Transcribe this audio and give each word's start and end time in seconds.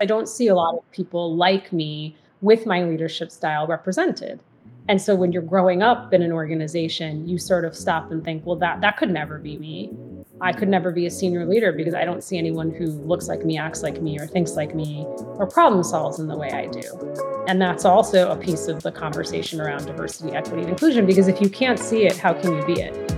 I 0.00 0.06
don't 0.06 0.28
see 0.28 0.48
a 0.48 0.54
lot 0.54 0.76
of 0.76 0.90
people 0.92 1.36
like 1.36 1.72
me 1.72 2.16
with 2.40 2.64
my 2.64 2.82
leadership 2.84 3.30
style 3.30 3.66
represented. 3.66 4.40
And 4.88 5.00
so 5.00 5.14
when 5.14 5.30
you're 5.30 5.42
growing 5.42 5.82
up 5.82 6.14
in 6.14 6.22
an 6.22 6.32
organization, 6.32 7.28
you 7.28 7.38
sort 7.38 7.64
of 7.64 7.76
stop 7.76 8.10
and 8.10 8.24
think, 8.24 8.44
well, 8.46 8.56
that 8.56 8.80
that 8.80 8.96
could 8.96 9.10
never 9.10 9.38
be 9.38 9.58
me. 9.58 9.92
I 10.40 10.52
could 10.52 10.68
never 10.68 10.90
be 10.90 11.04
a 11.04 11.10
senior 11.10 11.44
leader 11.44 11.70
because 11.70 11.94
I 11.94 12.06
don't 12.06 12.24
see 12.24 12.38
anyone 12.38 12.70
who 12.70 12.86
looks 12.86 13.28
like 13.28 13.44
me, 13.44 13.58
acts 13.58 13.82
like 13.82 14.00
me, 14.00 14.18
or 14.18 14.26
thinks 14.26 14.52
like 14.52 14.74
me, 14.74 15.04
or 15.36 15.46
problem 15.46 15.84
solves 15.84 16.18
in 16.18 16.28
the 16.28 16.36
way 16.36 16.50
I 16.50 16.66
do. 16.66 17.44
And 17.46 17.60
that's 17.60 17.84
also 17.84 18.32
a 18.32 18.36
piece 18.36 18.68
of 18.68 18.82
the 18.82 18.90
conversation 18.90 19.60
around 19.60 19.84
diversity, 19.84 20.32
equity, 20.32 20.62
and 20.62 20.70
inclusion 20.70 21.04
because 21.04 21.28
if 21.28 21.42
you 21.42 21.50
can't 21.50 21.78
see 21.78 22.06
it, 22.06 22.16
how 22.16 22.32
can 22.32 22.56
you 22.56 22.64
be 22.64 22.80
it? 22.80 23.09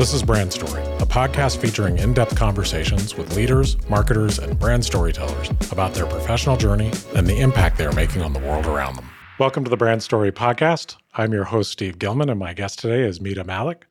This 0.00 0.14
is 0.14 0.22
Brand 0.22 0.50
Story, 0.50 0.82
a 0.96 1.04
podcast 1.04 1.58
featuring 1.58 1.98
in 1.98 2.14
depth 2.14 2.34
conversations 2.34 3.18
with 3.18 3.36
leaders, 3.36 3.76
marketers, 3.90 4.38
and 4.38 4.58
brand 4.58 4.82
storytellers 4.82 5.50
about 5.70 5.92
their 5.92 6.06
professional 6.06 6.56
journey 6.56 6.90
and 7.14 7.26
the 7.26 7.38
impact 7.38 7.76
they 7.76 7.84
are 7.84 7.92
making 7.92 8.22
on 8.22 8.32
the 8.32 8.38
world 8.38 8.64
around 8.64 8.96
them. 8.96 9.06
Welcome 9.38 9.62
to 9.64 9.68
the 9.68 9.76
Brand 9.76 10.02
Story 10.02 10.32
podcast. 10.32 10.96
I'm 11.12 11.34
your 11.34 11.44
host, 11.44 11.72
Steve 11.72 11.98
Gilman, 11.98 12.30
and 12.30 12.38
my 12.38 12.54
guest 12.54 12.78
today 12.78 13.02
is 13.02 13.20
Mita 13.20 13.44
Mallick. 13.44 13.82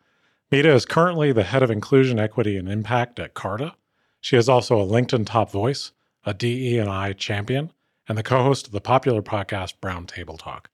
Mita 0.49 0.73
is 0.73 0.83
currently 0.83 1.31
the 1.31 1.43
head 1.43 1.61
of 1.61 1.69
inclusion, 1.69 2.17
equity, 2.17 2.57
and 2.57 2.67
impact 2.67 3.19
at 3.19 3.35
Carta. 3.35 3.75
She 4.19 4.35
is 4.35 4.49
also 4.49 4.81
a 4.81 4.87
LinkedIn 4.87 5.27
top 5.27 5.51
voice, 5.51 5.91
a 6.25 6.33
DE&I 6.33 7.13
champion, 7.13 7.71
and 8.07 8.17
the 8.17 8.23
co-host 8.23 8.65
of 8.65 8.73
the 8.73 8.81
popular 8.81 9.21
podcast 9.21 9.79
Brown 9.79 10.07
Table 10.07 10.37
Talk. 10.37 10.71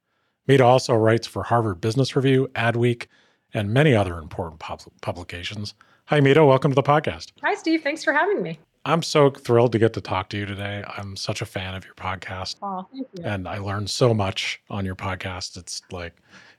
Mita 0.47 0.63
also 0.63 0.93
writes 0.93 1.27
for 1.27 1.43
Harvard 1.43 1.81
Business 1.81 2.15
Review, 2.15 2.49
Adweek, 2.55 3.07
and 3.55 3.73
many 3.73 3.95
other 3.95 4.17
important 4.17 4.59
pub- 4.59 4.81
publications. 5.01 5.73
Hi, 6.07 6.19
Mita. 6.19 6.45
Welcome 6.45 6.71
to 6.71 6.75
the 6.75 6.83
podcast. 6.83 7.31
Hi, 7.41 7.55
Steve. 7.55 7.81
Thanks 7.81 8.03
for 8.03 8.11
having 8.11 8.43
me. 8.43 8.59
I'm 8.83 9.01
so 9.01 9.31
thrilled 9.31 9.71
to 9.71 9.79
get 9.79 9.93
to 9.93 10.01
talk 10.01 10.29
to 10.29 10.37
you 10.37 10.45
today. 10.45 10.83
I'm 10.95 11.15
such 11.15 11.41
a 11.41 11.45
fan 11.45 11.73
of 11.73 11.85
your 11.85 11.95
podcast. 11.95 12.57
Oh, 12.61 12.85
thank 12.91 13.07
you. 13.17 13.23
And 13.23 13.47
I 13.47 13.57
learned 13.57 13.89
so 13.89 14.13
much 14.13 14.61
on 14.69 14.85
your 14.85 14.93
podcast. 14.93 15.57
It's 15.57 15.81
like, 15.89 16.13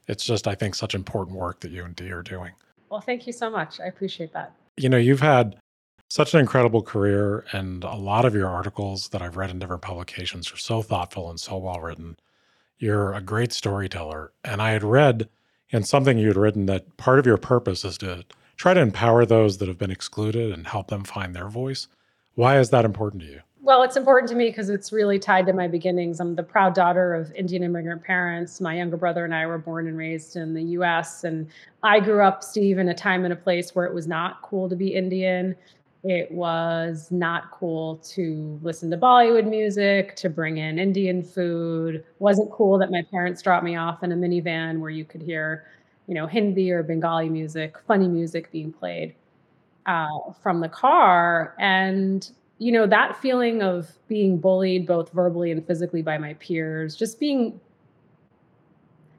it's 0.08 0.24
just, 0.24 0.48
I 0.48 0.54
think, 0.54 0.74
such 0.74 0.94
important 0.94 1.36
work 1.36 1.60
that 1.60 1.70
you 1.70 1.84
and 1.84 1.94
Dee 1.94 2.10
are 2.10 2.22
doing. 2.22 2.52
Well, 2.90 3.02
thank 3.02 3.26
you 3.26 3.32
so 3.32 3.50
much. 3.50 3.78
I 3.78 3.84
appreciate 3.84 4.32
that. 4.32 4.52
You 4.76 4.88
know, 4.88 4.96
you've 4.96 5.20
had 5.20 5.56
such 6.08 6.34
an 6.34 6.40
incredible 6.40 6.82
career, 6.82 7.44
and 7.52 7.84
a 7.84 7.94
lot 7.94 8.24
of 8.24 8.34
your 8.34 8.48
articles 8.48 9.08
that 9.08 9.20
I've 9.20 9.36
read 9.36 9.50
in 9.50 9.58
different 9.58 9.82
publications 9.82 10.50
are 10.52 10.56
so 10.56 10.80
thoughtful 10.82 11.28
and 11.28 11.38
so 11.38 11.58
well 11.58 11.80
written. 11.80 12.16
You're 12.78 13.12
a 13.12 13.20
great 13.20 13.52
storyteller. 13.52 14.32
And 14.44 14.62
I 14.62 14.70
had 14.70 14.82
read 14.82 15.28
and 15.72 15.86
something 15.86 16.18
you'd 16.18 16.36
written 16.36 16.66
that 16.66 16.96
part 16.96 17.18
of 17.18 17.26
your 17.26 17.36
purpose 17.36 17.84
is 17.84 17.98
to 17.98 18.24
try 18.56 18.74
to 18.74 18.80
empower 18.80 19.26
those 19.26 19.58
that 19.58 19.68
have 19.68 19.78
been 19.78 19.90
excluded 19.90 20.52
and 20.52 20.66
help 20.66 20.88
them 20.88 21.04
find 21.04 21.34
their 21.34 21.48
voice. 21.48 21.88
Why 22.34 22.58
is 22.58 22.70
that 22.70 22.84
important 22.84 23.22
to 23.22 23.28
you? 23.28 23.40
Well, 23.62 23.82
it's 23.82 23.96
important 23.96 24.28
to 24.30 24.36
me 24.36 24.48
because 24.48 24.70
it's 24.70 24.92
really 24.92 25.18
tied 25.18 25.46
to 25.46 25.52
my 25.52 25.66
beginnings. 25.66 26.20
I'm 26.20 26.36
the 26.36 26.42
proud 26.44 26.72
daughter 26.72 27.14
of 27.14 27.32
Indian 27.34 27.64
immigrant 27.64 28.04
parents. 28.04 28.60
My 28.60 28.76
younger 28.76 28.96
brother 28.96 29.24
and 29.24 29.34
I 29.34 29.44
were 29.46 29.58
born 29.58 29.88
and 29.88 29.98
raised 29.98 30.36
in 30.36 30.54
the 30.54 30.62
US. 30.62 31.24
And 31.24 31.48
I 31.82 31.98
grew 31.98 32.22
up, 32.22 32.44
Steve, 32.44 32.78
in 32.78 32.88
a 32.88 32.94
time 32.94 33.24
and 33.24 33.32
a 33.32 33.36
place 33.36 33.74
where 33.74 33.84
it 33.84 33.92
was 33.92 34.06
not 34.06 34.40
cool 34.42 34.68
to 34.68 34.76
be 34.76 34.94
Indian. 34.94 35.56
It 36.08 36.30
was 36.30 37.10
not 37.10 37.50
cool 37.50 37.96
to 38.14 38.60
listen 38.62 38.92
to 38.92 38.96
Bollywood 38.96 39.50
music, 39.50 40.14
to 40.16 40.30
bring 40.30 40.58
in 40.58 40.78
Indian 40.78 41.20
food. 41.20 42.04
Wasn't 42.20 42.48
cool 42.52 42.78
that 42.78 42.92
my 42.92 43.02
parents 43.10 43.42
dropped 43.42 43.64
me 43.64 43.74
off 43.74 44.04
in 44.04 44.12
a 44.12 44.14
minivan 44.14 44.78
where 44.78 44.90
you 44.90 45.04
could 45.04 45.20
hear, 45.20 45.64
you 46.06 46.14
know, 46.14 46.28
Hindi 46.28 46.70
or 46.70 46.84
Bengali 46.84 47.28
music, 47.28 47.74
funny 47.88 48.06
music 48.06 48.52
being 48.52 48.72
played 48.72 49.16
uh, 49.86 50.06
from 50.40 50.60
the 50.60 50.68
car. 50.68 51.56
And, 51.58 52.30
you 52.58 52.70
know, 52.70 52.86
that 52.86 53.16
feeling 53.20 53.60
of 53.60 53.90
being 54.06 54.38
bullied 54.38 54.86
both 54.86 55.10
verbally 55.10 55.50
and 55.50 55.66
physically 55.66 56.02
by 56.02 56.18
my 56.18 56.34
peers, 56.34 56.94
just 56.94 57.18
being 57.18 57.60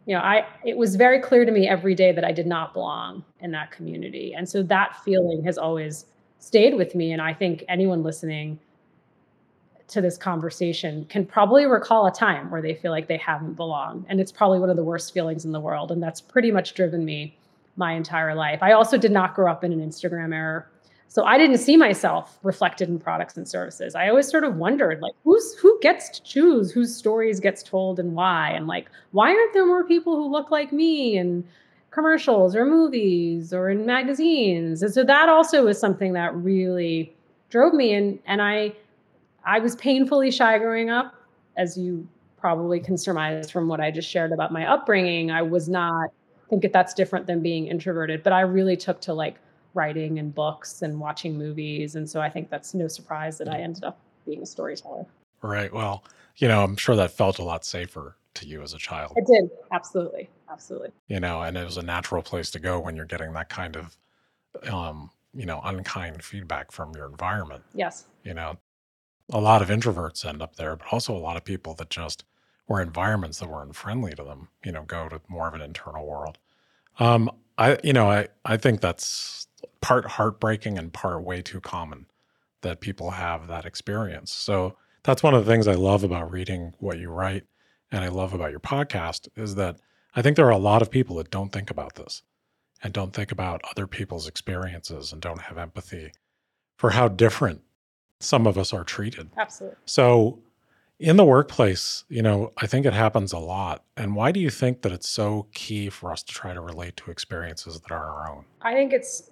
you 0.05 0.15
know 0.15 0.21
i 0.21 0.45
it 0.63 0.77
was 0.77 0.95
very 0.95 1.19
clear 1.19 1.43
to 1.43 1.51
me 1.51 1.67
every 1.67 1.93
day 1.93 2.13
that 2.13 2.23
i 2.23 2.31
did 2.31 2.47
not 2.47 2.71
belong 2.71 3.25
in 3.41 3.51
that 3.51 3.71
community 3.71 4.33
and 4.33 4.47
so 4.47 4.63
that 4.63 4.95
feeling 5.03 5.43
has 5.43 5.57
always 5.57 6.05
stayed 6.39 6.75
with 6.75 6.95
me. 6.95 7.11
And 7.11 7.21
I 7.21 7.33
think 7.33 7.63
anyone 7.67 8.03
listening 8.03 8.59
to 9.89 10.01
this 10.01 10.17
conversation 10.17 11.05
can 11.05 11.25
probably 11.25 11.65
recall 11.65 12.07
a 12.07 12.11
time 12.11 12.51
where 12.51 12.61
they 12.61 12.73
feel 12.73 12.91
like 12.91 13.07
they 13.07 13.17
haven't 13.17 13.53
belonged. 13.53 14.05
And 14.09 14.19
it's 14.19 14.31
probably 14.31 14.59
one 14.59 14.69
of 14.69 14.75
the 14.75 14.83
worst 14.83 15.13
feelings 15.13 15.45
in 15.45 15.51
the 15.51 15.59
world. 15.61 15.91
And 15.91 16.03
that's 16.03 16.19
pretty 16.19 16.51
much 16.51 16.73
driven 16.73 17.05
me 17.05 17.37
my 17.77 17.93
entire 17.93 18.35
life. 18.35 18.61
I 18.61 18.73
also 18.73 18.97
did 18.97 19.11
not 19.11 19.33
grow 19.33 19.49
up 19.49 19.63
in 19.63 19.71
an 19.71 19.79
Instagram 19.79 20.33
era. 20.33 20.65
So 21.09 21.23
I 21.23 21.37
didn't 21.37 21.59
see 21.59 21.77
myself 21.77 22.37
reflected 22.43 22.89
in 22.89 22.99
products 22.99 23.37
and 23.37 23.47
services. 23.47 23.95
I 23.95 24.09
always 24.09 24.27
sort 24.27 24.43
of 24.43 24.57
wondered 24.57 24.99
like 25.01 25.13
who's 25.23 25.53
who 25.55 25.79
gets 25.81 26.09
to 26.09 26.23
choose 26.23 26.71
whose 26.71 26.93
stories 26.93 27.39
gets 27.39 27.63
told 27.63 27.97
and 27.97 28.13
why 28.13 28.51
and 28.51 28.67
like 28.67 28.89
why 29.11 29.29
aren't 29.29 29.53
there 29.53 29.65
more 29.65 29.85
people 29.85 30.17
who 30.17 30.29
look 30.29 30.51
like 30.51 30.73
me 30.73 31.17
and 31.17 31.47
commercials 31.97 32.55
or 32.55 32.63
movies 32.63 33.51
or 33.51 33.71
in 33.71 33.83
magazines. 33.87 34.83
And 34.83 34.93
so 34.93 35.03
that 35.03 35.29
also 35.29 35.65
was 35.65 35.79
something 35.79 36.13
that 36.13 36.35
really 36.35 37.11
drove 37.49 37.73
me 37.73 37.91
and 37.95 38.19
and 38.27 38.39
I 38.39 38.73
I 39.43 39.57
was 39.57 39.75
painfully 39.77 40.29
shy 40.29 40.59
growing 40.59 40.91
up 40.91 41.15
as 41.57 41.75
you 41.75 42.07
probably 42.37 42.79
can 42.79 42.99
surmise 42.99 43.49
from 43.49 43.67
what 43.67 43.79
I 43.79 43.89
just 43.89 44.07
shared 44.07 44.31
about 44.31 44.51
my 44.51 44.71
upbringing. 44.71 45.31
I 45.31 45.41
was 45.41 45.67
not 45.67 46.09
I 46.45 46.49
think 46.51 46.61
that 46.61 46.71
that's 46.71 46.93
different 46.93 47.25
than 47.25 47.41
being 47.41 47.65
introverted, 47.65 48.21
but 48.21 48.31
I 48.31 48.41
really 48.41 48.77
took 48.77 49.01
to 49.01 49.13
like 49.15 49.37
writing 49.73 50.19
and 50.19 50.35
books 50.35 50.83
and 50.83 50.99
watching 50.99 51.35
movies 51.35 51.95
and 51.95 52.07
so 52.07 52.21
I 52.21 52.29
think 52.29 52.51
that's 52.51 52.75
no 52.75 52.87
surprise 52.87 53.39
that 53.39 53.49
I 53.49 53.57
ended 53.57 53.83
up 53.83 53.97
being 54.23 54.43
a 54.43 54.45
storyteller. 54.45 55.07
Right. 55.41 55.73
Well, 55.73 56.03
you 56.35 56.47
know, 56.47 56.63
I'm 56.63 56.75
sure 56.75 56.95
that 56.95 57.09
felt 57.09 57.39
a 57.39 57.43
lot 57.43 57.65
safer 57.65 58.15
to 58.35 58.47
you 58.47 58.61
as 58.61 58.75
a 58.75 58.77
child. 58.77 59.13
It 59.15 59.25
did. 59.25 59.49
Absolutely. 59.71 60.29
Absolutely. 60.49 60.91
You 61.07 61.19
know, 61.19 61.41
and 61.41 61.57
it 61.57 61.65
was 61.65 61.77
a 61.77 61.81
natural 61.81 62.21
place 62.21 62.51
to 62.51 62.59
go 62.59 62.79
when 62.79 62.95
you're 62.95 63.05
getting 63.05 63.33
that 63.33 63.49
kind 63.49 63.75
of, 63.75 63.97
um, 64.71 65.11
you 65.33 65.45
know, 65.45 65.61
unkind 65.63 66.23
feedback 66.23 66.71
from 66.71 66.95
your 66.95 67.05
environment. 67.07 67.63
Yes. 67.73 68.05
You 68.23 68.33
know, 68.33 68.57
a 69.31 69.39
lot 69.39 69.61
of 69.61 69.69
introverts 69.69 70.25
end 70.25 70.41
up 70.41 70.55
there, 70.55 70.75
but 70.75 70.87
also 70.91 71.15
a 71.15 71.19
lot 71.19 71.37
of 71.37 71.43
people 71.43 71.73
that 71.75 71.89
just 71.89 72.23
were 72.67 72.81
environments 72.81 73.39
that 73.39 73.49
weren't 73.49 73.75
friendly 73.75 74.13
to 74.13 74.23
them, 74.23 74.49
you 74.63 74.71
know, 74.71 74.83
go 74.83 75.09
to 75.09 75.21
more 75.27 75.47
of 75.47 75.53
an 75.53 75.61
internal 75.61 76.05
world. 76.05 76.37
Um, 76.99 77.29
I, 77.57 77.77
you 77.83 77.93
know, 77.93 78.09
I, 78.09 78.27
I 78.45 78.57
think 78.57 78.81
that's 78.81 79.47
part 79.81 80.05
heartbreaking 80.05 80.77
and 80.77 80.93
part 80.93 81.23
way 81.23 81.41
too 81.41 81.59
common 81.59 82.05
that 82.61 82.81
people 82.81 83.11
have 83.11 83.47
that 83.47 83.65
experience. 83.65 84.31
So 84.31 84.75
that's 85.03 85.23
one 85.23 85.33
of 85.33 85.45
the 85.45 85.51
things 85.51 85.67
I 85.67 85.75
love 85.75 86.03
about 86.03 86.31
reading 86.31 86.73
what 86.79 86.99
you 86.99 87.09
write 87.09 87.43
and 87.91 88.03
I 88.03 88.09
love 88.09 88.33
about 88.33 88.51
your 88.51 88.59
podcast 88.59 89.29
is 89.35 89.55
that 89.55 89.77
I 90.15 90.21
think 90.21 90.35
there 90.35 90.47
are 90.47 90.51
a 90.51 90.57
lot 90.57 90.81
of 90.81 90.89
people 90.89 91.15
that 91.17 91.31
don't 91.31 91.51
think 91.51 91.69
about 91.69 91.95
this 91.95 92.23
and 92.83 92.93
don't 92.93 93.13
think 93.13 93.31
about 93.31 93.61
other 93.69 93.87
people's 93.87 94.27
experiences 94.27 95.11
and 95.11 95.21
don't 95.21 95.41
have 95.41 95.57
empathy 95.57 96.11
for 96.77 96.91
how 96.91 97.07
different 97.07 97.61
some 98.19 98.47
of 98.47 98.57
us 98.57 98.73
are 98.73 98.83
treated. 98.83 99.29
Absolutely. 99.37 99.77
So, 99.85 100.39
in 100.99 101.15
the 101.15 101.25
workplace, 101.25 102.05
you 102.09 102.23
know, 102.23 102.51
I 102.57 102.65
think 102.65 102.87
it 102.87 102.93
happens 102.93 103.31
a 103.31 103.37
lot. 103.37 103.83
And 103.95 104.15
why 104.15 104.31
do 104.31 104.39
you 104.39 104.49
think 104.49 104.81
that 104.81 104.91
it's 104.91 105.07
so 105.07 105.45
key 105.53 105.89
for 105.89 106.11
us 106.11 106.23
to 106.23 106.33
try 106.33 106.55
to 106.55 106.61
relate 106.61 106.97
to 106.97 107.11
experiences 107.11 107.79
that 107.79 107.91
aren't 107.91 108.09
our 108.09 108.31
own? 108.31 108.45
I 108.63 108.73
think 108.73 108.93
it's 108.93 109.29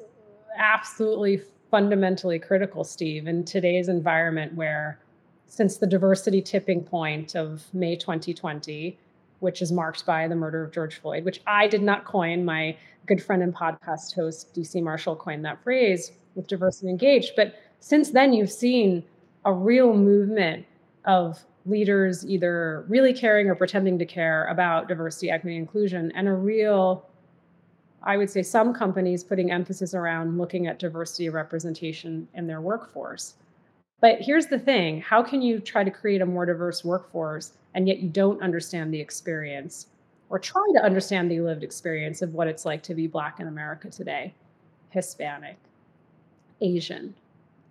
absolutely 0.58 1.42
fundamentally 1.72 2.38
critical, 2.38 2.84
Steve, 2.84 3.28
in 3.28 3.44
today's 3.44 3.90
environment 3.90 4.54
where 4.54 5.00
since 5.48 5.78
the 5.78 5.88
diversity 5.88 6.42
tipping 6.42 6.84
point 6.84 7.36
of 7.36 7.64
May 7.74 7.96
2020, 7.96 8.98
which 9.46 9.62
is 9.62 9.72
marked 9.72 10.08
by 10.08 10.28
the 10.28 10.36
murder 10.36 10.64
of 10.64 10.72
George 10.72 11.00
Floyd, 11.00 11.24
which 11.24 11.40
I 11.46 11.68
did 11.68 11.84
not 11.84 12.04
coin. 12.04 12.44
My 12.44 12.76
good 13.06 13.24
friend 13.24 13.44
and 13.44 13.56
podcast 13.56 14.16
host, 14.16 14.52
Dee 14.56 14.64
C. 14.64 14.82
Marshall, 14.82 15.16
coined 15.16 15.46
that 15.46 15.64
phrase 15.64 16.12
with 16.34 16.48
diversity 16.48 16.90
engaged. 16.90 17.34
But 17.36 17.54
since 17.80 18.10
then, 18.10 18.34
you've 18.34 18.52
seen 18.52 19.04
a 19.46 19.54
real 19.54 19.94
movement 19.94 20.66
of 21.06 21.46
leaders 21.68 22.26
either 22.26 22.86
really 22.88 23.14
caring 23.14 23.48
or 23.48 23.54
pretending 23.54 24.00
to 24.00 24.06
care 24.06 24.46
about 24.48 24.88
diversity, 24.88 25.30
equity, 25.30 25.58
inclusion, 25.58 26.12
and 26.16 26.28
a 26.28 26.34
real, 26.34 27.08
I 28.02 28.18
would 28.18 28.32
say, 28.32 28.42
some 28.42 28.74
companies 28.74 29.24
putting 29.24 29.52
emphasis 29.52 29.94
around 29.94 30.40
looking 30.40 30.66
at 30.66 30.80
diversity 30.80 31.30
representation 31.30 32.28
in 32.34 32.48
their 32.48 32.62
workforce. 32.62 33.36
But 34.02 34.22
here's 34.22 34.48
the 34.48 34.60
thing 34.60 35.02
how 35.02 35.22
can 35.22 35.44
you 35.44 35.60
try 35.60 35.84
to 35.84 35.92
create 35.92 36.22
a 36.22 36.26
more 36.26 36.48
diverse 36.48 36.84
workforce 36.84 37.54
and 37.76 37.88
yet 37.88 38.00
you 38.00 38.10
don't 38.10 38.42
understand 38.42 38.92
the 38.92 39.00
experience 39.00 39.88
or 40.30 40.40
try 40.40 40.64
to 40.74 40.84
understand 40.84 41.30
the 41.30 41.42
lived 41.42 41.64
experience 41.64 42.22
of 42.22 42.34
what 42.34 42.48
it's 42.48 42.66
like 42.66 42.82
to 42.82 42.96
be 42.96 43.06
Black 43.06 43.40
in 43.40 43.48
America 43.48 43.90
today, 43.92 44.34
Hispanic, 44.90 45.58
Asian, 46.62 47.14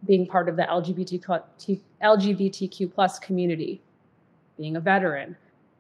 being 0.06 0.26
part 0.26 0.48
of 0.48 0.56
the 0.56 0.62
LGBTQ, 0.62 1.80
LGBTQ 2.02 2.94
plus 2.94 3.18
community, 3.18 3.80
being 4.56 4.76
a 4.76 4.80
veteran. 4.80 5.34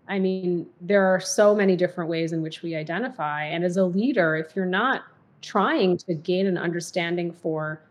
I 0.08 0.18
mean, 0.18 0.66
there 0.80 1.04
are 1.04 1.20
so 1.20 1.54
many 1.54 1.76
different 1.76 2.10
ways 2.10 2.32
in 2.32 2.42
which 2.42 2.62
we 2.62 2.74
identify. 2.74 3.44
And 3.44 3.62
as 3.62 3.76
a 3.76 3.84
leader, 3.84 4.36
if 4.36 4.56
you're 4.56 4.66
not 4.66 5.04
trying 5.42 5.98
to 5.98 6.14
gain 6.14 6.46
an 6.46 6.58
understanding 6.58 7.30
for 7.30 7.82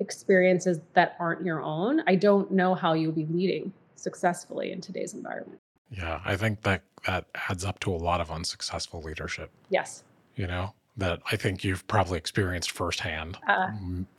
experiences 0.00 0.80
that 0.94 1.16
aren't 1.20 1.44
your 1.44 1.62
own, 1.62 2.02
I 2.06 2.14
don't 2.16 2.50
know 2.50 2.74
how 2.74 2.94
you'll 2.94 3.12
be 3.12 3.26
leading 3.26 3.72
successfully 3.94 4.72
in 4.72 4.80
today's 4.80 5.14
environment. 5.14 5.60
Yeah, 5.90 6.20
I 6.24 6.36
think 6.36 6.62
that 6.62 6.82
that 7.06 7.26
adds 7.48 7.64
up 7.64 7.78
to 7.80 7.94
a 7.94 7.96
lot 7.96 8.20
of 8.20 8.30
unsuccessful 8.30 9.00
leadership. 9.00 9.50
Yes. 9.70 10.02
You 10.34 10.46
know, 10.46 10.74
that 10.96 11.20
I 11.30 11.36
think 11.36 11.62
you've 11.64 11.86
probably 11.86 12.18
experienced 12.18 12.70
firsthand 12.70 13.38
Uh, 13.46 13.68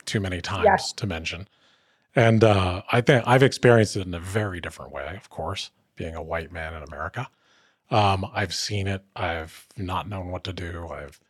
too 0.06 0.20
many 0.20 0.40
times 0.40 0.92
to 0.94 1.06
mention. 1.06 1.48
And 2.16 2.42
uh, 2.42 2.82
I 2.90 3.00
think 3.00 3.24
I've 3.26 3.42
experienced 3.42 3.96
it 3.96 4.06
in 4.06 4.14
a 4.14 4.20
very 4.20 4.60
different 4.60 4.92
way, 4.92 5.14
of 5.16 5.28
course, 5.30 5.70
being 5.96 6.14
a 6.14 6.22
white 6.22 6.50
man 6.50 6.74
in 6.74 6.82
America. 6.82 7.28
Um, 7.90 8.26
I've 8.34 8.54
seen 8.54 8.86
it. 8.86 9.04
I've 9.14 9.66
not 9.76 10.08
known 10.08 10.28
what 10.28 10.44
to 10.44 10.52
do. 10.52 10.88
I've 10.88 11.20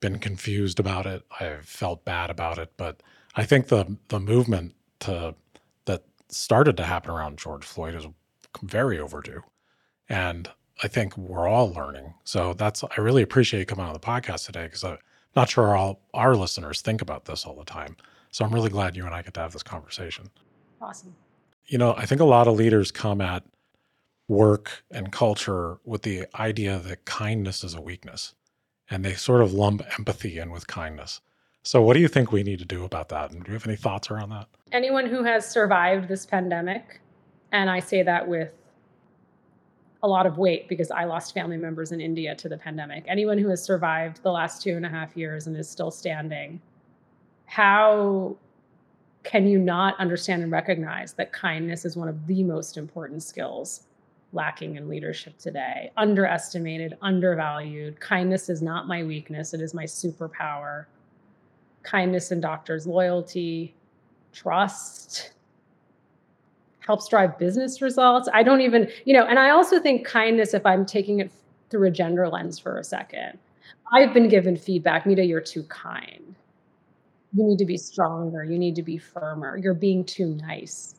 been 0.00 0.18
confused 0.18 0.78
about 0.78 1.06
it. 1.06 1.22
I've 1.40 1.64
felt 1.64 2.04
bad 2.04 2.30
about 2.30 2.58
it. 2.58 2.72
But 2.76 3.02
I 3.34 3.44
think 3.44 3.68
the 3.68 3.96
the 4.08 4.20
movement 4.20 4.74
to 5.00 5.34
that 5.86 6.04
started 6.28 6.76
to 6.76 6.84
happen 6.84 7.10
around 7.10 7.38
George 7.38 7.64
Floyd 7.64 7.94
is 7.94 8.06
very 8.62 8.98
overdue, 8.98 9.42
and 10.08 10.50
I 10.82 10.88
think 10.88 11.16
we're 11.16 11.48
all 11.48 11.72
learning. 11.72 12.14
So 12.24 12.54
that's 12.54 12.84
I 12.84 13.00
really 13.00 13.22
appreciate 13.22 13.60
you 13.60 13.66
coming 13.66 13.84
on 13.84 13.92
the 13.92 14.00
podcast 14.00 14.46
today 14.46 14.64
because 14.64 14.84
I'm 14.84 14.98
not 15.34 15.50
sure 15.50 15.76
all 15.76 16.00
our 16.14 16.36
listeners 16.36 16.80
think 16.80 17.02
about 17.02 17.24
this 17.24 17.44
all 17.44 17.56
the 17.56 17.64
time. 17.64 17.96
So 18.30 18.44
I'm 18.44 18.52
really 18.52 18.70
glad 18.70 18.96
you 18.96 19.04
and 19.04 19.14
I 19.14 19.22
get 19.22 19.34
to 19.34 19.40
have 19.40 19.52
this 19.52 19.62
conversation. 19.62 20.30
awesome. 20.80 21.14
You 21.66 21.78
know, 21.78 21.94
I 21.96 22.06
think 22.06 22.20
a 22.20 22.24
lot 22.24 22.48
of 22.48 22.56
leaders 22.56 22.90
come 22.90 23.20
at 23.20 23.44
work 24.26 24.84
and 24.90 25.10
culture 25.10 25.78
with 25.84 26.02
the 26.02 26.26
idea 26.38 26.78
that 26.78 27.04
kindness 27.04 27.64
is 27.64 27.74
a 27.74 27.80
weakness, 27.80 28.34
and 28.90 29.04
they 29.04 29.14
sort 29.14 29.42
of 29.42 29.52
lump 29.52 29.82
empathy 29.98 30.38
in 30.38 30.50
with 30.50 30.66
kindness. 30.66 31.20
So, 31.62 31.82
what 31.82 31.94
do 31.94 32.00
you 32.00 32.08
think 32.08 32.30
we 32.30 32.42
need 32.42 32.58
to 32.60 32.64
do 32.64 32.84
about 32.84 33.08
that? 33.10 33.30
And 33.30 33.44
do 33.44 33.50
you 33.50 33.54
have 33.54 33.66
any 33.66 33.76
thoughts 33.76 34.10
around 34.10 34.30
that? 34.30 34.46
Anyone 34.72 35.06
who 35.06 35.24
has 35.24 35.50
survived 35.50 36.08
this 36.08 36.24
pandemic, 36.24 37.00
and 37.52 37.68
I 37.68 37.80
say 37.80 38.02
that 38.02 38.28
with 38.28 38.50
a 40.02 40.08
lot 40.08 40.26
of 40.26 40.38
weight 40.38 40.68
because 40.68 40.90
I 40.90 41.04
lost 41.04 41.34
family 41.34 41.56
members 41.56 41.92
in 41.92 42.00
India 42.00 42.34
to 42.36 42.48
the 42.48 42.56
pandemic. 42.56 43.04
Anyone 43.08 43.38
who 43.38 43.48
has 43.48 43.62
survived 43.62 44.22
the 44.22 44.30
last 44.30 44.62
two 44.62 44.76
and 44.76 44.86
a 44.86 44.88
half 44.88 45.16
years 45.16 45.46
and 45.46 45.56
is 45.56 45.68
still 45.68 45.90
standing, 45.90 46.60
how 47.46 48.36
can 49.24 49.46
you 49.46 49.58
not 49.58 49.98
understand 49.98 50.42
and 50.42 50.52
recognize 50.52 51.12
that 51.14 51.32
kindness 51.32 51.84
is 51.84 51.96
one 51.96 52.08
of 52.08 52.26
the 52.26 52.42
most 52.44 52.76
important 52.76 53.22
skills 53.22 53.82
lacking 54.32 54.76
in 54.76 54.88
leadership 54.88 55.36
today? 55.38 55.90
Underestimated, 55.96 56.96
undervalued. 57.02 57.98
Kindness 57.98 58.48
is 58.48 58.62
not 58.62 58.86
my 58.86 59.02
weakness, 59.02 59.52
it 59.52 59.60
is 59.60 59.74
my 59.74 59.84
superpower. 59.84 60.86
Kindness 61.82 62.30
in 62.30 62.40
doctors' 62.40 62.86
loyalty, 62.86 63.74
trust, 64.32 65.32
helps 66.88 67.06
drive 67.06 67.38
business 67.38 67.82
results. 67.82 68.30
I 68.32 68.42
don't 68.42 68.62
even, 68.62 68.90
you 69.04 69.12
know, 69.12 69.26
and 69.26 69.38
I 69.38 69.50
also 69.50 69.78
think 69.78 70.06
kindness, 70.06 70.54
if 70.54 70.64
I'm 70.64 70.86
taking 70.86 71.20
it 71.20 71.30
through 71.68 71.86
a 71.86 71.90
gender 71.90 72.26
lens 72.30 72.58
for 72.58 72.78
a 72.78 72.82
second, 72.82 73.38
I've 73.92 74.14
been 74.14 74.26
given 74.26 74.56
feedback, 74.56 75.04
Mita, 75.04 75.22
you're 75.22 75.42
too 75.42 75.64
kind. 75.64 76.34
You 77.34 77.44
need 77.44 77.58
to 77.58 77.66
be 77.66 77.76
stronger. 77.76 78.42
You 78.42 78.58
need 78.58 78.74
to 78.76 78.82
be 78.82 78.96
firmer. 78.96 79.58
You're 79.58 79.74
being 79.74 80.02
too 80.02 80.34
nice. 80.36 80.94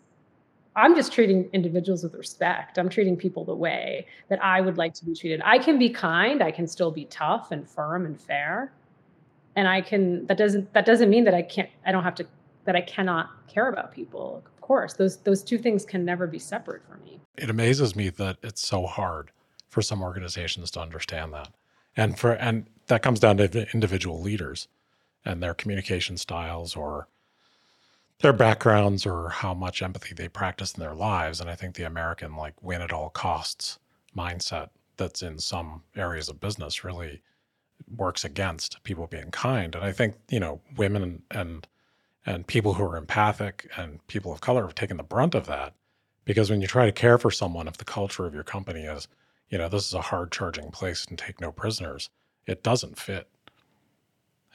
I'm 0.76 0.96
just 0.96 1.12
treating 1.12 1.50
individuals 1.54 2.04
with 2.04 2.14
respect. 2.14 2.78
I'm 2.78 2.88
treating 2.88 3.18
people 3.18 3.44
the 3.44 3.56
way 3.56 4.06
that 4.30 4.42
I 4.44 4.62
would 4.62 4.78
like 4.78 4.94
to 4.94 5.06
be 5.06 5.16
treated. 5.16 5.42
I 5.44 5.58
can 5.58 5.80
be 5.80 5.90
kind. 5.90 6.44
I 6.44 6.52
can 6.52 6.68
still 6.68 6.92
be 6.92 7.06
tough 7.06 7.52
and 7.52 7.68
firm 7.68 8.06
and 8.06 8.22
fair. 8.22 8.72
And 9.56 9.68
I 9.68 9.82
can 9.82 10.28
that 10.28 10.38
doesn't 10.38 10.72
that 10.74 10.86
doesn't 10.86 11.10
mean 11.10 11.24
that 11.24 11.34
I 11.34 11.42
can't 11.42 11.70
I 11.84 11.92
don't 11.92 12.04
have 12.04 12.16
to 12.16 12.28
that 12.66 12.76
I 12.76 12.82
cannot 12.82 13.32
care 13.48 13.70
about 13.70 13.92
people. 13.92 14.44
Course, 14.70 14.94
those 14.94 15.18
those 15.18 15.42
two 15.42 15.58
things 15.58 15.84
can 15.84 16.06
never 16.06 16.28
be 16.28 16.38
separate 16.38 16.84
for 16.88 16.98
me. 16.98 17.20
It 17.40 17.50
amazes 17.50 17.96
me 17.96 18.10
that 18.10 18.38
it's 18.44 18.64
so 18.64 18.86
hard 18.86 19.32
for 19.68 19.82
some 19.82 20.04
organizations 20.04 20.70
to 20.72 20.80
understand 20.80 21.34
that. 21.34 21.50
And 21.98 22.20
for 22.20 22.34
and 22.34 22.68
that 22.86 23.02
comes 23.02 23.20
down 23.20 23.38
to 23.38 23.68
individual 23.74 24.22
leaders 24.22 24.68
and 25.26 25.42
their 25.42 25.56
communication 25.56 26.18
styles 26.18 26.76
or 26.76 27.08
their 28.20 28.32
backgrounds 28.32 29.08
or 29.08 29.30
how 29.30 29.56
much 29.56 29.82
empathy 29.82 30.14
they 30.14 30.28
practice 30.28 30.76
in 30.76 30.82
their 30.82 30.94
lives. 30.94 31.42
And 31.42 31.50
I 31.50 31.56
think 31.56 31.74
the 31.74 31.88
American 31.88 32.36
like 32.36 32.54
win 32.62 32.84
at 32.84 32.94
all 32.94 33.10
costs 33.10 33.80
mindset 34.16 34.70
that's 34.98 35.24
in 35.24 35.40
some 35.40 35.82
areas 35.96 36.30
of 36.30 36.40
business 36.40 36.84
really 36.84 37.24
works 37.98 38.24
against 38.24 38.84
people 38.84 39.08
being 39.08 39.32
kind. 39.32 39.74
And 39.74 39.84
I 39.84 39.92
think, 39.92 40.14
you 40.30 40.40
know, 40.40 40.62
women 40.78 41.24
and 41.32 41.68
and 42.30 42.48
people 42.48 42.76
who 42.76 42.84
are 42.84 42.96
empathic 42.96 43.70
and 43.76 44.06
people 44.08 44.32
of 44.32 44.40
color 44.40 44.62
have 44.62 44.76
taken 44.76 44.98
the 44.98 45.04
brunt 45.04 45.36
of 45.36 45.48
that. 45.48 45.74
Because 46.26 46.50
when 46.50 46.62
you 46.62 46.68
try 46.68 46.86
to 46.86 46.92
care 46.92 47.18
for 47.18 47.32
someone, 47.32 47.68
if 47.68 47.78
the 47.78 47.86
culture 47.86 48.26
of 48.26 48.34
your 48.34 48.44
company 48.44 48.82
is, 48.82 49.08
you 49.50 49.58
know, 49.58 49.68
this 49.68 49.88
is 49.88 49.94
a 49.94 50.02
hard 50.02 50.32
charging 50.32 50.70
place 50.70 51.06
and 51.10 51.18
take 51.18 51.42
no 51.42 51.52
prisoners, 51.52 52.10
it 52.46 52.64
doesn't 52.64 52.98
fit 52.98 53.28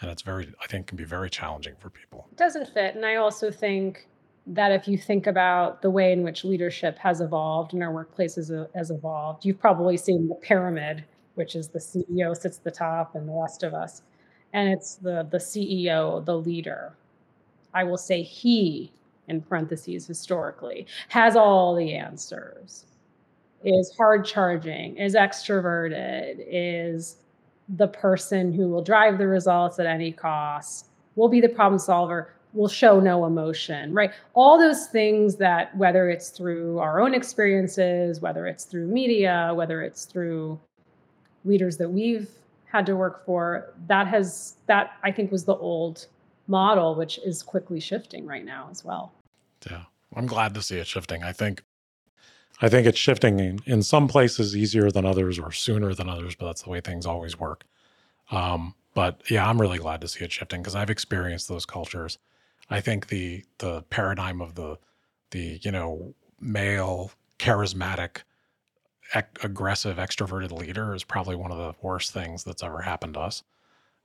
and 0.01 0.11
it's 0.11 0.23
very 0.23 0.53
i 0.63 0.67
think 0.67 0.87
can 0.87 0.97
be 0.97 1.05
very 1.05 1.31
challenging 1.31 1.75
for 1.79 1.91
people 1.91 2.27
It 2.33 2.37
doesn't 2.37 2.69
fit. 2.69 2.95
And 2.95 3.07
I 3.07 3.17
also 3.17 3.51
think 3.51 4.09
that 4.47 4.73
if 4.73 4.87
you 4.87 4.99
think 4.99 5.27
about 5.27 5.81
the 5.81 5.91
way 5.91 6.13
in 6.13 6.23
which 6.23 6.45
leadership 6.45 6.99
has 6.99 7.21
evolved 7.21 7.73
and 7.73 7.83
our 7.83 7.93
workplaces 7.93 8.51
uh, 8.55 8.67
has 8.75 8.91
evolved, 8.91 9.45
you've 9.45 9.61
probably 9.61 9.97
seen 9.97 10.29
the 10.29 10.35
pyramid, 10.35 11.05
which 11.35 11.57
is 11.57 11.69
the 11.69 11.79
CEO 11.79 12.37
sits 12.37 12.59
at 12.59 12.65
the 12.65 12.71
top 12.71 13.15
and 13.15 13.27
the 13.27 13.33
rest 13.33 13.63
of 13.63 13.73
us. 13.73 14.03
And 14.53 14.69
it's 14.69 14.97
the 14.97 15.27
the 15.31 15.39
CEO, 15.39 16.25
the 16.25 16.37
leader. 16.37 16.95
I 17.75 17.85
will 17.85 17.99
say 17.99 18.23
he, 18.23 18.93
in 19.29 19.43
parentheses, 19.43 20.07
historically, 20.07 20.87
has 21.09 21.37
all 21.37 21.75
the 21.75 21.95
answers, 21.95 22.87
is 23.65 23.95
hard 23.97 24.25
charging, 24.25 24.97
is 24.97 25.15
extroverted, 25.15 26.45
is 26.47 27.17
the 27.69 27.89
person 27.89 28.53
who 28.53 28.69
will 28.69 28.83
drive 28.83 29.19
the 29.19 29.27
results 29.27 29.79
at 29.79 29.87
any 29.87 30.13
cost, 30.13 30.91
will 31.17 31.29
be 31.29 31.41
the 31.41 31.49
problem 31.49 31.79
solver, 31.79 32.35
will 32.53 32.69
show 32.69 33.01
no 33.01 33.25
emotion, 33.25 33.93
right? 33.93 34.13
All 34.35 34.59
those 34.59 34.87
things 34.87 35.37
that, 35.37 35.77
whether 35.77 36.09
it's 36.09 36.31
through 36.31 36.79
our 36.79 37.01
own 37.01 37.15
experiences, 37.15 38.21
whether 38.21 38.47
it's 38.47 38.65
through 38.65 38.87
media, 38.87 39.53
whether 39.55 39.83
it's 39.83 40.05
through 40.05 40.61
leaders 41.45 41.77
that 41.79 41.89
we've 41.89 42.29
had 42.67 42.87
to 42.87 42.95
work 42.97 43.25
for, 43.27 43.73
that 43.89 44.07
has, 44.07 44.57
that 44.67 44.93
I 45.03 45.11
think 45.11 45.33
was 45.33 45.45
the 45.45 45.57
old 45.57 46.07
model, 46.47 46.95
which 46.95 47.19
is 47.19 47.43
quickly 47.43 47.81
shifting 47.81 48.27
right 48.27 48.45
now 48.45 48.69
as 48.71 48.85
well. 48.85 49.13
Yeah. 49.71 49.85
I'm 50.15 50.27
glad 50.27 50.55
to 50.55 50.63
see 50.63 50.79
it 50.79 50.87
shifting. 50.87 51.23
I 51.23 51.33
think 51.33 51.63
I 52.61 52.69
think 52.69 52.87
it's 52.87 52.99
shifting 52.99 53.41
in, 53.41 53.59
in 53.67 53.83
some 53.83 54.07
places 54.07 54.57
easier 54.57 54.91
than 54.91 55.05
others 55.05 55.39
or 55.39 55.51
sooner 55.51 55.93
than 55.93 56.09
others, 56.09 56.37
but 56.37 56.47
that's 56.47 56.63
the 56.63 56.71
way 56.71 56.81
things 56.81 57.05
always 57.05 57.39
work. 57.39 57.65
Um, 58.31 58.75
but 58.95 59.29
yeah, 59.29 59.49
I'm 59.49 59.61
really 59.61 59.79
glad 59.79 60.01
to 60.03 60.09
see 60.09 60.25
it 60.25 60.31
shifting 60.31 60.63
because 60.63 60.77
I've 60.77 60.91
experienced 60.91 61.49
those 61.49 61.67
cultures. 61.67 62.19
I 62.71 62.81
think 62.81 63.09
the 63.09 63.45
the 63.59 63.83
paradigm 63.91 64.41
of 64.41 64.55
the 64.55 64.79
the 65.33 65.59
you 65.63 65.73
know 65.73 66.15
male 66.41 67.11
charismatic 67.39 68.23
ec- 69.15 69.39
aggressive 69.43 69.97
extroverted 69.97 70.53
leader 70.53 70.95
is 70.95 71.05
probably 71.05 71.37
one 71.37 71.51
of 71.51 71.59
the 71.59 71.75
worst 71.83 72.13
things 72.13 72.45
that's 72.45 72.63
ever 72.63 72.83
happened 72.83 73.15
to 73.15 73.21
us 73.21 73.43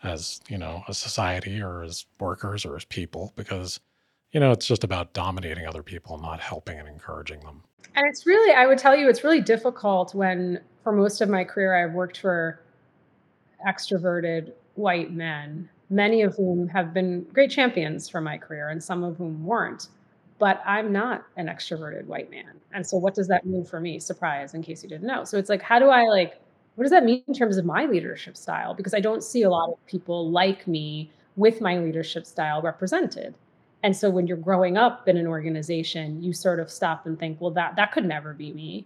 as 0.03 0.39
you 0.47 0.57
know 0.57 0.83
a 0.87 0.93
society 0.93 1.61
or 1.61 1.83
as 1.83 2.05
workers 2.19 2.65
or 2.65 2.75
as 2.75 2.85
people 2.85 3.33
because 3.35 3.79
you 4.31 4.39
know 4.39 4.51
it's 4.51 4.65
just 4.65 4.83
about 4.83 5.13
dominating 5.13 5.67
other 5.67 5.83
people 5.83 6.17
not 6.17 6.39
helping 6.39 6.79
and 6.79 6.87
encouraging 6.87 7.39
them 7.41 7.61
And 7.95 8.07
it's 8.07 8.25
really, 8.25 8.53
I 8.53 8.67
would 8.67 8.77
tell 8.77 8.95
you, 8.95 9.09
it's 9.09 9.23
really 9.23 9.41
difficult 9.41 10.13
when, 10.13 10.59
for 10.83 10.91
most 10.91 11.21
of 11.21 11.29
my 11.29 11.43
career, 11.43 11.75
I've 11.75 11.93
worked 11.93 12.19
for 12.19 12.61
extroverted 13.67 14.53
white 14.75 15.11
men, 15.11 15.67
many 15.89 16.21
of 16.21 16.35
whom 16.35 16.67
have 16.67 16.93
been 16.93 17.23
great 17.33 17.49
champions 17.51 18.07
for 18.07 18.21
my 18.21 18.37
career, 18.37 18.69
and 18.69 18.81
some 18.81 19.03
of 19.03 19.17
whom 19.17 19.43
weren't. 19.43 19.87
But 20.37 20.61
I'm 20.65 20.91
not 20.91 21.25
an 21.35 21.47
extroverted 21.47 22.05
white 22.05 22.29
man. 22.29 22.61
And 22.73 22.85
so, 22.85 22.97
what 22.97 23.15
does 23.15 23.27
that 23.27 23.45
mean 23.45 23.65
for 23.65 23.79
me? 23.79 23.99
Surprise, 23.99 24.53
in 24.53 24.61
case 24.61 24.83
you 24.83 24.89
didn't 24.89 25.07
know. 25.07 25.23
So, 25.25 25.37
it's 25.37 25.49
like, 25.49 25.61
how 25.61 25.79
do 25.79 25.89
I 25.89 26.03
like, 26.03 26.39
what 26.79 26.85
does 26.85 26.91
that 26.91 27.03
mean 27.03 27.21
in 27.27 27.33
terms 27.33 27.57
of 27.57 27.65
my 27.65 27.87
leadership 27.87 28.37
style? 28.37 28.73
Because 28.73 28.93
I 28.93 29.01
don't 29.01 29.21
see 29.21 29.41
a 29.41 29.49
lot 29.49 29.67
of 29.67 29.85
people 29.85 30.31
like 30.31 30.65
me 30.65 31.11
with 31.35 31.59
my 31.59 31.77
leadership 31.77 32.25
style 32.25 32.61
represented. 32.61 33.35
And 33.83 33.93
so 33.93 34.09
when 34.09 34.27
you're 34.27 34.37
growing 34.37 34.77
up 34.77 35.05
in 35.05 35.17
an 35.17 35.27
organization, 35.27 36.23
you 36.23 36.31
sort 36.31 36.57
of 36.57 36.71
stop 36.71 37.05
and 37.05 37.19
think, 37.19 37.41
well, 37.41 37.51
that 37.51 37.75
that 37.75 37.91
could 37.91 38.05
never 38.05 38.33
be 38.33 38.53
me. 38.53 38.85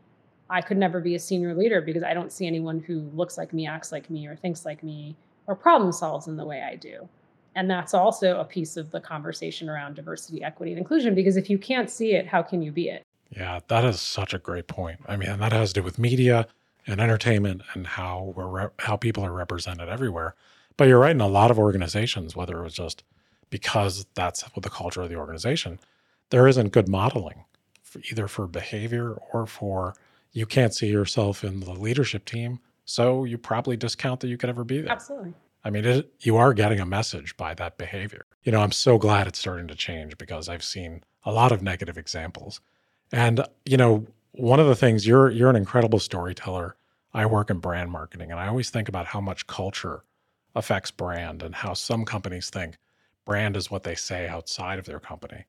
I 0.49 0.59
could 0.59 0.77
never 0.77 0.99
be 1.01 1.13
a 1.13 1.19
senior 1.19 1.53
leader 1.53 1.81
because 1.81 2.01
I 2.01 2.15
don't 2.15 2.31
see 2.31 2.47
anyone 2.47 2.79
who 2.79 3.01
looks 3.13 3.37
like 3.37 3.53
me, 3.53 3.67
acts 3.67 3.91
like 3.91 4.09
me, 4.09 4.25
or 4.25 4.35
thinks 4.35 4.65
like 4.65 4.81
me, 4.81 5.15
or 5.45 5.53
problem 5.53 5.91
solves 5.91 6.25
in 6.25 6.35
the 6.35 6.45
way 6.45 6.63
I 6.63 6.75
do. 6.75 7.07
And 7.53 7.69
that's 7.69 7.93
also 7.93 8.39
a 8.39 8.43
piece 8.43 8.75
of 8.75 8.89
the 8.89 9.01
conversation 9.01 9.69
around 9.69 9.93
diversity, 9.93 10.41
equity, 10.41 10.71
and 10.71 10.79
inclusion. 10.79 11.13
Because 11.13 11.37
if 11.37 11.47
you 11.47 11.59
can't 11.59 11.91
see 11.91 12.13
it, 12.13 12.25
how 12.25 12.41
can 12.41 12.63
you 12.63 12.71
be 12.71 12.89
it? 12.89 13.03
Yeah, 13.29 13.59
that 13.67 13.85
is 13.85 14.01
such 14.01 14.33
a 14.33 14.39
great 14.39 14.67
point. 14.67 14.99
I 15.07 15.15
mean, 15.15 15.37
that 15.37 15.51
has 15.51 15.73
to 15.73 15.81
do 15.81 15.83
with 15.83 15.99
media 15.99 16.47
and 16.87 16.99
entertainment 16.99 17.61
and 17.73 17.87
how 17.87 18.33
we're 18.35 18.47
re- 18.47 18.69
how 18.79 18.97
people 18.97 19.25
are 19.25 19.31
represented 19.31 19.89
everywhere. 19.89 20.35
But 20.77 20.87
you're 20.87 20.99
right 20.99 21.11
in 21.11 21.21
a 21.21 21.27
lot 21.27 21.51
of 21.51 21.59
organizations, 21.59 22.35
whether 22.35 22.59
it 22.59 22.63
was 22.63 22.73
just 22.73 23.03
because 23.49 24.05
that's 24.15 24.41
what 24.55 24.63
the 24.63 24.69
culture 24.69 25.01
of 25.01 25.09
the 25.09 25.15
organization. 25.15 25.79
There 26.29 26.47
isn't 26.47 26.71
good 26.71 26.87
modeling 26.87 27.45
for 27.81 28.01
either 28.09 28.27
for 28.27 28.47
behavior 28.47 29.13
or 29.31 29.45
for 29.45 29.93
you 30.31 30.45
can't 30.45 30.73
see 30.73 30.87
yourself 30.87 31.43
in 31.43 31.59
the 31.59 31.73
leadership 31.73 32.25
team. 32.25 32.59
So 32.85 33.23
you 33.23 33.37
probably 33.37 33.77
discount 33.77 34.19
that 34.21 34.27
you 34.27 34.37
could 34.37 34.49
ever 34.49 34.63
be 34.63 34.81
there. 34.81 34.91
Absolutely. 34.91 35.33
I 35.63 35.69
mean, 35.69 35.85
it, 35.85 36.11
you 36.19 36.35
are 36.35 36.53
getting 36.53 36.79
a 36.79 36.85
message 36.85 37.37
by 37.37 37.53
that 37.53 37.77
behavior. 37.77 38.25
You 38.43 38.51
know, 38.51 38.61
I'm 38.61 38.71
so 38.71 38.97
glad 38.97 39.27
it's 39.27 39.39
starting 39.39 39.67
to 39.67 39.75
change 39.75 40.17
because 40.17 40.49
I've 40.49 40.63
seen 40.63 41.03
a 41.23 41.31
lot 41.31 41.51
of 41.51 41.61
negative 41.61 41.97
examples. 41.97 42.59
And, 43.11 43.45
you 43.65 43.77
know, 43.77 44.05
one 44.33 44.59
of 44.59 44.67
the 44.67 44.75
things 44.75 45.07
you're 45.07 45.29
you're 45.29 45.49
an 45.49 45.55
incredible 45.55 45.99
storyteller. 45.99 46.75
I 47.13 47.27
work 47.27 47.51
in 47.51 47.59
brand 47.59 47.91
marketing 47.91 48.31
and 48.31 48.39
I 48.39 48.47
always 48.47 48.71
think 48.71 48.89
about 48.89 49.07
how 49.07 49.21
much 49.21 49.45
culture 49.45 50.03
affects 50.55 50.91
brand 50.91 51.43
and 51.43 51.55
how 51.55 51.73
some 51.73 52.05
companies 52.05 52.49
think 52.49 52.77
brand 53.25 53.55
is 53.55 53.69
what 53.71 53.83
they 53.83 53.95
say 53.95 54.27
outside 54.27 54.79
of 54.79 54.85
their 54.85 54.99
company. 54.99 55.45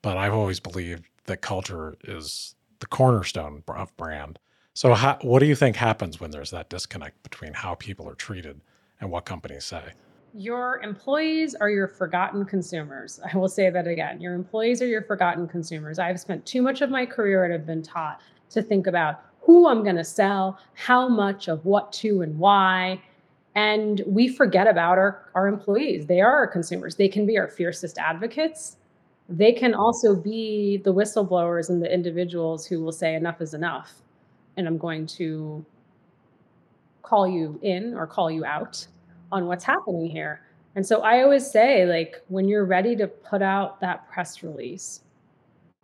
But 0.00 0.16
I've 0.16 0.32
always 0.32 0.60
believed 0.60 1.04
that 1.26 1.42
culture 1.42 1.96
is 2.04 2.54
the 2.80 2.86
cornerstone 2.86 3.62
of 3.68 3.96
brand. 3.96 4.38
So, 4.74 4.94
how, 4.94 5.18
what 5.20 5.40
do 5.40 5.46
you 5.46 5.54
think 5.54 5.76
happens 5.76 6.18
when 6.18 6.30
there's 6.30 6.50
that 6.50 6.70
disconnect 6.70 7.22
between 7.22 7.52
how 7.52 7.74
people 7.74 8.08
are 8.08 8.14
treated 8.14 8.60
and 9.00 9.10
what 9.10 9.26
companies 9.26 9.64
say? 9.64 9.92
Your 10.34 10.80
employees 10.82 11.54
are 11.54 11.68
your 11.68 11.86
forgotten 11.86 12.46
consumers. 12.46 13.20
I 13.32 13.36
will 13.36 13.48
say 13.48 13.68
that 13.68 13.86
again. 13.86 14.20
Your 14.20 14.34
employees 14.34 14.80
are 14.80 14.86
your 14.86 15.02
forgotten 15.02 15.46
consumers. 15.46 15.98
I've 15.98 16.18
spent 16.18 16.46
too 16.46 16.62
much 16.62 16.80
of 16.80 16.88
my 16.88 17.04
career 17.04 17.44
and 17.44 17.52
have 17.52 17.66
been 17.66 17.82
taught 17.82 18.22
to 18.50 18.62
think 18.62 18.86
about 18.86 19.22
who 19.40 19.68
I'm 19.68 19.82
going 19.82 19.96
to 19.96 20.04
sell, 20.04 20.58
how 20.74 21.08
much 21.08 21.48
of 21.48 21.64
what 21.66 21.92
to 21.94 22.22
and 22.22 22.38
why. 22.38 23.02
And 23.54 24.02
we 24.06 24.28
forget 24.28 24.66
about 24.66 24.96
our, 24.96 25.30
our 25.34 25.48
employees. 25.48 26.06
They 26.06 26.22
are 26.22 26.32
our 26.32 26.46
consumers. 26.46 26.94
They 26.94 27.08
can 27.08 27.26
be 27.26 27.36
our 27.36 27.48
fiercest 27.48 27.98
advocates. 27.98 28.78
They 29.28 29.52
can 29.52 29.74
also 29.74 30.16
be 30.16 30.78
the 30.78 30.94
whistleblowers 30.94 31.68
and 31.68 31.82
the 31.82 31.92
individuals 31.92 32.66
who 32.66 32.82
will 32.82 32.92
say, 32.92 33.14
enough 33.14 33.42
is 33.42 33.52
enough. 33.52 33.92
And 34.56 34.66
I'm 34.66 34.78
going 34.78 35.06
to 35.08 35.64
call 37.02 37.28
you 37.28 37.58
in 37.62 37.94
or 37.94 38.06
call 38.06 38.30
you 38.30 38.46
out 38.46 38.86
on 39.32 39.46
what's 39.46 39.64
happening 39.64 40.08
here. 40.08 40.42
And 40.74 40.86
so 40.86 41.02
I 41.02 41.22
always 41.22 41.50
say, 41.50 41.84
like, 41.86 42.22
when 42.28 42.48
you're 42.48 42.64
ready 42.64 42.96
to 42.96 43.06
put 43.06 43.42
out 43.42 43.80
that 43.80 44.08
press 44.10 44.42
release 44.42 45.00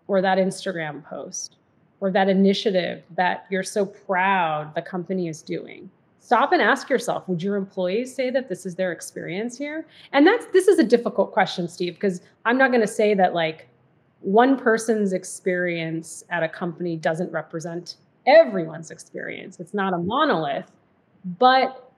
or 0.07 0.23
that 0.23 0.39
Instagram 0.39 1.05
post 1.05 1.57
or 2.01 2.11
that 2.13 2.29
initiative 2.29 3.03
that 3.17 3.47
you're 3.51 3.63
so 3.63 3.85
proud 3.85 4.75
the 4.75 4.83
company 4.83 5.29
is 5.29 5.43
doing, 5.43 5.91
stop 6.21 6.53
and 6.53 6.63
ask 6.63 6.89
yourself 6.89 7.29
would 7.29 7.43
your 7.43 7.57
employees 7.57 8.15
say 8.15 8.31
that 8.31 8.49
this 8.49 8.65
is 8.65 8.75
their 8.75 8.93
experience 8.93 9.59
here? 9.59 9.87
And 10.13 10.27
that's 10.27 10.47
this 10.53 10.69
is 10.69 10.79
a 10.79 10.85
difficult 10.85 11.33
question 11.33 11.69
steve 11.69 11.95
because 11.95 12.21
i'm 12.45 12.59
not 12.59 12.71
going 12.71 12.83
to 12.83 12.87
say 12.87 13.15
that 13.15 13.33
like 13.35 13.67
one 14.21 14.59
person's 14.59 15.13
experience 15.13 16.25
at 16.31 16.43
a 16.43 16.49
company 16.49 16.97
doesn't 16.97 17.31
represent 17.33 17.97
everyone's 18.27 18.91
experience. 18.91 19.59
It's 19.61 19.75
not 19.75 19.95
a 19.95 19.99
monolith. 19.99 20.71
But 21.39 21.91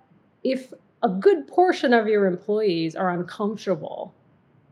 if 0.45 0.73
a 1.03 1.09
good 1.09 1.47
portion 1.49 1.93
of 1.95 2.07
your 2.07 2.27
employees 2.27 2.95
are 2.95 3.11
uncomfortable 3.11 4.15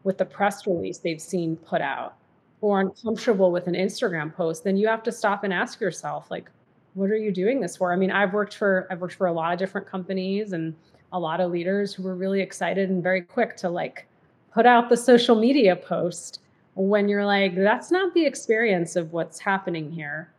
with 0.04 0.18
the 0.18 0.24
press 0.24 0.66
release 0.66 0.98
they've 0.98 1.20
seen 1.20 1.56
put 1.56 1.80
out 1.80 2.16
or 2.60 2.80
uncomfortable 2.80 3.50
with 3.52 3.66
an 3.66 3.74
Instagram 3.74 4.34
post, 4.34 4.64
then 4.64 4.76
you 4.76 4.88
have 4.88 5.02
to 5.04 5.12
stop 5.12 5.44
and 5.44 5.52
ask 5.52 5.80
yourself, 5.80 6.30
like, 6.30 6.50
what 6.94 7.10
are 7.10 7.16
you 7.16 7.30
doing 7.30 7.60
this 7.60 7.76
for? 7.76 7.92
I 7.92 7.96
mean, 7.96 8.10
I've 8.10 8.32
worked 8.32 8.56
for 8.56 8.86
I've 8.90 9.00
worked 9.00 9.14
for 9.14 9.28
a 9.28 9.32
lot 9.32 9.52
of 9.52 9.58
different 9.58 9.86
companies 9.86 10.52
and 10.52 10.74
a 11.12 11.18
lot 11.18 11.40
of 11.40 11.50
leaders 11.50 11.94
who 11.94 12.02
were 12.02 12.16
really 12.16 12.40
excited 12.40 12.90
and 12.90 13.02
very 13.02 13.22
quick 13.22 13.56
to 13.58 13.70
like 13.70 14.06
put 14.52 14.66
out 14.66 14.88
the 14.88 14.96
social 14.96 15.36
media 15.36 15.76
post 15.76 16.40
when 16.74 17.08
you're 17.08 17.24
like, 17.24 17.54
that's 17.54 17.90
not 17.90 18.12
the 18.14 18.24
experience 18.24 18.96
of 18.96 19.12
what's 19.12 19.38
happening 19.38 19.90
here 19.90 20.30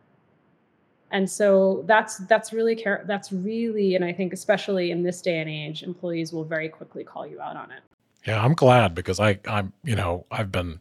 and 1.10 1.28
so 1.28 1.82
that's 1.86 2.18
that's 2.18 2.52
really 2.52 2.76
care 2.76 3.04
that's 3.06 3.32
really 3.32 3.94
and 3.94 4.04
i 4.04 4.12
think 4.12 4.32
especially 4.32 4.90
in 4.90 5.02
this 5.02 5.20
day 5.20 5.38
and 5.38 5.50
age 5.50 5.82
employees 5.82 6.32
will 6.32 6.44
very 6.44 6.68
quickly 6.68 7.04
call 7.04 7.26
you 7.26 7.40
out 7.40 7.56
on 7.56 7.70
it. 7.70 7.82
Yeah 8.26 8.42
i'm 8.42 8.54
glad 8.54 8.94
because 8.94 9.20
i 9.20 9.38
i'm 9.46 9.72
you 9.84 9.96
know 9.96 10.26
i've 10.30 10.52
been 10.52 10.80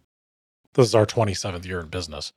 this 0.74 0.88
is 0.88 0.96
our 0.96 1.06
27th 1.06 1.66
year 1.66 1.80
in 1.80 1.88
business. 1.88 2.32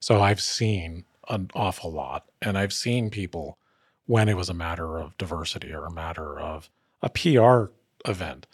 So 0.00 0.20
i've 0.20 0.40
seen 0.40 1.04
an 1.28 1.50
awful 1.54 1.92
lot 1.92 2.26
and 2.42 2.58
i've 2.58 2.72
seen 2.72 3.10
people 3.10 3.58
when 4.06 4.28
it 4.28 4.36
was 4.36 4.50
a 4.50 4.54
matter 4.54 4.98
of 4.98 5.16
diversity 5.16 5.72
or 5.72 5.86
a 5.86 5.90
matter 5.90 6.38
of 6.38 6.68
a 7.02 7.08
pr 7.08 7.72
event 8.06 8.46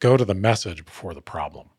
go 0.00 0.16
to 0.16 0.24
the 0.24 0.34
message 0.34 0.84
before 0.84 1.14
the 1.14 1.20
problem 1.20 1.70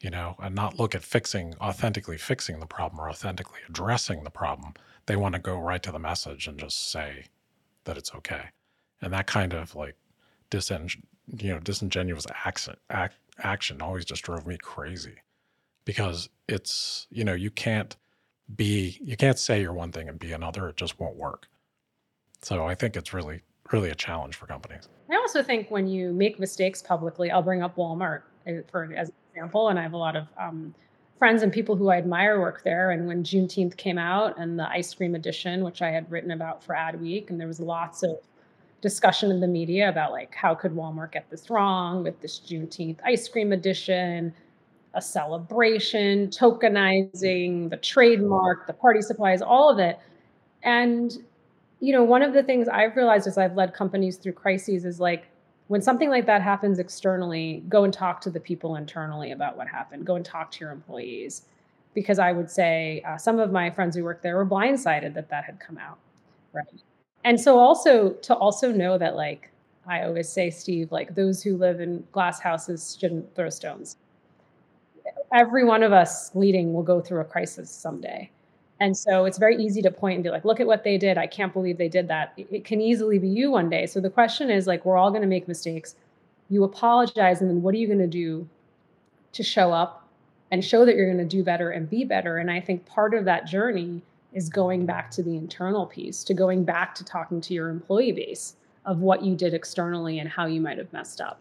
you 0.00 0.10
know 0.10 0.36
and 0.38 0.54
not 0.54 0.78
look 0.78 0.94
at 0.94 1.02
fixing 1.02 1.54
authentically 1.60 2.16
fixing 2.16 2.60
the 2.60 2.66
problem 2.66 3.00
or 3.00 3.10
authentically 3.10 3.60
addressing 3.68 4.24
the 4.24 4.30
problem 4.30 4.72
they 5.06 5.16
want 5.16 5.34
to 5.34 5.40
go 5.40 5.58
right 5.58 5.82
to 5.82 5.92
the 5.92 5.98
message 5.98 6.46
and 6.46 6.58
just 6.58 6.90
say 6.90 7.26
that 7.84 7.96
it's 7.96 8.14
okay. 8.14 8.46
And 9.00 9.12
that 9.12 9.26
kind 9.26 9.54
of 9.54 9.74
like 9.74 9.96
disen- 10.50 11.02
you 11.28 11.52
know, 11.52 11.60
disingenuous 11.60 12.26
accent, 12.44 12.78
act, 12.90 13.16
action 13.38 13.80
always 13.82 14.04
just 14.04 14.22
drove 14.22 14.46
me 14.46 14.56
crazy 14.56 15.16
because 15.84 16.28
it's, 16.48 17.06
you 17.10 17.24
know, 17.24 17.34
you 17.34 17.50
can't 17.50 17.96
be, 18.54 18.98
you 19.02 19.16
can't 19.16 19.38
say 19.38 19.60
you're 19.60 19.72
one 19.72 19.92
thing 19.92 20.08
and 20.08 20.18
be 20.18 20.32
another. 20.32 20.68
It 20.68 20.76
just 20.76 20.98
won't 21.00 21.16
work. 21.16 21.48
So 22.42 22.66
I 22.66 22.74
think 22.74 22.96
it's 22.96 23.12
really, 23.12 23.42
really 23.72 23.90
a 23.90 23.94
challenge 23.94 24.36
for 24.36 24.46
companies. 24.46 24.88
I 25.10 25.16
also 25.16 25.42
think 25.42 25.70
when 25.70 25.86
you 25.86 26.12
make 26.12 26.38
mistakes 26.38 26.82
publicly, 26.82 27.30
I'll 27.30 27.42
bring 27.42 27.62
up 27.62 27.76
Walmart 27.76 28.22
eh, 28.46 28.60
for 28.70 28.84
as 28.96 29.08
an 29.08 29.14
example, 29.32 29.68
and 29.68 29.78
I 29.78 29.82
have 29.82 29.94
a 29.94 29.98
lot 29.98 30.16
of 30.16 30.26
um, 30.40 30.74
friends 31.18 31.42
and 31.42 31.52
people 31.52 31.76
who 31.76 31.88
I 31.88 31.96
admire 31.96 32.40
work 32.40 32.62
there. 32.62 32.90
And 32.90 33.06
when 33.06 33.22
Juneteenth 33.22 33.76
came 33.76 33.98
out 33.98 34.38
and 34.38 34.58
the 34.58 34.68
ice 34.68 34.92
cream 34.94 35.14
edition, 35.14 35.64
which 35.64 35.82
I 35.82 35.90
had 35.90 36.10
written 36.10 36.30
about 36.30 36.62
for 36.62 36.74
Adweek, 36.74 37.30
and 37.30 37.40
there 37.40 37.46
was 37.46 37.60
lots 37.60 38.02
of 38.02 38.16
discussion 38.82 39.30
in 39.30 39.40
the 39.40 39.48
media 39.48 39.88
about 39.88 40.12
like 40.12 40.34
how 40.34 40.54
could 40.54 40.72
Walmart 40.72 41.12
get 41.12 41.28
this 41.30 41.48
wrong 41.48 42.02
with 42.02 42.20
this 42.20 42.40
Juneteenth 42.40 42.98
ice 43.04 43.26
cream 43.28 43.52
edition, 43.52 44.34
a 44.94 45.02
celebration, 45.02 46.28
tokenizing 46.28 47.70
the 47.70 47.76
trademark, 47.78 48.66
the 48.66 48.72
party 48.72 49.00
supplies, 49.00 49.40
all 49.40 49.70
of 49.70 49.78
it. 49.78 49.98
And 50.62 51.16
you 51.80 51.92
know, 51.92 52.04
one 52.04 52.22
of 52.22 52.32
the 52.32 52.42
things 52.42 52.68
I've 52.68 52.96
realized 52.96 53.26
as 53.26 53.38
I've 53.38 53.54
led 53.54 53.74
companies 53.74 54.16
through 54.16 54.32
crises 54.32 54.84
is 54.84 55.00
like 55.00 55.26
when 55.68 55.82
something 55.82 56.10
like 56.10 56.26
that 56.26 56.42
happens 56.42 56.78
externally, 56.78 57.62
go 57.68 57.84
and 57.84 57.92
talk 57.92 58.20
to 58.22 58.30
the 58.30 58.40
people 58.40 58.76
internally 58.76 59.32
about 59.32 59.56
what 59.56 59.68
happened. 59.68 60.06
Go 60.06 60.14
and 60.16 60.24
talk 60.24 60.50
to 60.52 60.60
your 60.60 60.70
employees. 60.70 61.42
Because 61.94 62.18
I 62.18 62.32
would 62.32 62.50
say 62.50 63.02
uh, 63.08 63.16
some 63.16 63.38
of 63.38 63.50
my 63.50 63.70
friends 63.70 63.96
who 63.96 64.04
work 64.04 64.20
there 64.22 64.36
were 64.36 64.46
blindsided 64.46 65.14
that 65.14 65.30
that 65.30 65.44
had 65.44 65.58
come 65.58 65.78
out. 65.78 65.98
Right. 66.52 66.82
And 67.24 67.40
so 67.40 67.58
also 67.58 68.10
to 68.10 68.34
also 68.34 68.70
know 68.70 68.98
that, 68.98 69.16
like, 69.16 69.50
I 69.86 70.02
always 70.02 70.28
say, 70.28 70.50
Steve, 70.50 70.92
like 70.92 71.14
those 71.14 71.42
who 71.42 71.56
live 71.56 71.80
in 71.80 72.06
glass 72.12 72.40
houses 72.40 72.96
shouldn't 73.00 73.34
throw 73.34 73.48
stones. 73.48 73.96
Every 75.32 75.64
one 75.64 75.82
of 75.82 75.92
us 75.92 76.34
leading 76.34 76.72
will 76.72 76.82
go 76.82 77.00
through 77.00 77.20
a 77.20 77.24
crisis 77.24 77.70
someday. 77.70 78.30
And 78.78 78.96
so 78.96 79.24
it's 79.24 79.38
very 79.38 79.56
easy 79.56 79.80
to 79.82 79.90
point 79.90 80.16
and 80.16 80.24
be 80.24 80.30
like, 80.30 80.44
look 80.44 80.60
at 80.60 80.66
what 80.66 80.84
they 80.84 80.98
did. 80.98 81.16
I 81.16 81.26
can't 81.26 81.52
believe 81.52 81.78
they 81.78 81.88
did 81.88 82.08
that. 82.08 82.34
It 82.36 82.64
can 82.64 82.80
easily 82.80 83.18
be 83.18 83.28
you 83.28 83.50
one 83.52 83.70
day. 83.70 83.86
So 83.86 84.00
the 84.00 84.10
question 84.10 84.50
is 84.50 84.66
like, 84.66 84.84
we're 84.84 84.98
all 84.98 85.10
going 85.10 85.22
to 85.22 85.28
make 85.28 85.48
mistakes. 85.48 85.94
You 86.50 86.62
apologize, 86.62 87.40
and 87.40 87.48
then 87.48 87.62
what 87.62 87.74
are 87.74 87.78
you 87.78 87.86
going 87.86 87.98
to 87.98 88.06
do 88.06 88.46
to 89.32 89.42
show 89.42 89.72
up 89.72 90.06
and 90.50 90.64
show 90.64 90.84
that 90.84 90.94
you're 90.94 91.12
going 91.12 91.26
to 91.26 91.36
do 91.36 91.42
better 91.42 91.70
and 91.70 91.88
be 91.88 92.04
better? 92.04 92.36
And 92.36 92.50
I 92.50 92.60
think 92.60 92.84
part 92.86 93.14
of 93.14 93.24
that 93.24 93.46
journey 93.46 94.02
is 94.32 94.48
going 94.50 94.84
back 94.84 95.10
to 95.12 95.22
the 95.22 95.36
internal 95.36 95.86
piece, 95.86 96.22
to 96.24 96.34
going 96.34 96.62
back 96.62 96.94
to 96.96 97.04
talking 97.04 97.40
to 97.40 97.54
your 97.54 97.70
employee 97.70 98.12
base 98.12 98.56
of 98.84 99.00
what 99.00 99.22
you 99.22 99.34
did 99.34 99.54
externally 99.54 100.18
and 100.18 100.28
how 100.28 100.44
you 100.46 100.60
might 100.60 100.78
have 100.78 100.92
messed 100.92 101.20
up. 101.20 101.40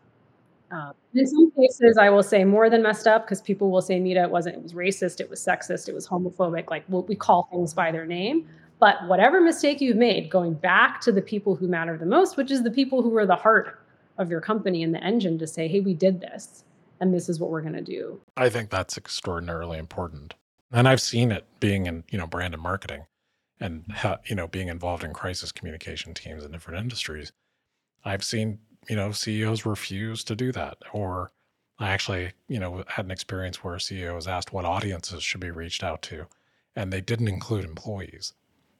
Um, 0.76 0.94
in 1.14 1.26
some 1.26 1.52
cases, 1.52 1.98
I 1.98 2.10
will 2.10 2.24
say 2.24 2.44
more 2.44 2.70
than 2.70 2.84
messed 2.84 3.08
up 3.08 3.26
because 3.26 3.42
people 3.42 3.72
will 3.72 3.82
say, 3.82 4.00
Mita, 4.00 4.24
it 4.24 4.30
wasn't, 4.30 4.58
it 4.58 4.64
was 4.64 4.74
racist, 4.74 5.22
it 5.22 5.30
was 5.30 5.40
sexist, 5.40 5.88
it 5.88 5.96
was 5.96 6.06
homophobic. 6.06 6.70
Like 6.70 6.84
we 6.90 7.16
call 7.16 7.48
things 7.52 7.74
by 7.74 7.92
their 7.92 8.06
name. 8.06 8.48
But 8.80 9.08
whatever 9.08 9.40
mistake 9.40 9.80
you've 9.80 9.96
made, 9.96 10.30
going 10.30 10.54
back 10.54 11.00
to 11.02 11.14
the 11.14 11.22
people 11.22 11.56
who 11.56 11.68
matter 11.68 11.98
the 11.98 12.06
most, 12.06 12.36
which 12.36 12.52
is 12.52 12.64
the 12.64 12.72
people 12.72 13.02
who 13.02 13.16
are 13.16 13.26
the 13.26 13.36
heart 13.36 13.80
of 14.18 14.30
your 14.30 14.42
company 14.42 14.84
and 14.84 14.94
the 14.94 15.02
engine 15.02 15.40
to 15.40 15.48
say, 15.48 15.70
hey, 15.70 15.80
we 15.80 15.94
did 15.94 16.20
this 16.20 16.66
and 17.00 17.14
this 17.14 17.30
is 17.30 17.40
what 17.40 17.50
we're 17.52 17.62
going 17.62 17.74
to 17.74 17.82
do. 17.82 18.20
I 18.36 18.50
think 18.50 18.70
that's 18.70 18.98
extraordinarily 18.98 19.78
important. 19.78 20.34
And 20.72 20.90
I've 20.90 21.02
seen 21.02 21.32
it 21.32 21.46
being 21.62 21.86
in, 21.86 22.04
you 22.10 22.18
know, 22.18 22.28
brand 22.28 22.54
and 22.54 22.62
marketing 22.62 23.06
and, 23.62 23.86
you 24.26 24.36
know, 24.36 24.48
being 24.48 24.68
involved 24.68 25.06
in 25.06 25.14
crisis 25.14 25.54
communication 25.54 26.14
teams 26.14 26.44
in 26.44 26.52
different 26.52 26.82
industries. 26.82 27.32
I've 28.04 28.24
seen 28.24 28.60
you 28.90 28.96
know, 28.96 29.12
CEOs 29.12 29.66
refuse 29.66 30.24
to 30.26 30.36
do 30.36 30.52
that. 30.52 30.78
Or 30.94 31.32
I 31.80 31.90
actually, 31.90 32.32
you 32.48 32.60
know, 32.60 32.84
had 32.88 33.06
an 33.06 33.12
experience 33.12 33.64
where 33.64 33.76
a 33.76 33.80
CEO 33.80 34.16
was 34.16 34.28
asked 34.28 34.54
what 34.54 34.66
audiences 34.66 35.24
should 35.24 35.42
be 35.42 35.52
reached 35.52 35.84
out 35.84 36.02
to, 36.04 36.28
and 36.76 36.92
they 36.92 37.02
didn't 37.02 37.28
include 37.28 37.66
employees. 37.66 38.34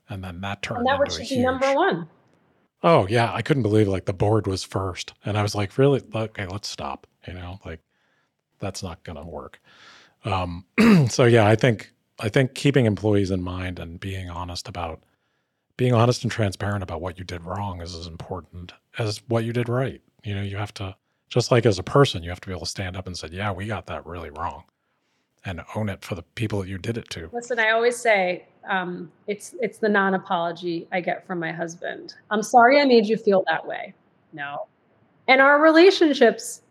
And 0.08 0.24
then 0.24 0.42
that 0.42 0.62
turned 0.62 0.80
and 0.80 0.88
that 0.88 1.02
into 1.02 1.22
a 1.22 1.24
huge, 1.24 1.44
number 1.44 1.74
one. 1.74 2.08
Oh 2.84 3.08
yeah, 3.08 3.34
I 3.34 3.42
couldn't 3.42 3.64
believe 3.64 3.88
like 3.88 4.06
the 4.06 4.14
board 4.14 4.48
was 4.48 4.64
first, 4.64 5.14
and 5.26 5.38
I 5.38 5.44
was 5.44 5.56
like, 5.56 5.78
really? 5.78 6.02
Okay, 6.14 6.46
let's 6.46 6.70
stop. 6.70 7.08
You 7.28 7.34
know, 7.34 7.60
like 7.66 7.80
that's 8.60 8.84
not 8.84 9.04
going 9.04 9.18
to 9.18 9.26
work. 9.26 9.60
Um, 10.24 10.66
so 11.10 11.26
yeah, 11.26 11.48
I 11.48 11.56
think 11.56 11.92
I 12.20 12.30
think 12.30 12.54
keeping 12.54 12.86
employees 12.86 13.32
in 13.32 13.42
mind 13.42 13.80
and 13.80 14.00
being 14.00 14.30
honest 14.30 14.68
about 14.70 15.02
being 15.78 15.94
honest 15.94 16.24
and 16.24 16.32
transparent 16.32 16.84
about 16.84 17.02
what 17.02 17.18
you 17.18 17.24
did 17.24 17.44
wrong 17.44 17.82
is 17.82 17.96
as 17.96 18.08
important 18.08 18.74
as 18.98 19.22
what 19.28 19.44
you 19.44 19.54
did 19.54 19.70
right. 19.70 20.02
You 20.24 20.36
know, 20.36 20.42
you 20.42 20.58
have 20.58 20.74
to 20.76 20.96
just 21.30 21.52
like 21.52 21.66
as 21.66 21.80
a 21.80 21.84
person, 21.84 22.24
you 22.24 22.30
have 22.30 22.42
to 22.42 22.48
be 22.48 22.54
able 22.54 22.62
to 22.62 22.70
stand 22.70 22.96
up 22.96 23.08
and 23.08 23.18
say, 23.18 23.28
"Yeah, 23.32 23.52
we 23.52 23.68
got 23.68 23.88
that 23.88 24.06
really 24.06 24.30
wrong," 24.30 24.64
and 25.44 25.62
own 25.76 25.90
it 25.90 26.04
for 26.04 26.16
the 26.16 26.22
people 26.22 26.62
that 26.62 26.68
you 26.68 26.78
did 26.78 26.98
it 26.98 27.10
to. 27.12 27.30
Listen, 27.34 27.60
I 27.60 27.72
always 27.72 27.98
say 27.98 28.46
um, 28.70 29.12
it's 29.28 29.56
it's 29.62 29.80
the 29.80 29.90
non-apology 29.90 30.88
I 30.92 31.02
get 31.02 31.26
from 31.26 31.40
my 31.40 31.52
husband. 31.52 32.16
I'm 32.32 32.44
sorry 32.44 32.80
I 32.80 32.86
made 32.86 33.06
you 33.06 33.18
feel 33.18 33.44
that 33.48 33.66
way. 33.66 33.94
No, 34.34 34.68
and 35.28 35.42
our 35.42 35.62
relationships 35.62 36.62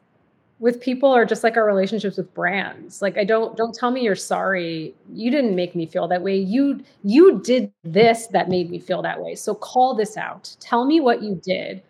with 0.61 0.80
people 0.80 1.11
are 1.11 1.25
just 1.25 1.42
like 1.42 1.56
our 1.56 1.66
relationships 1.66 2.16
with 2.16 2.32
brands. 2.34 3.02
Like 3.02 3.18
i 3.18 3.25
don't 3.25 3.56
don't 3.56 3.75
tell 3.75 3.90
me 3.90 4.02
you're 4.02 4.14
sorry. 4.14 4.94
You 5.12 5.30
didn't 5.30 5.56
make 5.56 5.75
me 5.75 5.87
feel 5.87 6.08
that 6.08 6.23
way. 6.23 6.37
You 6.37 6.80
you 7.02 7.40
did 7.40 7.73
this 7.82 8.28
that 8.28 8.49
made 8.49 8.70
me 8.70 8.78
feel 8.78 9.02
that 9.02 9.20
way. 9.20 9.34
So 9.34 9.54
call 9.54 9.94
this 9.94 10.16
out. 10.16 10.56
Tell 10.61 10.84
me 10.84 11.00
what 11.00 11.23
you 11.23 11.40
did. 11.42 11.82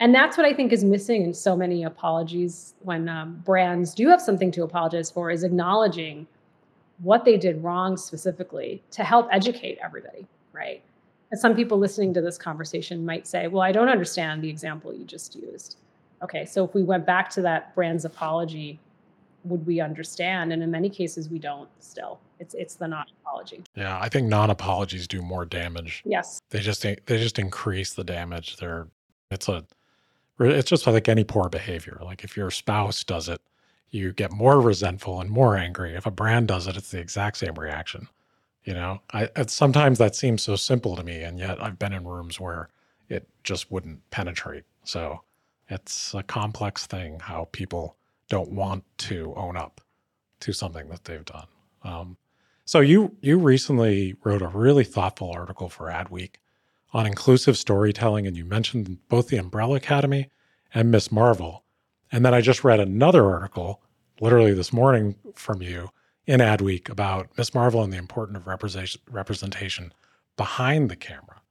And 0.00 0.14
that's 0.14 0.36
what 0.36 0.46
i 0.46 0.54
think 0.54 0.72
is 0.72 0.84
missing 0.84 1.22
in 1.22 1.34
so 1.34 1.56
many 1.56 1.82
apologies 1.82 2.74
when 2.80 3.08
um, 3.08 3.42
brands 3.44 3.94
do 3.94 4.08
have 4.08 4.20
something 4.20 4.52
to 4.52 4.62
apologize 4.62 5.10
for 5.10 5.30
is 5.30 5.42
acknowledging 5.42 6.26
what 7.00 7.24
they 7.24 7.36
did 7.36 7.62
wrong 7.62 7.96
specifically 7.96 8.82
to 8.90 9.04
help 9.04 9.28
educate 9.32 9.78
everybody 9.82 10.26
right? 10.52 10.82
And 11.30 11.38
some 11.38 11.54
people 11.54 11.78
listening 11.78 12.14
to 12.14 12.20
this 12.20 12.38
conversation 12.38 13.04
might 13.04 13.26
say 13.26 13.48
well 13.48 13.62
i 13.62 13.72
don't 13.72 13.88
understand 13.88 14.42
the 14.42 14.48
example 14.48 14.94
you 14.94 15.04
just 15.04 15.34
used 15.34 15.76
okay, 16.22 16.44
so 16.44 16.64
if 16.64 16.74
we 16.74 16.82
went 16.82 17.06
back 17.06 17.30
to 17.30 17.42
that 17.42 17.74
brand's 17.74 18.04
apology, 18.04 18.78
would 19.44 19.66
we 19.66 19.80
understand? 19.80 20.52
And 20.52 20.62
in 20.62 20.70
many 20.70 20.90
cases, 20.90 21.28
we 21.28 21.38
don't 21.38 21.68
still. 21.80 22.20
It's 22.38 22.54
it's 22.54 22.74
the 22.74 22.88
non-apology. 22.88 23.64
Yeah, 23.74 23.98
I 24.00 24.08
think 24.08 24.28
non-apologies 24.28 25.08
do 25.08 25.22
more 25.22 25.44
damage. 25.44 26.02
Yes. 26.04 26.40
They 26.50 26.60
just 26.60 26.82
they 26.82 26.96
just 27.06 27.38
increase 27.38 27.94
the 27.94 28.04
damage. 28.04 28.56
They're 28.56 28.88
it's 29.30 29.48
a 29.48 29.64
it's 30.40 30.70
just 30.70 30.86
like 30.86 31.08
any 31.08 31.24
poor 31.24 31.48
behavior. 31.48 31.98
Like 32.02 32.22
if 32.22 32.36
your 32.36 32.50
spouse 32.50 33.02
does 33.02 33.28
it, 33.28 33.40
you 33.90 34.12
get 34.12 34.30
more 34.32 34.60
resentful 34.60 35.20
and 35.20 35.30
more 35.30 35.56
angry. 35.56 35.94
If 35.94 36.06
a 36.06 36.10
brand 36.10 36.48
does 36.48 36.66
it, 36.66 36.76
it's 36.76 36.90
the 36.90 37.00
exact 37.00 37.38
same 37.38 37.54
reaction. 37.54 38.08
You 38.64 38.74
know, 38.74 39.00
I 39.12 39.30
sometimes 39.46 39.98
that 39.98 40.14
seems 40.14 40.42
so 40.42 40.54
simple 40.54 40.94
to 40.94 41.02
me, 41.02 41.22
and 41.22 41.38
yet 41.38 41.62
I've 41.62 41.78
been 41.78 41.92
in 41.92 42.06
rooms 42.06 42.38
where 42.38 42.68
it 43.08 43.26
just 43.42 43.70
wouldn't 43.72 44.08
penetrate. 44.10 44.64
So 44.84 45.22
it's 45.68 46.14
a 46.14 46.22
complex 46.22 46.86
thing 46.86 47.20
how 47.20 47.48
people 47.52 47.96
don't 48.28 48.52
want 48.52 48.84
to 48.98 49.34
own 49.36 49.56
up 49.56 49.80
to 50.40 50.52
something 50.52 50.88
that 50.88 51.04
they've 51.04 51.24
done. 51.24 51.46
Um, 51.82 52.16
so 52.64 52.80
you 52.80 53.16
you 53.20 53.38
recently 53.38 54.14
wrote 54.24 54.42
a 54.42 54.48
really 54.48 54.84
thoughtful 54.84 55.30
article 55.30 55.68
for 55.68 55.86
Adweek 55.86 56.36
on 56.92 57.06
inclusive 57.06 57.56
storytelling, 57.56 58.26
and 58.26 58.36
you 58.36 58.44
mentioned 58.44 58.98
both 59.08 59.28
the 59.28 59.36
Umbrella 59.36 59.76
Academy 59.76 60.28
and 60.74 60.90
Ms. 60.90 61.12
Marvel. 61.12 61.64
And 62.10 62.24
then 62.24 62.34
I 62.34 62.40
just 62.40 62.64
read 62.64 62.80
another 62.80 63.26
article, 63.30 63.82
literally 64.20 64.54
this 64.54 64.72
morning, 64.72 65.16
from 65.34 65.62
you 65.62 65.90
in 66.26 66.40
Adweek 66.40 66.88
about 66.88 67.30
Ms. 67.36 67.54
Marvel 67.54 67.82
and 67.82 67.92
the 67.92 67.98
importance 67.98 68.38
of 68.38 68.96
representation 69.10 69.92
behind 70.36 70.90
the 70.90 70.96
camera, 70.96 71.42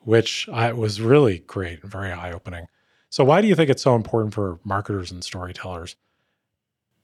which 0.00 0.48
I, 0.50 0.72
was 0.72 1.00
really 1.00 1.38
great 1.40 1.82
and 1.82 1.90
very 1.90 2.12
eye 2.12 2.32
opening. 2.32 2.66
So, 3.14 3.22
why 3.22 3.40
do 3.40 3.46
you 3.46 3.54
think 3.54 3.70
it's 3.70 3.80
so 3.80 3.94
important 3.94 4.34
for 4.34 4.58
marketers 4.64 5.12
and 5.12 5.22
storytellers 5.22 5.94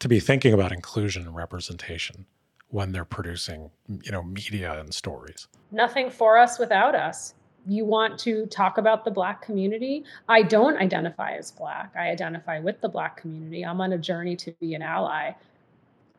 to 0.01 0.09
be 0.09 0.19
thinking 0.19 0.53
about 0.53 0.73
inclusion 0.73 1.25
and 1.25 1.37
representation 1.37 2.27
when 2.67 2.91
they're 2.91 3.05
producing, 3.05 3.71
you 4.03 4.11
know, 4.11 4.25
media 4.25 4.81
and 4.81 4.93
stories? 4.93 5.47
Nothing 5.71 6.11
for 6.11 6.37
us 6.37 6.59
without 6.59 6.97
us. 6.97 7.35
You 7.65 7.85
want 7.85 8.19
to 8.27 8.47
talk 8.47 8.77
about 8.77 9.05
the 9.05 9.13
Black 9.13 9.41
community? 9.41 10.03
I 10.29 10.43
don't 10.43 10.79
identify 10.79 11.37
as 11.37 11.53
Black. 11.53 11.93
I 11.97 12.09
identify 12.09 12.59
with 12.59 12.81
the 12.81 12.89
Black 12.89 13.17
community. 13.17 13.65
I'm 13.65 13.81
on 13.81 13.93
a 13.93 13.99
journey 13.99 14.35
to 14.35 14.51
be 14.59 14.75
an 14.75 14.83
ally 14.83 15.35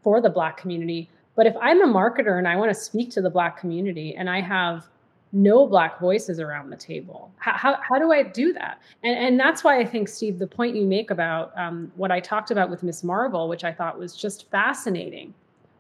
for 0.04 0.22
the 0.22 0.30
Black 0.30 0.56
community. 0.56 1.10
But 1.36 1.48
if 1.48 1.56
I'm 1.62 1.82
a 1.82 1.94
marketer 1.94 2.38
and 2.38 2.48
I 2.48 2.56
want 2.56 2.70
to 2.70 2.80
speak 2.80 3.12
to 3.12 3.22
the 3.22 3.30
Black 3.30 3.58
community 3.60 4.16
and 4.16 4.30
I 4.30 4.40
have 4.40 4.88
no 5.34 5.66
black 5.66 6.00
voices 6.00 6.40
around 6.40 6.70
the 6.70 6.76
table. 6.76 7.32
How, 7.38 7.54
how, 7.54 7.80
how 7.82 7.98
do 7.98 8.12
i 8.12 8.22
do 8.24 8.52
that? 8.54 8.80
And, 9.04 9.18
and 9.18 9.40
that's 9.40 9.64
why 9.64 9.80
i 9.80 9.86
think 9.86 10.10
steve 10.10 10.40
the 10.40 10.48
point 10.48 10.76
you 10.76 10.86
make 10.86 11.10
about 11.10 11.58
um, 11.58 11.92
what 11.96 12.12
i 12.12 12.20
talked 12.20 12.52
about 12.52 12.70
with 12.70 12.84
Ms. 12.84 13.04
Marvel 13.04 13.48
which 13.48 13.64
i 13.64 13.72
thought 13.72 13.98
was 13.98 14.16
just 14.16 14.50
fascinating 14.52 15.34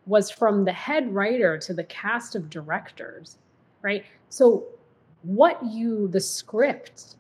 was 0.05 0.31
from 0.31 0.65
the 0.65 0.73
head 0.73 1.13
writer 1.13 1.57
to 1.59 1.73
the 1.73 1.83
cast 1.83 2.35
of 2.35 2.49
directors 2.49 3.37
right? 3.81 4.05
So 4.29 4.65
what 5.23 5.59
you 5.65 6.07
the 6.07 6.19
script 6.19 7.15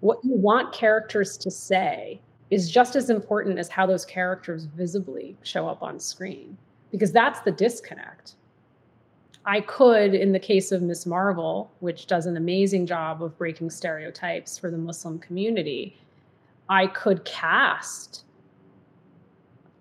what 0.00 0.18
you 0.22 0.34
want 0.34 0.72
characters 0.72 1.36
to 1.38 1.50
say 1.50 2.20
is 2.50 2.70
just 2.70 2.94
as 2.96 3.10
important 3.10 3.58
as 3.58 3.68
how 3.68 3.86
those 3.86 4.04
characters 4.04 4.64
visibly 4.64 5.36
show 5.42 5.66
up 5.66 5.82
on 5.82 5.98
screen 5.98 6.56
because 6.90 7.12
that's 7.12 7.40
the 7.40 7.50
disconnect 7.50 8.36
I 9.46 9.60
could, 9.60 10.14
in 10.14 10.32
the 10.32 10.38
case 10.38 10.72
of 10.72 10.80
Ms. 10.80 11.04
Marvel, 11.04 11.70
which 11.80 12.06
does 12.06 12.26
an 12.26 12.36
amazing 12.36 12.86
job 12.86 13.22
of 13.22 13.36
breaking 13.36 13.70
stereotypes 13.70 14.56
for 14.58 14.70
the 14.70 14.78
Muslim 14.78 15.18
community, 15.18 15.98
I 16.68 16.86
could 16.86 17.24
cast 17.26 18.24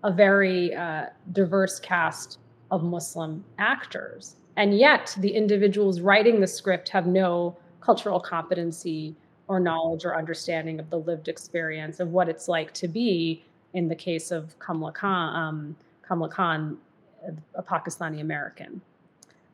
a 0.04 0.12
very 0.12 0.76
uh, 0.76 1.06
diverse 1.32 1.80
cast 1.80 2.40
of 2.72 2.84
Muslim 2.84 3.44
actors. 3.58 4.36
And 4.58 4.78
yet, 4.78 5.16
the 5.20 5.30
individuals 5.30 6.02
writing 6.02 6.42
the 6.42 6.48
script 6.48 6.90
have 6.90 7.08
no 7.08 7.56
cultural 7.80 8.20
competency 8.20 9.16
or 9.48 9.62
knowledge 9.62 10.04
or 10.04 10.18
understanding 10.18 10.80
of 10.80 10.90
the 10.90 11.00
lived 11.00 11.30
experience 11.30 12.02
of 12.02 12.10
what 12.12 12.28
it's 12.28 12.50
like 12.50 12.74
to 12.74 12.88
be, 12.90 13.44
in 13.74 13.88
the 13.88 13.96
case 13.96 14.30
of 14.30 14.58
Kamala 14.60 14.92
Khan, 14.92 15.36
um, 15.36 15.76
Kamala 16.02 16.30
Khan 16.30 16.78
a 17.56 17.64
Pakistani 17.64 18.20
American 18.20 18.82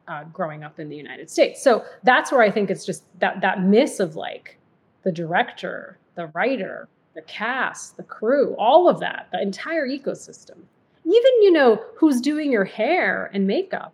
uh, 0.09 0.23
growing 0.33 0.63
up 0.63 0.79
in 0.79 0.89
the 0.89 0.95
United 0.95 1.29
States. 1.29 1.61
So 1.61 1.85
that's 2.03 2.31
where 2.31 2.41
I 2.41 2.49
think 2.49 2.69
it's 2.69 2.85
just 2.85 3.03
that 3.19 3.41
that 3.41 3.61
miss 3.61 3.99
of 3.99 4.15
like 4.15 4.57
the 5.03 5.11
director, 5.11 5.97
the 6.15 6.27
writer, 6.27 6.89
the 7.13 7.21
cast, 7.21 7.95
the 7.95 8.03
crew, 8.03 8.55
all 8.57 8.89
of 8.89 8.99
that, 8.99 9.27
the 9.31 9.41
entire 9.41 9.87
ecosystem. 9.87 10.57
Even 11.05 11.31
you 11.41 11.51
know 11.51 11.81
who's 11.95 12.19
doing 12.19 12.51
your 12.51 12.65
hair 12.65 13.29
and 13.33 13.47
makeup, 13.47 13.93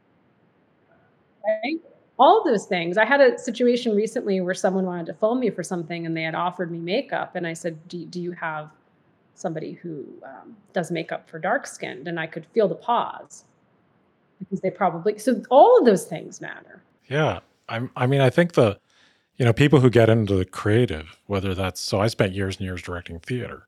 right? 1.45 1.79
All 2.17 2.43
those 2.45 2.65
things. 2.65 2.97
I 2.97 3.05
had 3.05 3.19
a 3.19 3.37
situation 3.37 3.93
recently 3.93 4.39
where 4.39 4.53
someone 4.53 4.85
wanted 4.85 5.07
to 5.07 5.13
film 5.15 5.41
me 5.41 5.49
for 5.49 5.63
something 5.63 6.05
and 6.05 6.15
they 6.15 6.23
had 6.23 6.33
offered 6.33 6.71
me 6.71 6.79
makeup, 6.79 7.35
and 7.35 7.45
I 7.45 7.53
said, 7.53 7.87
"Do, 7.89 8.05
do 8.05 8.21
you 8.21 8.31
have 8.31 8.71
somebody 9.35 9.73
who 9.73 10.05
um, 10.23 10.55
does 10.71 10.91
makeup 10.91 11.29
for 11.29 11.39
dark 11.39 11.67
skinned?" 11.67 12.07
And 12.07 12.17
I 12.19 12.27
could 12.27 12.45
feel 12.53 12.69
the 12.69 12.75
pause 12.75 13.43
because 14.45 14.61
they 14.61 14.71
probably 14.71 15.17
so 15.17 15.41
all 15.49 15.77
of 15.79 15.85
those 15.85 16.05
things 16.05 16.39
matter. 16.39 16.81
Yeah. 17.07 17.39
I'm, 17.67 17.89
I 17.95 18.05
mean, 18.05 18.21
I 18.21 18.29
think 18.29 18.53
the, 18.53 18.79
you 19.37 19.45
know, 19.45 19.51
people 19.51 19.79
who 19.79 19.89
get 19.89 20.07
into 20.07 20.35
the 20.35 20.45
creative, 20.45 21.17
whether 21.25 21.55
that's, 21.55 21.81
so 21.81 21.99
I 21.99 22.07
spent 22.07 22.33
years 22.33 22.57
and 22.57 22.65
years 22.65 22.81
directing 22.81 23.19
theater, 23.19 23.67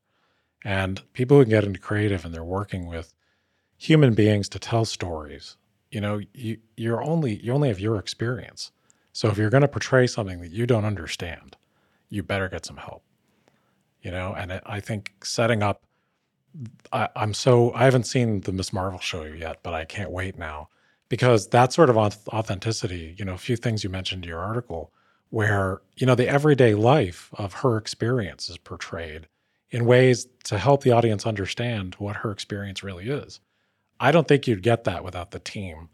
and 0.63 1.02
people 1.13 1.38
who 1.38 1.46
get 1.46 1.63
into 1.63 1.80
creative 1.80 2.24
and 2.24 2.34
they're 2.34 2.44
working 2.44 2.88
with 2.88 3.13
human 3.78 4.13
beings 4.13 4.50
to 4.50 4.60
tell 4.60 4.86
stories, 4.86 5.58
you 5.92 6.00
know, 6.00 6.22
you, 6.34 6.58
you're 6.76 7.04
only, 7.04 7.38
you 7.44 7.52
only 7.54 7.70
have 7.70 7.80
your 7.80 7.98
experience. 7.98 8.72
So 9.13 9.30
if 9.30 9.38
you're 9.38 9.50
going 9.50 9.62
to 9.62 9.68
portray 9.68 10.06
something 10.06 10.42
that 10.42 10.52
you 10.52 10.68
don't 10.68 10.86
understand, 10.86 11.58
you 12.10 12.22
better 12.22 12.50
get 12.50 12.66
some 12.66 12.78
help, 12.78 13.04
you 14.04 14.12
know, 14.12 14.36
and 14.38 14.62
I 14.66 14.80
think 14.80 15.13
setting 15.24 15.63
up 15.63 15.82
I, 16.92 17.10
am 17.16 17.34
so 17.34 17.74
I 17.74 17.86
haven't 17.86 18.06
seen 18.06 18.42
the 18.42 18.52
Ms. 18.52 18.74
Marvel 18.74 19.00
show 19.00 19.24
yet, 19.24 19.60
but 19.64 19.74
I 19.74 19.86
can't 19.86 20.12
wait 20.12 20.38
now 20.38 20.70
because 21.10 21.50
that 21.50 21.74
sort 21.74 21.90
of 21.90 21.98
authenticity. 21.98 23.16
You 23.18 23.26
know, 23.26 23.34
a 23.34 23.38
few 23.38 23.56
things 23.56 23.84
you 23.84 23.90
mentioned 23.90 24.24
in 24.24 24.30
your 24.30 24.40
article 24.40 24.92
where 25.30 25.82
you 25.98 26.08
know 26.08 26.16
the 26.16 26.28
everyday 26.28 26.74
life 26.74 27.30
of 27.34 27.54
her 27.54 27.78
experience 27.78 28.50
is 28.50 28.58
portrayed 28.58 29.28
in 29.70 29.86
ways 29.86 30.28
to 30.46 30.58
help 30.58 30.84
the 30.84 30.92
audience 30.92 31.26
understand 31.26 31.96
what 31.96 32.18
her 32.18 32.32
experience 32.32 32.84
really 32.84 33.10
is. 33.10 33.40
I 34.00 34.12
don't 34.12 34.28
think 34.28 34.48
you'd 34.48 34.64
get 34.64 34.86
that 34.86 35.04
without 35.04 35.32
the 35.32 35.40
team 35.40 35.90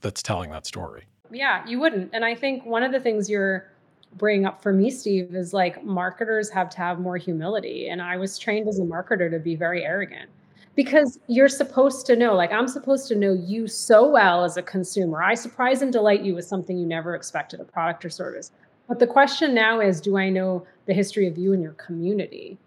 that's 0.00 0.22
telling 0.22 0.50
that 0.50 0.66
story. 0.66 1.04
Yeah, 1.30 1.66
you 1.66 1.80
wouldn't. 1.80 2.10
And 2.12 2.24
I 2.24 2.34
think 2.34 2.64
one 2.64 2.82
of 2.82 2.92
the 2.92 3.00
things 3.00 3.28
you're 3.28 3.66
bring 4.16 4.46
up 4.46 4.62
for 4.62 4.72
me, 4.72 4.90
Steve, 4.90 5.34
is 5.34 5.52
like 5.52 5.84
marketers 5.84 6.50
have 6.50 6.70
to 6.70 6.78
have 6.78 7.00
more 7.00 7.16
humility. 7.16 7.88
And 7.88 8.00
I 8.00 8.16
was 8.16 8.38
trained 8.38 8.68
as 8.68 8.78
a 8.78 8.82
marketer 8.82 9.30
to 9.30 9.38
be 9.38 9.56
very 9.56 9.84
arrogant 9.84 10.30
because 10.74 11.18
you're 11.28 11.48
supposed 11.48 12.06
to 12.06 12.16
know, 12.16 12.34
like, 12.34 12.52
I'm 12.52 12.68
supposed 12.68 13.08
to 13.08 13.14
know 13.14 13.32
you 13.32 13.66
so 13.68 14.08
well 14.08 14.44
as 14.44 14.56
a 14.56 14.62
consumer. 14.62 15.22
I 15.22 15.34
surprise 15.34 15.82
and 15.82 15.92
delight 15.92 16.22
you 16.22 16.34
with 16.34 16.44
something 16.44 16.76
you 16.76 16.86
never 16.86 17.14
expected 17.14 17.60
a 17.60 17.64
product 17.64 18.04
or 18.04 18.10
service. 18.10 18.50
But 18.88 18.98
the 18.98 19.06
question 19.06 19.54
now 19.54 19.80
is 19.80 20.00
do 20.00 20.16
I 20.16 20.28
know 20.28 20.66
the 20.86 20.94
history 20.94 21.26
of 21.26 21.38
you 21.38 21.52
and 21.52 21.62
your 21.62 21.72
community 21.72 22.58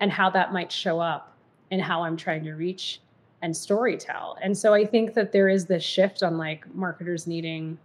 and 0.00 0.10
how 0.10 0.30
that 0.30 0.52
might 0.52 0.72
show 0.72 1.00
up 1.00 1.36
and 1.70 1.82
how 1.82 2.02
I'm 2.02 2.16
trying 2.16 2.44
to 2.44 2.54
reach 2.54 3.00
and 3.42 3.56
story 3.56 3.96
tell. 3.96 4.36
And 4.42 4.56
so 4.56 4.74
I 4.74 4.84
think 4.84 5.14
that 5.14 5.32
there 5.32 5.48
is 5.48 5.66
this 5.66 5.82
shift 5.82 6.22
on 6.22 6.38
like 6.38 6.72
marketers 6.74 7.26
needing, 7.26 7.78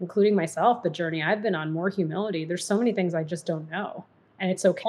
including 0.00 0.34
myself, 0.34 0.82
the 0.82 0.90
journey 0.90 1.22
I've 1.22 1.42
been 1.42 1.54
on, 1.54 1.72
more 1.72 1.88
humility. 1.88 2.44
There's 2.44 2.64
so 2.64 2.78
many 2.78 2.92
things 2.92 3.14
I 3.14 3.24
just 3.24 3.46
don't 3.46 3.70
know. 3.70 4.04
And 4.38 4.50
it's 4.50 4.64
okay. 4.64 4.82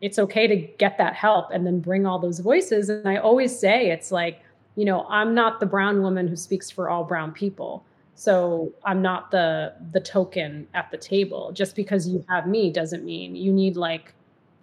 It's 0.00 0.18
okay 0.18 0.46
to 0.46 0.56
get 0.56 0.98
that 0.98 1.14
help 1.14 1.50
and 1.50 1.66
then 1.66 1.80
bring 1.80 2.06
all 2.06 2.18
those 2.18 2.40
voices. 2.40 2.90
And 2.90 3.08
I 3.08 3.16
always 3.16 3.58
say 3.58 3.90
it's 3.90 4.12
like, 4.12 4.42
you 4.74 4.84
know, 4.84 5.06
I'm 5.08 5.34
not 5.34 5.58
the 5.58 5.66
brown 5.66 6.02
woman 6.02 6.28
who 6.28 6.36
speaks 6.36 6.70
for 6.70 6.90
all 6.90 7.02
brown 7.02 7.32
people. 7.32 7.84
So 8.14 8.72
I'm 8.84 9.00
not 9.02 9.30
the 9.30 9.74
the 9.92 10.00
token 10.00 10.66
at 10.74 10.90
the 10.90 10.98
table. 10.98 11.52
Just 11.52 11.74
because 11.74 12.06
you 12.08 12.24
have 12.28 12.46
me 12.46 12.70
doesn't 12.70 13.04
mean 13.04 13.36
you 13.36 13.52
need 13.52 13.76
like, 13.76 14.12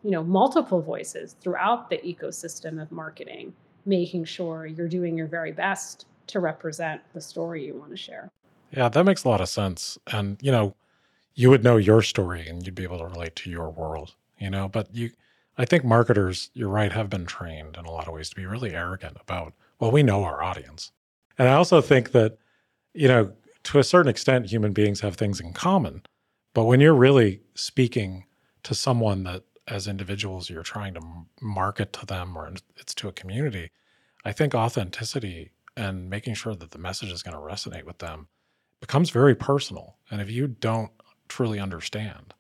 you 0.04 0.12
know, 0.12 0.24
multiple 0.24 0.82
voices 0.82 1.36
throughout 1.42 1.90
the 1.90 1.98
ecosystem 1.98 2.82
of 2.82 2.92
marketing 2.92 3.54
making 3.86 4.26
sure 4.26 4.66
you're 4.66 4.88
doing 4.88 5.18
your 5.18 5.28
very 5.28 5.52
best 5.52 6.06
to 6.28 6.40
represent 6.40 7.02
the 7.14 7.22
story 7.22 7.66
you 7.66 7.76
want 7.76 7.92
to 7.92 7.98
share. 7.98 8.32
Yeah, 8.76 8.90
that 8.90 9.04
makes 9.06 9.24
a 9.24 9.30
lot 9.30 9.42
of 9.42 9.50
sense. 9.50 9.98
And, 10.12 10.38
you 10.42 10.52
know, 10.52 10.76
you 11.36 11.50
would 11.50 11.64
know 11.64 11.78
your 11.78 12.02
story 12.02 12.48
and 12.48 12.66
you'd 12.66 12.76
be 12.76 12.84
able 12.84 13.00
to 13.00 13.06
relate 13.06 13.36
to 13.38 13.50
your 13.50 13.70
world, 13.70 14.16
you 14.40 14.50
know, 14.50 14.68
but 14.68 14.94
you, 14.94 15.12
I 15.58 15.66
think 15.66 15.84
marketers, 15.86 16.50
you're 16.54 16.70
right, 16.70 16.92
have 16.92 17.10
been 17.10 17.26
trained 17.26 17.78
in 17.78 17.86
a 17.86 17.92
lot 17.92 18.08
of 18.08 18.14
ways 18.14 18.30
to 18.30 18.36
be 18.36 18.46
really 18.46 18.74
arrogant 18.74 19.18
about, 19.22 19.54
well, 19.80 19.92
we 19.92 20.04
know 20.04 20.24
our 20.24 20.44
audience. 20.44 20.92
And 21.38 21.48
I 21.50 21.54
also 21.54 21.82
think 21.82 22.12
that, 22.12 22.38
you 22.94 23.08
know, 23.08 23.32
to 23.64 23.80
a 23.80 23.84
certain 23.84 24.10
extent, 24.10 24.48
human 24.48 24.74
beings 24.74 25.02
have 25.02 25.16
things 25.16 25.40
in 25.40 25.54
common. 25.54 26.04
But 26.54 26.66
when 26.66 26.80
you're 26.80 26.94
really 26.94 27.42
speaking 27.56 28.26
to 28.64 28.76
someone 28.76 29.24
that 29.24 29.44
as 29.68 29.88
individuals 29.88 30.50
you're 30.50 30.64
trying 30.64 30.94
to 30.96 31.02
market 31.42 31.94
to 31.94 32.06
them 32.06 32.38
or 32.38 32.52
it's 32.78 32.94
to 32.96 33.08
a 33.08 33.14
community, 33.14 33.72
I 34.26 34.32
think 34.32 34.54
authenticity 34.56 35.52
and 35.78 36.10
making 36.10 36.36
sure 36.36 36.56
that 36.56 36.72
the 36.72 36.78
message 36.78 37.12
is 37.12 37.24
going 37.24 37.36
to 37.36 37.42
resonate 37.42 37.86
with 37.86 38.00
them 38.00 38.28
becomes 38.84 39.12
very 39.12 39.34
personal. 39.34 39.96
And 40.12 40.20
if 40.20 40.30
you 40.30 40.46
don't 40.46 40.92
truly 41.30 41.58
understand 41.58 42.34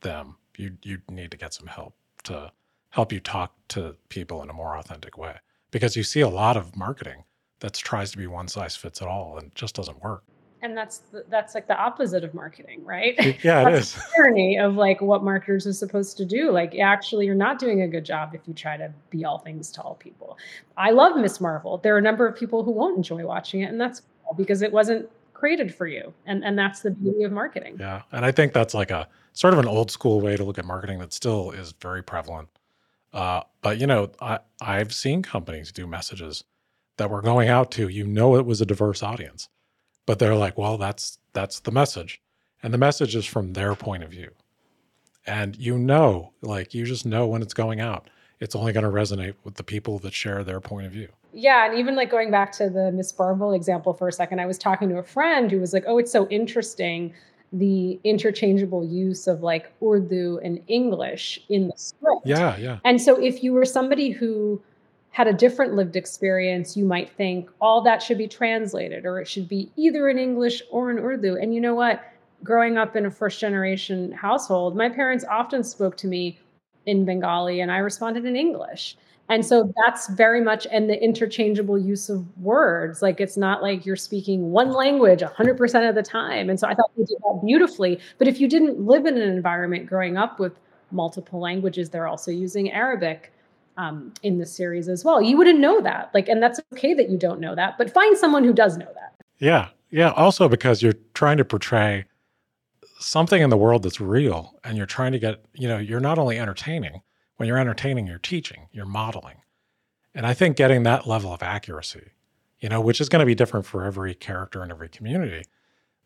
them, 0.00 0.36
you 0.56 0.78
you 0.82 0.98
need 1.10 1.30
to 1.30 1.36
get 1.36 1.52
some 1.52 1.66
help 1.66 1.94
to 2.24 2.50
help 2.88 3.12
you 3.12 3.20
talk 3.20 3.52
to 3.68 3.94
people 4.08 4.42
in 4.42 4.48
a 4.48 4.52
more 4.54 4.78
authentic 4.78 5.18
way. 5.18 5.36
Because 5.70 5.94
you 5.94 6.02
see 6.02 6.22
a 6.22 6.28
lot 6.28 6.56
of 6.56 6.74
marketing 6.74 7.24
that 7.60 7.74
tries 7.74 8.10
to 8.12 8.16
be 8.16 8.26
one 8.26 8.48
size 8.48 8.74
fits 8.74 9.02
all 9.02 9.36
and 9.36 9.54
just 9.54 9.74
doesn't 9.74 10.02
work. 10.02 10.24
And 10.62 10.74
that's 10.74 10.98
the, 11.12 11.26
that's 11.28 11.54
like 11.54 11.68
the 11.68 11.76
opposite 11.76 12.24
of 12.24 12.32
marketing 12.32 12.82
right? 12.82 13.14
Yeah 13.44 13.68
it 13.68 13.74
is. 13.74 13.92
The 13.92 14.02
irony 14.20 14.58
of 14.58 14.76
like 14.76 15.02
what 15.02 15.22
marketers 15.22 15.66
are 15.66 15.74
supposed 15.74 16.16
to 16.16 16.24
do. 16.24 16.50
Like 16.50 16.74
actually 16.78 17.26
you're 17.26 17.34
not 17.34 17.58
doing 17.58 17.82
a 17.82 17.88
good 17.88 18.06
job 18.06 18.34
if 18.34 18.40
you 18.48 18.54
try 18.54 18.78
to 18.78 18.90
be 19.10 19.26
all 19.26 19.38
things 19.38 19.70
to 19.72 19.82
all 19.82 19.96
people. 19.96 20.38
I 20.78 20.92
love 20.92 21.14
Ms. 21.18 21.42
Marvel. 21.42 21.76
There 21.76 21.94
are 21.94 21.98
a 21.98 22.08
number 22.10 22.26
of 22.26 22.34
people 22.34 22.64
who 22.64 22.70
won't 22.70 22.96
enjoy 22.96 23.26
watching 23.26 23.60
it 23.60 23.66
and 23.66 23.78
that's 23.78 24.00
cool 24.24 24.32
because 24.34 24.62
it 24.62 24.72
wasn't 24.72 25.10
created 25.44 25.74
for 25.74 25.86
you 25.86 26.12
and 26.26 26.44
and 26.44 26.58
that's 26.58 26.80
the 26.80 26.90
beauty 26.90 27.22
of 27.22 27.32
marketing 27.32 27.76
yeah 27.78 28.02
and 28.12 28.24
i 28.24 28.32
think 28.32 28.52
that's 28.52 28.74
like 28.74 28.90
a 28.90 29.08
sort 29.32 29.52
of 29.52 29.60
an 29.60 29.66
old 29.66 29.90
school 29.90 30.20
way 30.20 30.36
to 30.36 30.44
look 30.44 30.58
at 30.58 30.64
marketing 30.64 30.98
that 30.98 31.12
still 31.12 31.50
is 31.50 31.72
very 31.80 32.02
prevalent 32.02 32.48
uh, 33.12 33.40
but 33.62 33.78
you 33.78 33.86
know 33.86 34.10
I, 34.20 34.38
i've 34.60 34.92
seen 34.92 35.22
companies 35.22 35.70
do 35.70 35.86
messages 35.86 36.44
that 36.96 37.10
were 37.10 37.22
going 37.22 37.48
out 37.48 37.70
to 37.72 37.88
you 37.88 38.06
know 38.06 38.36
it 38.36 38.46
was 38.46 38.60
a 38.60 38.66
diverse 38.66 39.02
audience 39.02 39.48
but 40.06 40.18
they're 40.18 40.34
like, 40.34 40.58
well, 40.58 40.76
that's 40.76 41.18
that's 41.32 41.60
the 41.60 41.72
message. 41.72 42.20
And 42.62 42.72
the 42.72 42.78
message 42.78 43.16
is 43.16 43.26
from 43.26 43.52
their 43.52 43.74
point 43.74 44.02
of 44.02 44.10
view. 44.10 44.30
And 45.26 45.56
you 45.56 45.78
know, 45.78 46.32
like 46.42 46.74
you 46.74 46.84
just 46.84 47.06
know 47.06 47.26
when 47.26 47.42
it's 47.42 47.54
going 47.54 47.80
out. 47.80 48.08
It's 48.40 48.56
only 48.56 48.72
going 48.72 48.84
to 48.84 48.90
resonate 48.90 49.34
with 49.44 49.54
the 49.54 49.62
people 49.62 49.98
that 50.00 50.12
share 50.12 50.44
their 50.44 50.60
point 50.60 50.86
of 50.86 50.92
view. 50.92 51.08
Yeah, 51.34 51.66
and 51.66 51.78
even 51.78 51.96
like 51.96 52.10
going 52.10 52.30
back 52.30 52.52
to 52.52 52.70
the 52.70 52.92
Ms. 52.92 53.12
Marvel 53.18 53.52
example 53.52 53.92
for 53.92 54.08
a 54.08 54.12
second, 54.12 54.40
I 54.40 54.46
was 54.46 54.56
talking 54.56 54.88
to 54.90 54.98
a 54.98 55.02
friend 55.02 55.50
who 55.50 55.58
was 55.60 55.72
like, 55.72 55.84
"Oh, 55.86 55.98
it's 55.98 56.12
so 56.12 56.28
interesting 56.28 57.12
the 57.52 58.00
interchangeable 58.04 58.84
use 58.84 59.26
of 59.26 59.42
like 59.42 59.72
Urdu 59.82 60.40
and 60.42 60.60
English 60.68 61.40
in 61.48 61.68
the 61.68 61.74
script." 61.76 62.24
Yeah, 62.24 62.56
yeah. 62.56 62.78
And 62.84 63.00
so 63.00 63.20
if 63.20 63.42
you 63.42 63.52
were 63.52 63.64
somebody 63.64 64.10
who 64.10 64.62
had 65.14 65.28
a 65.28 65.32
different 65.32 65.74
lived 65.74 65.94
experience, 65.94 66.76
you 66.76 66.84
might 66.84 67.08
think 67.08 67.48
all 67.60 67.80
that 67.80 68.02
should 68.02 68.18
be 68.18 68.26
translated 68.26 69.06
or 69.06 69.20
it 69.20 69.28
should 69.28 69.48
be 69.48 69.70
either 69.76 70.08
in 70.08 70.18
English 70.18 70.60
or 70.72 70.90
in 70.90 70.98
Urdu. 70.98 71.36
And 71.36 71.54
you 71.54 71.60
know 71.60 71.74
what? 71.74 72.02
Growing 72.42 72.76
up 72.76 72.96
in 72.96 73.06
a 73.06 73.10
first 73.12 73.38
generation 73.38 74.10
household, 74.10 74.76
my 74.76 74.88
parents 74.88 75.24
often 75.30 75.62
spoke 75.62 75.96
to 75.98 76.08
me 76.08 76.40
in 76.86 77.04
Bengali 77.04 77.60
and 77.60 77.70
I 77.70 77.78
responded 77.78 78.24
in 78.24 78.34
English. 78.34 78.96
And 79.28 79.44
so 79.44 79.72
that's 79.84 80.08
very 80.08 80.42
much 80.42 80.66
and 80.70 80.88
the 80.88 81.02
interchangeable 81.02 81.78
use 81.78 82.10
of 82.10 82.24
words. 82.38 83.00
Like 83.00 83.20
it's 83.20 83.36
not 83.36 83.62
like 83.62 83.86
you're 83.86 83.96
speaking 83.96 84.50
one 84.50 84.72
language 84.72 85.20
100% 85.20 85.88
of 85.88 85.94
the 85.94 86.02
time. 86.02 86.50
And 86.50 86.60
so 86.60 86.68
I 86.68 86.74
thought 86.74 86.90
they 86.96 87.04
did 87.04 87.16
that 87.20 87.40
beautifully. 87.44 87.98
But 88.18 88.28
if 88.28 88.38
you 88.38 88.48
didn't 88.48 88.80
live 88.80 89.06
in 89.06 89.16
an 89.16 89.28
environment 89.28 89.86
growing 89.86 90.18
up 90.18 90.38
with 90.38 90.52
multiple 90.90 91.40
languages, 91.40 91.88
they're 91.88 92.06
also 92.06 92.30
using 92.30 92.70
Arabic 92.70 93.32
um, 93.76 94.12
in 94.22 94.38
the 94.38 94.46
series 94.46 94.88
as 94.88 95.04
well. 95.04 95.22
You 95.22 95.38
wouldn't 95.38 95.58
know 95.58 95.80
that. 95.80 96.10
Like, 96.12 96.28
and 96.28 96.42
that's 96.42 96.60
okay 96.74 96.92
that 96.94 97.08
you 97.08 97.16
don't 97.16 97.40
know 97.40 97.54
that, 97.54 97.78
but 97.78 97.92
find 97.92 98.16
someone 98.18 98.44
who 98.44 98.52
does 98.52 98.76
know 98.76 98.92
that. 98.94 99.14
Yeah. 99.38 99.68
Yeah. 99.90 100.10
Also, 100.10 100.48
because 100.48 100.82
you're 100.82 100.94
trying 101.14 101.38
to 101.38 101.44
portray 101.44 102.04
something 102.98 103.40
in 103.40 103.50
the 103.50 103.56
world 103.56 103.82
that's 103.82 104.00
real 104.00 104.58
and 104.64 104.76
you're 104.76 104.86
trying 104.86 105.12
to 105.12 105.18
get, 105.18 105.44
you 105.54 105.66
know, 105.66 105.78
you're 105.78 106.00
not 106.00 106.18
only 106.18 106.38
entertaining, 106.38 107.00
when 107.36 107.48
you're 107.48 107.58
entertaining, 107.58 108.06
you're 108.06 108.18
teaching, 108.18 108.68
you're 108.72 108.86
modeling. 108.86 109.38
And 110.14 110.26
I 110.26 110.34
think 110.34 110.56
getting 110.56 110.84
that 110.84 111.06
level 111.06 111.32
of 111.32 111.42
accuracy, 111.42 112.12
you 112.60 112.68
know, 112.68 112.80
which 112.80 113.00
is 113.00 113.08
going 113.08 113.20
to 113.20 113.26
be 113.26 113.34
different 113.34 113.66
for 113.66 113.84
every 113.84 114.14
character 114.14 114.62
in 114.62 114.70
every 114.70 114.88
community, 114.88 115.44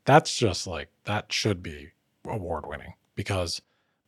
that's 0.04 0.36
just 0.36 0.66
like, 0.66 0.88
that 1.04 1.32
should 1.32 1.62
be 1.62 1.90
award 2.26 2.66
winning 2.66 2.94
because 3.14 3.60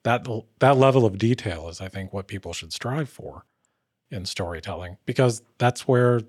that 0.02 0.26
that 0.59 0.76
level 0.76 1.04
of 1.04 1.18
detail 1.18 1.68
is 1.68 1.80
i 1.80 1.88
think 1.88 2.12
what 2.12 2.26
people 2.26 2.52
should 2.52 2.72
strive 2.72 3.09
for 3.09 3.44
in 4.11 4.24
storytelling 4.24 4.96
because 5.06 5.42
that's 5.59 5.87
where 5.87 6.20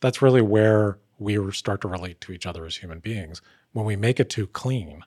that's 0.00 0.22
really 0.22 0.42
where 0.42 0.98
we 1.18 1.52
start 1.52 1.80
to 1.80 1.88
relate 1.88 2.20
to 2.20 2.32
each 2.32 2.46
other 2.46 2.64
as 2.64 2.76
human 2.76 3.00
beings 3.00 3.42
when 3.72 3.84
we 3.84 3.96
make 3.96 4.20
it 4.20 4.30
too 4.30 4.46
clean 4.46 5.02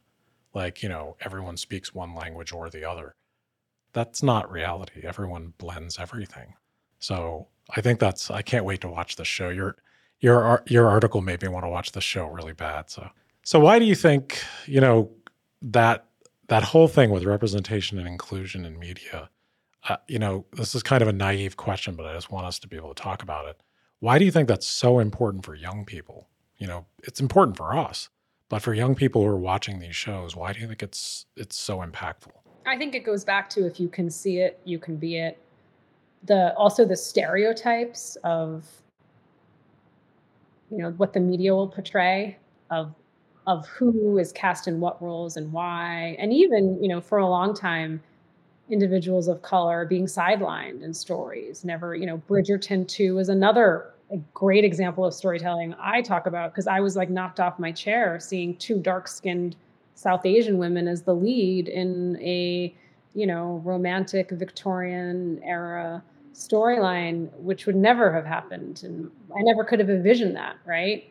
like 0.53 0.83
you 0.83 0.89
know 0.89 1.15
everyone 1.21 1.57
speaks 1.57 1.93
one 1.93 2.13
language 2.13 2.51
or 2.51 2.69
the 2.69 2.83
other 2.83 3.15
that's 3.93 4.23
not 4.23 4.51
reality 4.51 5.01
everyone 5.04 5.54
blends 5.58 5.99
everything 5.99 6.54
so 6.99 7.47
i 7.75 7.82
think 7.82 7.99
that's 7.99 8.32
i 8.32 8.41
can't 8.41 8.65
wait 8.65 8.82
to 8.82 8.88
watch 8.88 9.15
the 9.15 9.25
show 9.25 9.49
your 9.49 9.75
your 10.19 10.63
your 10.67 10.88
article 10.88 11.21
made 11.21 11.41
me 11.41 11.47
want 11.47 11.65
to 11.65 11.69
watch 11.69 11.91
the 11.91 12.01
show 12.01 12.27
really 12.27 12.54
bad 12.54 12.89
so 12.89 13.10
so 13.43 13.60
why 13.60 13.80
do 13.80 13.86
you 13.86 13.95
think 13.95 14.43
you 14.65 14.82
know 14.82 15.10
that 15.62 16.06
that 16.47 16.63
whole 16.63 16.88
thing 16.88 17.10
with 17.10 17.23
representation 17.23 17.97
and 17.97 18.08
inclusion 18.08 18.65
in 18.65 18.77
media 18.77 19.30
uh, 19.89 19.97
you 20.08 20.19
know, 20.19 20.45
this 20.54 20.75
is 20.75 20.84
kind 20.84 21.01
of 21.01 21.08
a 21.08 21.13
naive 21.13 21.58
question, 21.58 21.95
but 21.95 22.06
I 22.06 22.13
just 22.13 22.32
want 22.32 22.45
us 22.45 22.60
to 22.60 22.67
be 22.67 22.75
able 22.75 22.93
to 22.93 23.01
talk 23.01 23.23
about 23.23 23.47
it. 23.47 23.62
Why 23.99 24.19
do 24.19 24.25
you 24.25 24.32
think 24.32 24.47
that's 24.47 24.67
so 24.67 24.99
important 24.99 25.45
for 25.45 25.56
young 25.56 25.86
people? 25.86 26.27
You 26.58 26.67
know, 26.67 26.86
it's 27.04 27.19
important 27.19 27.58
for 27.58 27.75
us, 27.75 28.10
but 28.49 28.62
for 28.62 28.73
young 28.73 28.93
people 28.95 29.23
who 29.23 29.27
are 29.27 29.38
watching 29.38 29.80
these 29.80 29.95
shows, 29.95 30.36
why 30.36 30.54
do 30.54 30.60
you 30.60 30.67
think 30.67 30.84
it's 30.84 31.25
it's 31.36 31.58
so 31.58 31.80
impactful? 31.80 32.32
I 32.71 32.77
think 32.77 32.95
it 32.95 33.03
goes 33.03 33.25
back 33.25 33.49
to 33.51 33.65
if 33.65 33.81
you 33.81 33.89
can 33.89 34.10
see 34.10 34.38
it, 34.38 34.57
you 34.63 34.79
can 34.79 34.95
be 34.95 35.17
it. 35.17 35.38
The 36.23 36.55
also 36.55 36.86
the 36.86 36.95
stereotypes 36.95 38.15
of 38.23 38.65
you 40.71 40.77
know 40.77 40.91
what 40.91 41.12
the 41.12 41.19
media 41.19 41.53
will 41.53 41.67
portray 41.67 42.38
of 42.69 42.93
of 43.45 43.67
who 43.67 44.17
is 44.17 44.31
cast 44.31 44.69
in 44.69 44.79
what 44.79 45.01
roles 45.01 45.36
and 45.36 45.51
why 45.51 46.15
and 46.17 46.31
even 46.31 46.81
you 46.81 46.88
know 46.88 47.01
for 47.01 47.17
a 47.17 47.27
long 47.27 47.53
time 47.53 48.01
individuals 48.69 49.27
of 49.27 49.41
color 49.41 49.84
being 49.84 50.05
sidelined 50.05 50.81
in 50.81 50.93
stories. 50.93 51.65
Never, 51.65 51.93
you 51.93 52.05
know, 52.05 52.21
Bridgerton 52.29 52.88
2 52.88 53.17
is 53.17 53.27
another 53.27 53.91
great 54.34 54.63
example 54.63 55.03
of 55.03 55.13
storytelling 55.13 55.75
I 55.77 56.01
talk 56.01 56.25
about 56.25 56.53
because 56.53 56.67
I 56.67 56.79
was 56.79 56.95
like 56.95 57.10
knocked 57.10 57.41
off 57.41 57.60
my 57.60 57.73
chair 57.73 58.17
seeing 58.19 58.55
two 58.57 58.79
dark 58.79 59.10
skinned 59.10 59.57
South 60.01 60.25
Asian 60.25 60.57
women 60.57 60.87
as 60.87 61.03
the 61.03 61.13
lead 61.13 61.67
in 61.67 62.17
a, 62.21 62.73
you 63.13 63.27
know, 63.27 63.61
romantic 63.63 64.31
Victorian 64.31 65.39
era 65.43 66.03
storyline, 66.33 67.31
which 67.37 67.67
would 67.67 67.75
never 67.75 68.11
have 68.11 68.25
happened. 68.25 68.81
And 68.83 69.11
I 69.37 69.41
never 69.43 69.63
could 69.63 69.79
have 69.79 69.91
envisioned 69.91 70.35
that, 70.35 70.55
right? 70.65 71.07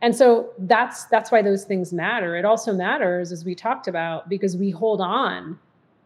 And 0.00 0.16
so 0.16 0.52
that's 0.60 1.04
that's 1.04 1.30
why 1.30 1.42
those 1.42 1.64
things 1.64 1.92
matter. 1.92 2.34
It 2.34 2.46
also 2.46 2.72
matters, 2.72 3.30
as 3.30 3.44
we 3.44 3.54
talked 3.54 3.88
about, 3.88 4.30
because 4.30 4.56
we 4.56 4.70
hold 4.70 5.02
on 5.02 5.58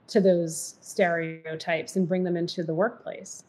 to 0.09 0.20
those 0.20 0.75
stereotypes 0.81 1.94
and 1.94 2.09
bring 2.09 2.25
them 2.25 2.37
into 2.37 2.64
the 2.64 2.75
workplace. 2.75 3.44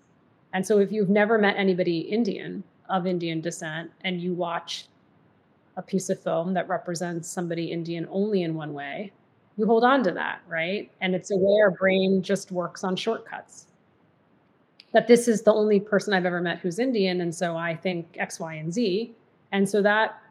And 0.53 0.65
so 0.65 0.77
if 0.77 0.91
you've 0.91 1.09
never 1.09 1.39
met 1.39 1.55
anybody 1.57 2.01
Indian 2.01 2.63
of 2.87 3.07
Indian 3.07 3.41
descent 3.41 3.91
and 4.03 4.21
you 4.21 4.33
watch 4.33 4.85
a 5.77 5.81
piece 5.81 6.09
of 6.09 6.19
film 6.21 6.53
that 6.53 6.67
represents 6.69 7.29
somebody 7.29 7.71
Indian 7.71 8.07
only 8.09 8.43
in 8.43 8.55
one 8.55 8.73
way, 8.73 9.11
you 9.57 9.65
hold 9.65 9.83
on 9.83 10.03
to 10.03 10.11
that, 10.11 10.41
right? 10.47 10.91
And 11.01 11.15
it's 11.15 11.31
a 11.31 11.37
way 11.37 11.61
our 11.61 11.71
brain 11.71 12.21
just 12.21 12.51
works 12.51 12.83
on 12.83 12.95
shortcuts. 12.95 13.67
that 14.95 15.07
this 15.07 15.27
is 15.27 15.41
the 15.41 15.53
only 15.53 15.77
person 15.77 16.13
I've 16.13 16.25
ever 16.25 16.39
met 16.39 16.59
who's 16.59 16.79
Indian. 16.79 17.19
And 17.19 17.35
so 17.35 17.57
I 17.57 17.75
think 17.75 18.15
X, 18.17 18.39
Y, 18.39 18.53
and 18.53 18.73
Z. 18.73 19.13
And 19.51 19.67
so 19.67 19.81
that, 19.81 20.21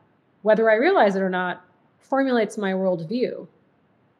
whether 0.41 0.71
I 0.71 0.77
realize 0.77 1.17
it 1.17 1.21
or 1.21 1.29
not, 1.29 1.63
formulates 1.99 2.57
my 2.57 2.73
worldview 2.73 3.47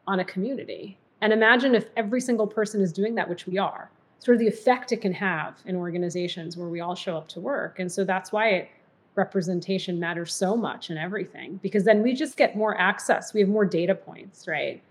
on 0.07 0.21
a 0.21 0.25
community. 0.25 0.99
And 1.23 1.33
imagine 1.33 1.75
if 1.75 1.87
every 1.97 2.21
single 2.21 2.47
person 2.47 2.83
is 2.83 2.93
doing 2.93 3.15
that, 3.15 3.27
which 3.27 3.47
we 3.47 3.57
are, 3.57 3.91
sort 4.19 4.35
of 4.35 4.41
the 4.41 4.47
effect 4.47 4.93
it 4.93 4.99
can 4.99 5.15
have 5.15 5.57
in 5.65 5.77
organizations 5.77 6.59
where 6.59 6.69
we 6.69 6.81
all 6.81 6.95
show 6.95 7.17
up 7.17 7.27
to 7.29 7.41
work. 7.41 7.79
And 7.79 7.91
so 7.91 8.05
that's 8.05 8.31
why 8.31 8.49
it, 8.51 8.69
representation 9.17 10.01
matters 10.01 10.35
so 10.35 10.57
much 10.57 10.91
in 10.91 10.99
everything, 10.99 11.61
because 11.63 11.85
then 11.85 12.03
we 12.03 12.15
just 12.15 12.37
get 12.37 12.57
more 12.57 12.79
access. 12.79 13.33
We 13.33 13.41
have 13.41 13.49
more 13.49 13.65
data 13.65 13.95
points, 13.95 14.49
right? 14.49 14.83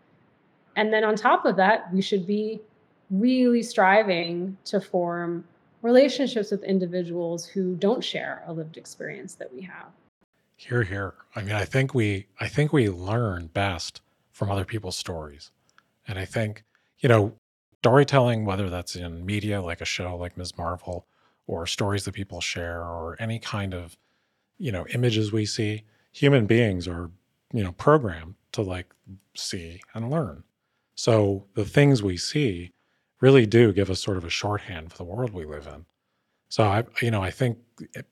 And 0.75 0.93
then 0.93 1.03
on 1.03 1.15
top 1.15 1.45
of 1.45 1.55
that, 1.57 1.93
we 1.93 2.01
should 2.01 2.25
be 2.25 2.61
really 3.11 3.61
striving 3.61 4.57
to 4.65 4.79
form 4.79 5.43
relationships 5.81 6.51
with 6.51 6.63
individuals 6.63 7.45
who 7.45 7.75
don't 7.75 8.03
share 8.03 8.43
a 8.47 8.53
lived 8.53 8.77
experience 8.77 9.35
that 9.35 9.53
we 9.53 9.61
have. 9.61 9.87
Here, 10.55 10.83
here. 10.83 11.13
I 11.35 11.41
mean, 11.41 11.55
I 11.55 11.65
think 11.65 11.93
we, 11.93 12.27
I 12.39 12.47
think 12.47 12.71
we 12.71 12.89
learn 12.89 13.47
best 13.47 14.01
from 14.31 14.49
other 14.49 14.65
people's 14.65 14.97
stories, 14.97 15.51
and 16.07 16.17
I 16.17 16.25
think, 16.25 16.63
you 16.99 17.09
know, 17.09 17.33
storytelling, 17.81 18.45
whether 18.45 18.69
that's 18.69 18.95
in 18.95 19.25
media 19.25 19.61
like 19.61 19.81
a 19.81 19.85
show 19.85 20.15
like 20.15 20.37
Ms. 20.37 20.57
Marvel, 20.57 21.05
or 21.47 21.67
stories 21.67 22.05
that 22.05 22.13
people 22.13 22.39
share, 22.39 22.81
or 22.81 23.17
any 23.19 23.37
kind 23.37 23.73
of, 23.73 23.97
you 24.57 24.71
know, 24.71 24.85
images 24.93 25.31
we 25.31 25.45
see, 25.45 25.83
human 26.11 26.45
beings 26.45 26.87
are, 26.87 27.11
you 27.53 27.63
know, 27.63 27.71
programmed 27.73 28.35
to 28.53 28.61
like 28.61 28.93
see 29.35 29.81
and 29.93 30.09
learn. 30.09 30.43
So 30.95 31.45
the 31.55 31.65
things 31.65 32.03
we 32.03 32.17
see 32.17 32.71
really 33.19 33.45
do 33.45 33.73
give 33.73 33.89
us 33.89 34.01
sort 34.01 34.17
of 34.17 34.25
a 34.25 34.29
shorthand 34.29 34.91
for 34.91 34.97
the 34.97 35.03
world 35.03 35.33
we 35.33 35.45
live 35.45 35.67
in. 35.67 35.85
So 36.49 36.63
I, 36.63 36.83
you 37.01 37.09
know, 37.09 37.23
I 37.23 37.31
think 37.31 37.57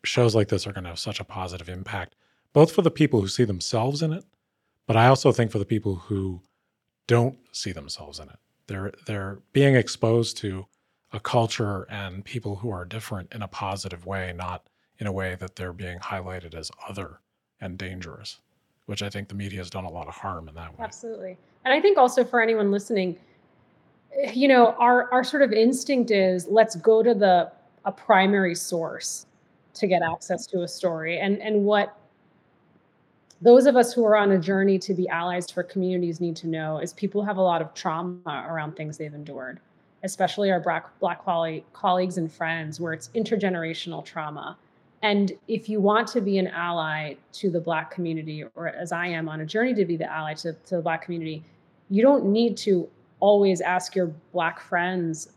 shows 0.03 0.33
like 0.33 0.47
this 0.47 0.65
are 0.65 0.73
going 0.73 0.85
to 0.85 0.89
have 0.89 0.99
such 0.99 1.19
a 1.19 1.25
positive 1.25 1.69
impact, 1.69 2.15
both 2.53 2.71
for 2.71 2.81
the 2.81 2.89
people 2.89 3.21
who 3.21 3.27
see 3.27 3.43
themselves 3.43 4.01
in 4.01 4.13
it, 4.13 4.25
but 4.87 4.97
I 4.97 5.07
also 5.07 5.31
think 5.31 5.51
for 5.51 5.59
the 5.59 5.65
people 5.65 5.95
who 5.95 6.41
don't 7.07 7.37
see 7.51 7.71
themselves 7.71 8.19
in 8.19 8.29
it. 8.29 8.39
They're 8.67 8.93
they're 9.05 9.39
being 9.53 9.75
exposed 9.75 10.37
to 10.37 10.65
a 11.11 11.19
culture 11.19 11.83
and 11.89 12.23
people 12.23 12.55
who 12.55 12.71
are 12.71 12.85
different 12.85 13.33
in 13.33 13.41
a 13.41 13.47
positive 13.47 14.05
way, 14.05 14.33
not 14.35 14.65
in 15.01 15.07
a 15.07 15.11
way 15.11 15.35
that 15.39 15.55
they're 15.55 15.73
being 15.73 15.97
highlighted 15.97 16.53
as 16.53 16.71
other 16.87 17.19
and 17.59 17.77
dangerous, 17.77 18.39
which 18.85 19.01
I 19.01 19.09
think 19.09 19.27
the 19.27 19.35
media 19.35 19.57
has 19.57 19.69
done 19.69 19.83
a 19.83 19.89
lot 19.89 20.07
of 20.07 20.13
harm 20.13 20.47
in 20.47 20.53
that 20.53 20.69
way. 20.69 20.85
Absolutely. 20.85 21.37
And 21.65 21.73
I 21.73 21.81
think 21.81 21.97
also 21.97 22.23
for 22.23 22.39
anyone 22.39 22.71
listening, 22.71 23.17
eh, 24.15 24.31
you 24.33 24.47
know, 24.47 24.75
our 24.79 25.11
our 25.11 25.23
sort 25.23 25.41
of 25.41 25.51
instinct 25.51 26.11
is 26.11 26.47
let's 26.47 26.75
go 26.75 27.01
to 27.01 27.15
the 27.15 27.51
a 27.83 27.91
primary 27.91 28.53
source 28.53 29.25
to 29.73 29.87
get 29.87 30.03
access 30.03 30.45
to 30.47 30.61
a 30.61 30.67
story. 30.67 31.17
And 31.19 31.41
and 31.41 31.65
what 31.65 31.97
those 33.41 33.65
of 33.65 33.75
us 33.75 33.91
who 33.91 34.05
are 34.05 34.15
on 34.15 34.31
a 34.31 34.37
journey 34.37 34.77
to 34.77 34.93
be 34.93 35.09
allies 35.09 35.49
for 35.49 35.63
communities 35.63 36.21
need 36.21 36.35
to 36.35 36.47
know 36.47 36.77
is 36.77 36.93
people 36.93 37.23
have 37.23 37.37
a 37.37 37.41
lot 37.41 37.59
of 37.59 37.73
trauma 37.73 38.45
around 38.47 38.75
things 38.75 38.99
they've 38.99 39.15
endured, 39.15 39.59
especially 40.03 40.51
our 40.51 40.59
black 40.59 40.99
black 40.99 41.25
colleagues 41.73 42.19
and 42.19 42.31
friends, 42.31 42.79
where 42.79 42.93
it's 42.93 43.09
intergenerational 43.15 44.05
trauma. 44.05 44.57
And 45.03 45.31
if 45.47 45.67
you 45.67 45.81
want 45.81 46.07
to 46.09 46.21
be 46.21 46.37
an 46.37 46.47
ally 46.47 47.15
to 47.33 47.49
the 47.49 47.59
Black 47.59 47.89
community, 47.89 48.43
or 48.55 48.67
as 48.67 48.91
I 48.91 49.07
am 49.07 49.27
on 49.27 49.41
a 49.41 49.45
journey 49.45 49.73
to 49.73 49.85
be 49.85 49.97
the 49.97 50.11
ally 50.11 50.35
to, 50.35 50.53
to 50.53 50.75
the 50.75 50.81
Black 50.81 51.03
community, 51.03 51.43
you 51.89 52.03
don't 52.03 52.25
need 52.25 52.55
to 52.57 52.87
always 53.19 53.61
ask 53.61 53.95
your 53.95 54.11
Black 54.31 54.59
friends 54.59 55.29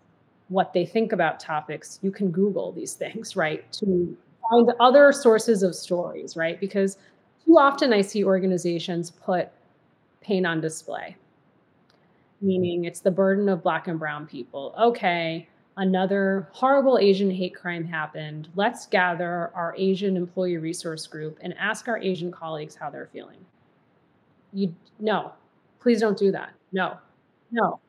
what 0.49 0.73
they 0.75 0.85
think 0.85 1.13
about 1.13 1.41
topics. 1.41 1.99
You 2.03 2.11
can 2.11 2.31
Google 2.31 2.73
these 2.73 2.95
things, 2.95 3.37
right? 3.37 3.71
To 3.75 4.17
find 4.51 4.71
other 4.81 5.13
sources 5.13 5.63
of 5.63 5.75
stories, 5.75 6.37
right? 6.37 6.61
Because 6.61 6.99
too 7.47 7.57
often 7.59 7.93
I 7.93 8.03
see 8.03 8.25
organizations 8.25 9.11
put 9.11 9.49
pain 10.21 10.45
on 10.45 10.61
display, 10.61 11.17
meaning 12.41 12.85
it's 12.85 13.01
the 13.01 13.11
burden 13.11 13.49
of 13.49 13.63
Black 13.63 13.89
and 13.89 13.99
Brown 13.99 14.27
people. 14.27 14.75
Okay, 14.79 15.49
another 15.77 16.49
horrible 16.53 16.99
Asian 16.99 17.31
hate 17.31 17.55
crime 17.55 17.85
happened. 17.85 18.49
Let's 18.55 18.87
gather 18.87 19.51
our 19.55 19.75
Asian 19.77 20.17
employee 20.17 20.59
resource 20.59 21.07
group 21.07 21.39
and 21.43 21.55
ask 21.59 21.89
our 21.89 21.99
Asian 21.99 22.31
colleagues 22.31 22.75
how 22.75 22.91
they're 22.91 23.09
feeling. 23.13 23.39
You 24.53 24.75
no, 25.01 25.33
please 25.81 26.01
don't 26.01 26.19
do 26.19 26.31
that. 26.33 26.55
No, 26.73 26.97
no. 27.51 27.81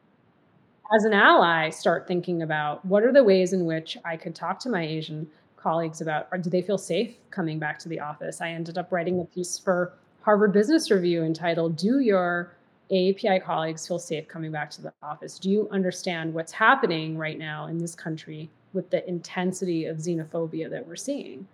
As 0.96 1.04
an 1.04 1.14
ally, 1.14 1.70
start 1.70 2.08
thinking 2.08 2.42
about 2.42 2.84
what 2.86 3.04
are 3.04 3.12
the 3.12 3.24
ways 3.24 3.54
in 3.54 3.66
which 3.66 3.98
I 4.06 4.18
could 4.18 4.36
talk 4.36 4.60
to 4.60 4.70
my 4.70 4.84
Asian 4.84 5.28
colleagues 5.58 6.02
about 6.02 6.28
or 6.32 6.38
do 6.38 6.50
they 6.50 6.62
feel 6.62 6.78
safe 6.78 7.16
coming 7.32 7.60
back 7.60 7.80
to 7.80 7.90
the 7.90 8.00
office? 8.00 8.42
I 8.42 8.50
ended 8.50 8.78
up 8.78 8.92
writing 8.92 9.20
a 9.20 9.26
piece 9.26 9.58
for 9.58 9.94
Harvard 10.22 10.54
Business 10.54 10.90
Review 10.90 11.24
entitled 11.24 11.76
Do 11.76 12.00
Your 12.00 12.55
AAPI 12.92 13.44
colleagues 13.44 13.88
feel 13.88 14.00
safe 14.00 14.28
coming 14.28 14.52
back 14.52 14.70
to 14.72 14.82
the 14.82 14.94
office? 15.02 15.40
Do 15.40 15.50
you 15.50 15.68
understand 15.72 16.34
what's 16.34 16.52
happening 16.52 17.18
right 17.18 17.38
now 17.38 17.68
in 17.68 17.78
this 17.78 17.96
country 17.96 18.50
with 18.74 18.90
the 18.90 19.08
intensity 19.08 19.86
of 19.86 19.98
xenophobia 19.98 20.70
that 20.70 20.86
we're 20.86 20.96
seeing? 20.96 21.48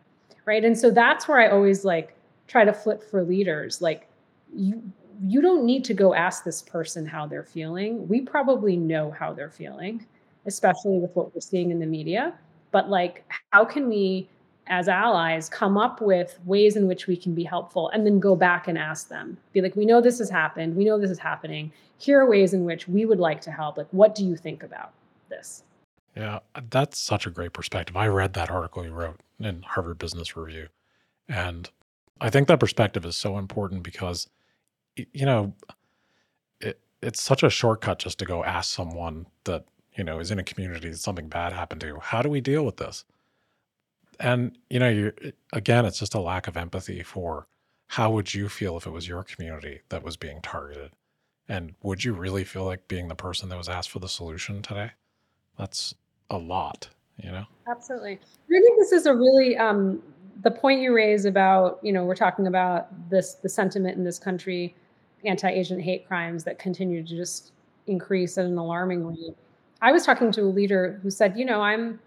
Right. 0.46 0.66
And 0.66 0.78
so 0.78 0.92
that's 0.92 1.28
where 1.28 1.40
I 1.40 1.50
always 1.50 1.86
like 1.86 2.16
try 2.48 2.66
to 2.66 2.74
flip 2.74 3.04
for 3.04 3.24
leaders. 3.24 3.82
Like 3.82 4.10
you 4.54 4.82
you 5.24 5.42
don't 5.42 5.66
need 5.66 5.84
to 5.86 5.94
go 5.94 6.14
ask 6.14 6.44
this 6.44 6.62
person 6.62 7.06
how 7.06 7.28
they're 7.28 7.44
feeling. 7.44 8.08
We 8.08 8.22
probably 8.22 8.76
know 8.76 9.12
how 9.12 9.34
they're 9.34 9.52
feeling, 9.52 10.06
especially 10.46 10.98
with 10.98 11.16
what 11.16 11.34
we're 11.34 11.42
seeing 11.42 11.70
in 11.70 11.80
the 11.80 11.86
media. 11.86 12.34
But 12.72 12.90
like, 12.90 13.24
how 13.52 13.64
can 13.66 13.88
we, 13.88 14.28
as 14.72 14.88
allies, 14.88 15.50
come 15.50 15.78
up 15.78 16.02
with 16.02 16.40
ways 16.46 16.76
in 16.76 16.88
which 16.88 17.06
we 17.06 17.16
can 17.16 17.36
be 17.36 17.44
helpful 17.44 17.90
and 17.90 18.06
then 18.06 18.20
go 18.20 18.36
back 18.36 18.68
and 18.68 18.78
ask 18.78 19.10
them? 19.10 19.38
Be 19.54 19.62
like, 19.62 19.76
we 19.76 19.86
know 19.86 20.02
this 20.02 20.18
has 20.18 20.30
happened. 20.30 20.76
We 20.76 20.86
know 20.86 20.98
this 20.98 21.12
is 21.12 21.20
happening. 21.20 21.72
Here 22.00 22.20
are 22.20 22.30
ways 22.30 22.54
in 22.54 22.64
which 22.64 22.88
we 22.88 23.06
would 23.06 23.20
like 23.20 23.42
to 23.42 23.52
help. 23.52 23.78
Like, 23.78 23.90
what 23.92 24.16
do 24.16 24.26
you 24.26 24.36
think 24.36 24.64
about 24.64 24.94
this? 25.30 25.64
Yeah, 26.16 26.40
that's 26.70 27.00
such 27.00 27.28
a 27.28 27.30
great 27.30 27.54
perspective. 27.54 27.96
I 27.96 28.08
read 28.08 28.34
that 28.34 28.50
article 28.50 28.84
you 28.84 28.92
wrote 28.92 29.20
in 29.40 29.62
Harvard 29.62 30.00
Business 30.00 30.36
Review. 30.36 30.70
And 31.30 31.70
I 32.20 32.30
think 32.30 32.48
that 32.48 32.60
perspective 32.60 33.06
is 33.06 33.16
so 33.16 33.38
important 33.38 33.84
because 33.84 34.28
you 34.96 35.26
know, 35.26 35.54
it, 36.60 36.80
it's 37.02 37.22
such 37.22 37.44
a 37.44 37.50
shortcut 37.50 38.00
just 38.00 38.20
to 38.20 38.26
go 38.26 38.44
ask 38.44 38.74
someone 38.74 39.26
that, 39.46 39.66
you 39.96 40.04
know, 40.04 40.20
is 40.20 40.32
in 40.32 40.40
a 40.40 40.44
community 40.44 40.90
that 40.90 40.98
something 40.98 41.28
bad 41.28 41.54
happened 41.54 41.82
to. 41.82 42.00
How 42.00 42.22
do 42.22 42.30
we 42.30 42.42
deal 42.42 42.66
with 42.66 42.78
this? 42.78 43.06
And, 44.22 44.58
you 44.70 44.80
know, 44.80 44.90
you 44.90 45.14
again, 45.52 45.86
it's 45.86 46.00
just 46.00 46.14
a 46.14 46.20
lack 46.20 46.48
of 46.48 46.56
empathy 46.56 47.04
for 47.04 47.48
how 47.88 48.12
would 48.12 48.34
you 48.34 48.48
feel 48.48 48.78
if 48.78 48.86
it 48.86 48.92
was 48.92 49.08
your 49.08 49.24
community 49.24 49.82
that 49.90 50.04
was 50.04 50.16
being 50.16 50.42
targeted? 50.42 50.92
And 51.50 51.74
would 51.84 52.04
you 52.04 52.14
really 52.14 52.46
feel 52.46 52.64
like 52.64 52.88
being 52.88 53.10
the 53.10 53.16
person 53.16 53.50
that 53.50 53.58
was 53.58 53.68
asked 53.68 53.90
for 53.90 54.00
the 54.00 54.08
solution 54.08 54.62
today? 54.62 54.92
That's 55.58 55.94
a 56.30 56.38
lot, 56.38 56.88
you 57.18 57.32
know? 57.32 57.46
Absolutely. 57.68 58.14
I 58.14 58.62
think 58.62 58.80
this 58.80 58.94
is 58.94 59.06
a 59.06 59.14
really 59.14 59.58
um, 59.58 60.02
the 60.44 60.52
point 60.52 60.82
you 60.82 60.94
raise 60.94 61.26
about 61.26 61.80
you 61.82 61.92
know 61.92 62.04
we're 62.04 62.16
talking 62.16 62.48
about 62.48 62.88
this 63.10 63.36
the 63.36 63.50
sentiment 63.50 63.98
in 63.98 64.04
this 64.04 64.20
country 64.20 64.76
anti-asian 65.26 65.80
hate 65.80 66.08
crimes 66.08 66.44
that 66.44 66.58
continue 66.60 67.04
to 67.04 67.16
just 67.16 67.52
increase 67.88 68.38
at 68.38 68.46
an 68.46 68.58
alarming 68.58 69.06
rate 69.06 69.36
i 69.82 69.92
was 69.92 70.06
talking 70.06 70.32
to 70.32 70.42
a 70.42 70.44
leader 70.44 71.00
who 71.04 71.10
said 71.10 71.38
you 71.38 71.46
know 71.46 71.62
i'm 71.62 72.00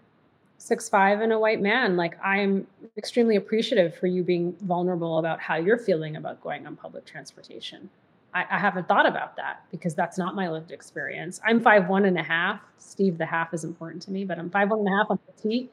six 0.57 0.89
five 0.89 1.21
and 1.21 1.31
a 1.31 1.39
white 1.39 1.61
man 1.61 1.95
like 1.95 2.17
i'm 2.23 2.65
extremely 2.97 3.35
appreciative 3.35 3.95
for 3.95 4.07
you 4.07 4.23
being 4.23 4.55
vulnerable 4.61 5.19
about 5.19 5.39
how 5.39 5.55
you're 5.55 5.77
feeling 5.77 6.15
about 6.15 6.41
going 6.41 6.65
on 6.65 6.75
public 6.75 7.05
transportation 7.05 7.89
I, 8.33 8.45
I 8.49 8.59
haven't 8.59 8.87
thought 8.87 9.05
about 9.05 9.35
that 9.37 9.63
because 9.71 9.95
that's 9.95 10.17
not 10.17 10.35
my 10.35 10.49
lived 10.49 10.71
experience 10.71 11.39
i'm 11.45 11.61
five 11.61 11.89
one 11.89 12.05
and 12.05 12.17
a 12.17 12.23
half 12.23 12.61
steve 12.77 13.17
the 13.17 13.25
half 13.25 13.53
is 13.53 13.63
important 13.63 14.01
to 14.03 14.11
me 14.11 14.25
but 14.25 14.39
i'm 14.39 14.49
five 14.49 14.69
one 14.69 14.79
and 14.79 14.87
a 14.87 14.91
half 14.91 15.07
i'm 15.09 15.17
petite 15.17 15.71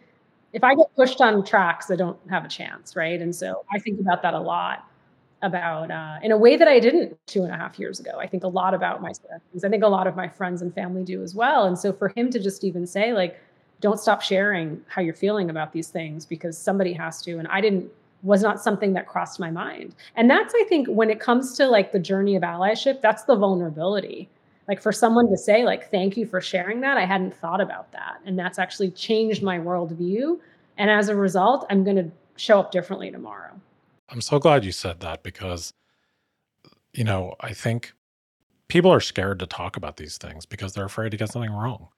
if 0.53 0.63
I 0.63 0.75
get 0.75 0.95
pushed 0.95 1.21
on 1.21 1.45
tracks, 1.45 1.91
I 1.91 1.97
don't 1.97 2.19
have 2.29 2.45
a 2.45 2.49
chance, 2.49 2.95
right? 2.95 3.21
And 3.21 3.35
so 3.35 3.65
I 3.73 3.79
think 3.79 4.01
about 4.01 4.23
that 4.23 4.35
a 4.35 4.41
lot 4.41 4.87
about 5.43 5.91
uh, 5.91 6.19
in 6.23 6.31
a 6.31 6.37
way 6.37 6.57
that 6.57 6.69
I 6.69 6.79
didn't 6.79 7.19
two 7.27 7.43
and 7.43 7.53
a 7.53 7.57
half 7.57 7.79
years 7.79 7.99
ago. 7.99 8.19
I 8.21 8.27
think 8.27 8.45
a 8.45 8.49
lot 8.49 8.75
about 8.75 9.03
my. 9.03 9.13
I 9.65 9.69
think 9.69 9.83
a 9.83 9.89
lot 9.89 10.07
of 10.07 10.15
my 10.15 10.29
friends 10.29 10.63
and 10.63 10.73
family 10.75 11.03
do 11.03 11.23
as 11.23 11.35
well. 11.35 11.65
And 11.65 11.79
so 11.79 11.93
for 11.93 12.09
him 12.09 12.31
to 12.31 12.39
just 12.39 12.65
even 12.65 12.87
say 12.87 13.13
like, 13.13 13.41
don't 13.83 14.01
stop 14.01 14.23
sharing 14.23 14.81
how 14.87 15.03
you're 15.03 15.13
feeling 15.13 15.51
about 15.51 15.73
these 15.73 15.89
things 15.89 16.25
because 16.25 16.57
somebody 16.57 16.93
has 16.95 17.21
to. 17.23 17.39
And 17.39 17.49
I 17.49 17.61
didn't 17.61 17.91
was 18.23 18.41
not 18.41 18.63
something 18.63 18.93
that 18.93 19.09
crossed 19.09 19.41
my 19.41 19.51
mind. 19.51 19.97
And 20.15 20.31
that's 20.31 20.55
I 20.55 20.65
think 20.69 20.87
when 20.87 21.11
it 21.11 21.19
comes 21.19 21.57
to 21.57 21.67
like 21.67 21.91
the 21.91 21.99
journey 21.99 22.37
of 22.37 22.45
allyship, 22.45 23.01
that's 23.01 23.25
the 23.25 23.35
vulnerability. 23.35 24.29
Like 24.69 24.81
for 24.81 24.93
someone 24.93 25.29
to 25.29 25.37
say 25.37 25.65
like 25.65 25.91
thank 25.91 26.17
you 26.17 26.25
for 26.25 26.41
sharing 26.41 26.81
that 26.81 26.97
i 26.97 27.05
hadn't 27.05 27.35
thought 27.35 27.61
about 27.61 27.91
that. 27.93 28.21
And 28.25 28.39
that's 28.39 28.59
actually 28.59 28.93
changed 28.93 29.43
my 29.43 29.59
worldview. 29.59 30.39
And 30.79 30.89
as 30.89 31.09
a 31.09 31.17
result 31.17 31.67
i'm 31.69 31.83
going 31.83 31.97
to 31.97 32.11
show 32.37 32.61
up 32.61 32.71
differently 32.71 33.11
tomorrow. 33.11 33.61
I'm 34.09 34.21
so 34.21 34.39
glad 34.39 34.65
you 34.65 34.73
said 34.73 35.01
that 35.01 35.25
because 35.25 35.75
you 36.95 37.03
know 37.03 37.35
i 37.41 37.53
think 37.53 37.93
people 38.69 38.93
are 38.93 39.01
scared 39.01 39.41
to 39.41 39.47
talk 39.47 39.77
about 39.77 39.97
these 39.97 40.17
things 40.17 40.47
because 40.47 40.73
they're 40.73 40.85
afraid 40.85 41.11
to 41.11 41.17
get 41.17 41.33
something 41.33 41.53
wrong 41.53 41.89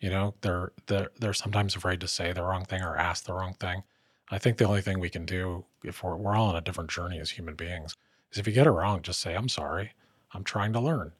You 0.00 0.10
know, 0.10 0.34
they're 0.42 0.72
they're 0.86 1.10
they're 1.18 1.32
sometimes 1.32 1.74
afraid 1.74 2.00
to 2.00 2.08
say 2.08 2.32
the 2.32 2.42
wrong 2.42 2.64
thing 2.64 2.82
or 2.82 2.96
ask 2.96 3.24
the 3.24 3.34
wrong 3.34 3.54
thing. 3.54 3.82
I 4.30 4.38
think 4.38 4.58
the 4.58 4.66
only 4.66 4.82
thing 4.82 4.98
we 4.98 5.10
can 5.10 5.24
do 5.24 5.64
if 5.84 6.02
we're 6.02 6.16
we're 6.16 6.36
all 6.36 6.48
on 6.48 6.56
a 6.56 6.60
different 6.60 6.90
journey 6.90 7.18
as 7.18 7.30
human 7.30 7.54
beings 7.54 7.96
is 8.32 8.38
if 8.38 8.46
you 8.46 8.52
get 8.52 8.66
it 8.66 8.70
wrong, 8.70 9.02
just 9.02 9.20
say, 9.20 9.34
I'm 9.34 9.48
sorry. 9.48 9.92
I'm 10.32 10.44
trying 10.44 10.72
to 10.74 10.80
learn. 10.80 11.12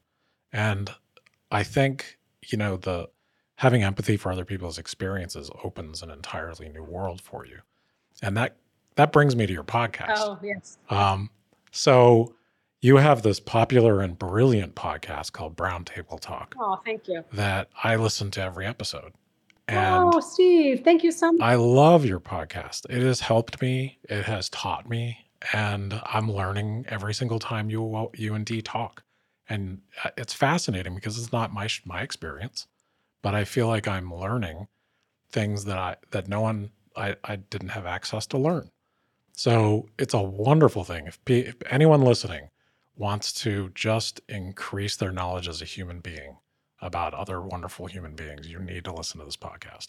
And 0.53 0.91
I 1.51 1.63
think, 1.63 2.19
you 2.45 2.59
know, 2.59 2.77
the 2.77 3.09
having 3.57 3.83
empathy 3.83 4.17
for 4.17 4.31
other 4.31 4.45
people's 4.45 4.79
experiences 4.79 5.51
opens 5.65 6.03
an 6.03 6.11
entirely 6.11 6.69
new 6.69 6.83
world 6.83 7.21
for 7.21 7.47
you. 7.47 7.61
And 8.23 8.37
that 8.37 8.57
that 8.97 9.13
brings 9.13 9.37
me 9.37 9.47
to 9.47 9.53
your 9.53 9.65
podcast. 9.65 10.17
Oh, 10.17 10.39
yes. 10.43 10.79
Um, 10.91 11.31
so 11.71 12.35
you 12.81 12.97
have 12.97 13.23
this 13.23 13.41
popular 13.41 14.01
and 14.01 14.19
brilliant 14.19 14.75
podcast 14.75 15.33
called 15.33 15.57
Brown 15.57 15.85
Table 15.85 16.19
Talk. 16.19 16.55
Oh, 16.59 16.81
thank 16.85 17.09
you. 17.09 17.25
That 17.33 17.69
I 17.83 17.97
listen 17.97 18.31
to 18.33 18.43
every 18.43 18.67
episode. 18.67 19.13
And 19.69 20.15
oh, 20.15 20.21
Steve, 20.21 20.83
thank 20.85 21.03
you 21.03 21.11
so 21.11 21.33
much. 21.33 21.43
I 21.43 21.57
love 21.57 22.05
your 22.05 22.21
podcast. 22.21 22.87
It 22.89 23.03
has 23.03 23.21
helped 23.21 23.61
me. 23.61 23.99
It 24.05 24.25
has 24.25 24.49
taught 24.51 24.89
me, 24.89 25.19
and 25.53 26.01
I'm 26.05 26.31
learning 26.31 26.87
every 26.89 27.15
single 27.15 27.39
time 27.41 27.71
you 27.71 28.11
you 28.15 28.35
and 28.35 28.47
Dee 28.47 28.63
talk. 28.63 29.03
And 29.49 29.81
uh, 30.05 30.11
it's 30.17 30.35
fascinating 30.35 30.95
because 30.95 31.19
it's 31.19 31.33
not 31.33 31.53
my 31.53 31.69
my 31.85 32.03
experience, 32.03 32.69
but 33.23 33.35
I 33.35 33.45
feel 33.45 33.67
like 33.67 33.89
I'm 33.89 34.15
learning 34.15 34.69
things 35.31 35.65
that 35.65 35.79
I 35.79 35.97
that 36.13 36.29
no 36.29 36.43
one 36.43 36.71
I, 36.97 37.17
I 37.25 37.37
didn't 37.37 37.71
have 37.71 37.87
access 37.87 38.27
to 38.29 38.39
learn. 38.39 38.71
So 39.33 39.89
it's 39.99 40.15
a 40.15 40.23
wonderful 40.23 40.85
thing. 40.85 41.07
If, 41.09 41.19
if 41.27 41.57
anyone 41.69 42.03
listening 42.03 42.51
wants 42.97 43.33
to 43.33 43.71
just 43.75 44.21
increase 44.29 44.97
their 44.97 45.13
knowledge 45.13 45.49
as 45.49 45.63
a 45.63 45.67
human 45.67 46.01
being 46.01 46.37
about 46.81 47.15
other 47.15 47.41
wonderful 47.41 47.87
human 47.87 48.15
beings, 48.15 48.49
you 48.49 48.59
need 48.59 48.85
to 48.85 48.93
listen 48.93 49.19
to 49.19 49.25
this 49.25 49.37
podcast. 49.37 49.89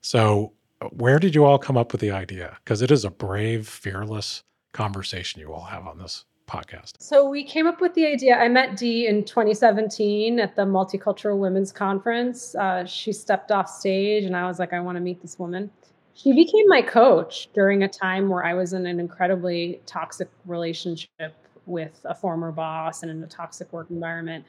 So, 0.00 0.52
uh, 0.80 0.88
where 0.88 1.18
did 1.18 1.34
you 1.34 1.44
all 1.44 1.58
come 1.58 1.76
up 1.76 1.92
with 1.92 2.00
the 2.00 2.10
idea? 2.10 2.56
Because 2.62 2.82
it 2.82 2.90
is 2.90 3.04
a 3.04 3.10
brave, 3.10 3.66
fearless 3.68 4.42
conversation 4.72 5.40
you 5.40 5.52
all 5.52 5.64
have 5.64 5.86
on 5.86 5.98
this 5.98 6.24
podcast. 6.48 6.92
So, 7.00 7.28
we 7.28 7.44
came 7.44 7.66
up 7.66 7.80
with 7.80 7.94
the 7.94 8.06
idea. 8.06 8.36
I 8.36 8.48
met 8.48 8.76
Dee 8.76 9.06
in 9.06 9.24
2017 9.24 10.38
at 10.38 10.54
the 10.54 10.62
Multicultural 10.62 11.38
Women's 11.38 11.72
Conference. 11.72 12.54
Uh, 12.54 12.84
she 12.84 13.12
stepped 13.12 13.50
off 13.50 13.68
stage, 13.68 14.24
and 14.24 14.36
I 14.36 14.46
was 14.46 14.58
like, 14.58 14.72
I 14.72 14.80
want 14.80 14.96
to 14.96 15.00
meet 15.00 15.20
this 15.22 15.38
woman. 15.38 15.70
She 16.14 16.32
became 16.32 16.66
my 16.68 16.82
coach 16.82 17.48
during 17.52 17.82
a 17.82 17.88
time 17.88 18.28
where 18.30 18.44
I 18.44 18.54
was 18.54 18.72
in 18.72 18.86
an 18.86 19.00
incredibly 19.00 19.82
toxic 19.84 20.28
relationship 20.46 21.34
with 21.66 22.00
a 22.04 22.14
former 22.14 22.52
boss 22.52 23.02
and 23.02 23.10
in 23.10 23.22
a 23.22 23.26
toxic 23.26 23.72
work 23.72 23.90
environment. 23.90 24.44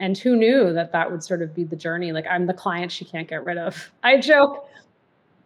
And 0.00 0.18
who 0.18 0.36
knew 0.36 0.72
that 0.72 0.92
that 0.92 1.10
would 1.10 1.22
sort 1.22 1.42
of 1.42 1.54
be 1.54 1.64
the 1.64 1.76
journey? 1.76 2.12
Like, 2.12 2.26
I'm 2.28 2.46
the 2.46 2.54
client 2.54 2.90
she 2.90 3.04
can't 3.04 3.28
get 3.28 3.44
rid 3.44 3.58
of. 3.58 3.90
I 4.02 4.18
joke. 4.18 4.68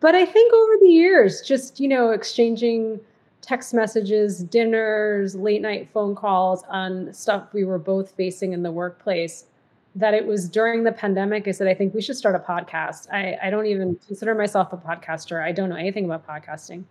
But 0.01 0.15
I 0.15 0.25
think 0.25 0.53
over 0.55 0.73
the 0.81 0.89
years, 0.89 1.43
just, 1.43 1.81
you 1.81 1.89
know, 1.89 2.11
exchanging 2.11 3.01
text 3.41 3.75
messages, 3.75 4.45
dinners, 4.45 5.35
late 5.35 5.61
night 5.63 5.89
phone 5.93 6.15
calls 6.15 6.63
on 6.69 7.13
stuff 7.13 7.49
we 7.53 7.65
were 7.65 7.79
both 7.79 8.13
facing 8.13 8.53
in 8.53 8.63
the 8.63 8.71
workplace, 8.71 9.47
that 9.95 10.15
it 10.15 10.27
was 10.27 10.49
during 10.49 10.85
the 10.85 10.93
pandemic. 10.93 11.49
I 11.49 11.51
said, 11.51 11.67
I 11.67 11.75
think 11.75 11.95
we 11.95 12.01
should 12.01 12.17
start 12.17 12.37
a 12.37 12.39
podcast. 12.39 13.09
I, 13.13 13.37
I 13.43 13.51
don't 13.51 13.67
even 13.67 13.99
consider 14.07 14.35
myself 14.35 14.73
a 14.73 14.77
podcaster. 14.77 15.43
I 15.43 15.51
don't 15.51 15.69
know 15.69 15.77
anything 15.77 16.05
about 16.05 16.27
podcasting. 16.27 16.85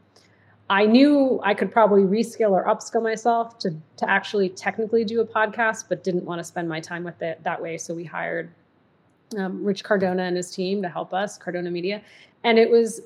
I 0.70 0.86
knew 0.86 1.40
I 1.44 1.54
could 1.54 1.72
probably 1.72 2.04
reskill 2.04 2.52
or 2.52 2.66
upskill 2.66 3.02
myself 3.02 3.58
to 3.60 3.72
to 3.98 4.10
actually 4.10 4.50
technically 4.50 5.06
do 5.06 5.22
a 5.22 5.26
podcast, 5.26 5.86
but 5.88 6.04
didn't 6.04 6.26
want 6.26 6.40
to 6.40 6.44
spend 6.44 6.68
my 6.68 6.80
time 6.80 7.04
with 7.04 7.22
it 7.22 7.42
that 7.44 7.62
way. 7.62 7.78
So 7.78 7.94
we 7.94 8.04
hired 8.04 8.52
um, 9.38 9.64
Rich 9.64 9.84
Cardona 9.84 10.24
and 10.24 10.36
his 10.36 10.52
team 10.52 10.82
to 10.82 10.90
help 10.90 11.14
us, 11.14 11.38
Cardona 11.38 11.72
Media, 11.72 12.02
and 12.44 12.58
it 12.58 12.70
was, 12.70 13.02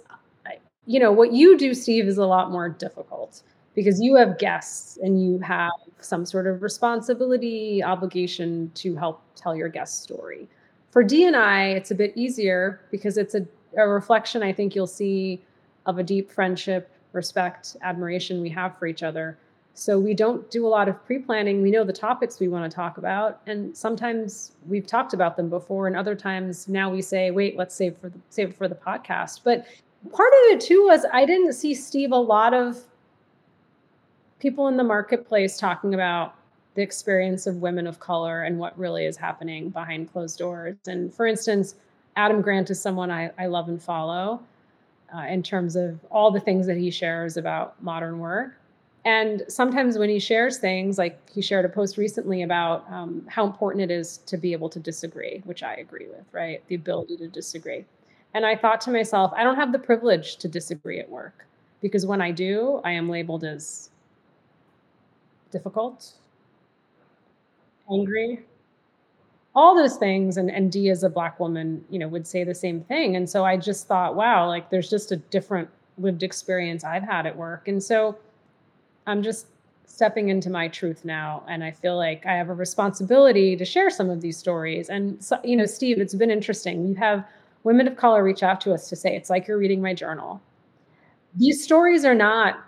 you 0.86 1.00
know, 1.00 1.12
what 1.12 1.34
you 1.34 1.58
do, 1.58 1.74
Steve, 1.74 2.08
is 2.08 2.18
a 2.18 2.26
lot 2.26 2.52
more 2.52 2.70
difficult 2.70 3.44
because 3.76 4.02
you 4.02 4.16
have 4.16 4.38
guests 4.38 4.98
and 5.02 5.24
you 5.24 5.40
have 5.40 5.72
some 6.00 6.26
sort 6.26 6.48
of 6.48 6.62
responsibility, 6.62 7.84
obligation 7.84 8.72
to 8.76 8.96
help 8.96 9.22
tell 9.36 9.56
your 9.56 9.70
guest 9.70 10.04
story. 10.04 10.48
For 10.92 11.04
Dee 11.04 11.26
and 11.26 11.36
I, 11.36 11.70
it's 11.70 11.92
a 11.92 11.96
bit 11.96 12.12
easier 12.16 12.82
because 12.92 13.18
it's 13.18 13.34
a, 13.36 13.46
a 13.78 13.88
reflection. 13.88 14.44
I 14.44 14.52
think 14.52 14.76
you'll 14.76 14.88
see 14.88 15.42
of 15.86 15.98
a 15.98 16.04
deep 16.04 16.32
friendship 16.32 16.92
respect, 17.14 17.76
admiration 17.82 18.42
we 18.42 18.50
have 18.50 18.78
for 18.78 18.88
each 18.88 19.04
other. 19.04 19.38
So 19.74 19.98
we 19.98 20.14
don't 20.14 20.50
do 20.52 20.68
a 20.68 20.70
lot 20.70 20.90
of 20.90 21.04
pre-planning. 21.06 21.62
We 21.62 21.72
know 21.72 21.84
the 21.84 21.94
topics 21.94 22.40
we 22.40 22.50
want 22.50 22.70
to 22.70 22.76
talk 22.76 22.98
about, 22.98 23.42
and 23.48 23.76
sometimes 23.76 24.52
we've 24.68 24.86
talked 24.86 25.14
about 25.14 25.38
them 25.38 25.50
before, 25.50 25.88
and 25.88 25.96
other 25.96 26.16
times 26.16 26.68
now 26.68 26.90
we 26.90 27.02
say, 27.02 27.32
"Wait, 27.32 27.58
let's 27.58 27.74
save 27.74 27.98
for 27.98 28.10
the 28.10 28.20
save 28.30 28.50
it 28.50 28.56
for 28.56 28.68
the 28.68 28.76
podcast." 28.76 29.42
But 29.44 29.66
part 30.12 30.34
of 30.34 30.56
it 30.56 30.62
too 30.62 30.86
was 30.86 31.06
I 31.14 31.26
didn't 31.26 31.54
see 31.54 31.74
Steve 31.74 32.12
a 32.12 32.18
lot 32.18 32.54
of 32.54 32.84
people 34.40 34.68
in 34.68 34.76
the 34.76 34.84
marketplace 34.84 35.58
talking 35.58 35.94
about 35.94 36.36
the 36.76 36.82
experience 36.82 37.48
of 37.48 37.62
women 37.62 37.86
of 37.88 38.00
color 38.00 38.44
and 38.44 38.58
what 38.58 38.78
really 38.78 39.06
is 39.06 39.18
happening 39.18 39.70
behind 39.70 40.12
closed 40.12 40.40
doors. 40.40 40.76
And 40.88 41.14
for 41.14 41.26
instance, 41.26 41.76
Adam 42.16 42.42
Grant 42.42 42.70
is 42.70 42.82
someone 42.82 43.12
I, 43.12 43.32
I 43.38 43.48
love 43.48 43.70
and 43.70 43.82
follow 43.82 44.42
uh, 45.16 45.22
in 45.22 45.44
terms 45.44 45.76
of 45.76 46.00
all 46.10 46.32
the 46.32 46.40
things 46.40 46.68
that 46.68 46.78
he 46.78 46.92
shares 46.92 47.38
about 47.38 47.82
modern 47.84 48.20
work. 48.20 48.58
And 49.04 49.44
sometimes 49.48 49.98
when 49.98 50.10
he 50.10 50.20
shares 50.20 50.60
things, 50.60 50.98
like 50.98 51.28
he 51.30 51.42
shared 51.42 51.66
a 51.66 51.70
post 51.70 51.98
recently 51.98 52.44
about 52.44 52.86
um, 52.92 53.26
how 53.28 53.46
important 53.46 53.84
it 53.84 53.92
is 53.92 54.18
to 54.28 54.38
be 54.38 54.54
able 54.54 54.70
to 54.70 54.80
disagree, 54.80 55.42
which 55.46 55.64
I 55.64 55.76
agree 55.76 56.08
with, 56.08 56.24
right? 56.32 56.62
The 56.68 56.76
ability 56.76 57.18
to 57.18 57.28
disagree. 57.28 57.86
And 58.34 58.46
I 58.46 58.56
thought 58.56 58.80
to 58.82 58.92
myself, 58.92 59.34
I 59.36 59.44
don't 59.44 59.56
have 59.56 59.72
the 59.72 59.80
privilege 59.80 60.38
to 60.38 60.48
disagree 60.48 61.00
at 61.00 61.10
work 61.10 61.48
because 61.82 62.06
when 62.06 62.22
I 62.22 62.32
do, 62.32 62.80
I 62.84 62.92
am 62.92 63.10
labeled 63.10 63.44
as 63.44 63.90
difficult, 65.52 66.14
angry, 67.92 68.46
all 69.56 69.76
those 69.76 69.98
things 69.98 70.38
and 70.38 70.50
and 70.50 70.72
Dee 70.72 70.90
as 70.90 71.04
a 71.04 71.10
black 71.10 71.40
woman 71.40 71.84
you 71.90 72.00
know 72.00 72.08
would 72.08 72.26
say 72.28 72.44
the 72.44 72.56
same 72.56 72.82
thing. 72.82 73.16
And 73.16 73.30
so 73.30 73.44
i 73.46 73.58
just 73.58 73.88
thought 73.88 74.16
wow 74.16 74.48
like 74.48 74.70
there's 74.70 74.90
just 74.90 75.12
a 75.12 75.18
different 75.18 75.70
lived 75.98 76.24
experience 76.24 76.84
i've 76.84 77.04
had 77.04 77.26
at 77.26 77.36
work. 77.36 77.68
And 77.68 77.82
so 77.84 78.18
i'm 79.08 79.24
just 79.24 79.48
stepping 79.86 80.30
into 80.30 80.50
my 80.50 80.68
truth 80.70 81.04
now 81.04 81.44
and 81.50 81.64
i 81.64 81.72
feel 81.72 81.98
like 81.98 82.26
i 82.26 82.34
have 82.34 82.50
a 82.50 82.54
responsibility 82.54 83.58
to 83.58 83.66
share 83.66 83.90
some 83.90 84.10
of 84.10 84.22
these 84.22 84.38
stories. 84.38 84.90
And 84.90 85.22
so, 85.24 85.40
you 85.44 85.56
know 85.56 85.66
steve 85.66 86.00
it's 86.00 86.16
been 86.16 86.32
interesting. 86.32 86.88
You 86.88 86.96
have 86.96 87.26
women 87.64 87.88
of 87.88 87.98
color 87.98 88.24
reach 88.24 88.44
out 88.44 88.62
to 88.62 88.74
us 88.74 88.90
to 88.90 88.96
say 88.96 89.16
it's 89.16 89.30
like 89.30 89.48
you're 89.48 89.58
reading 89.58 89.82
my 89.82 89.94
journal. 89.94 90.42
These 91.36 91.64
stories 91.64 92.04
are 92.06 92.16
not 92.16 92.60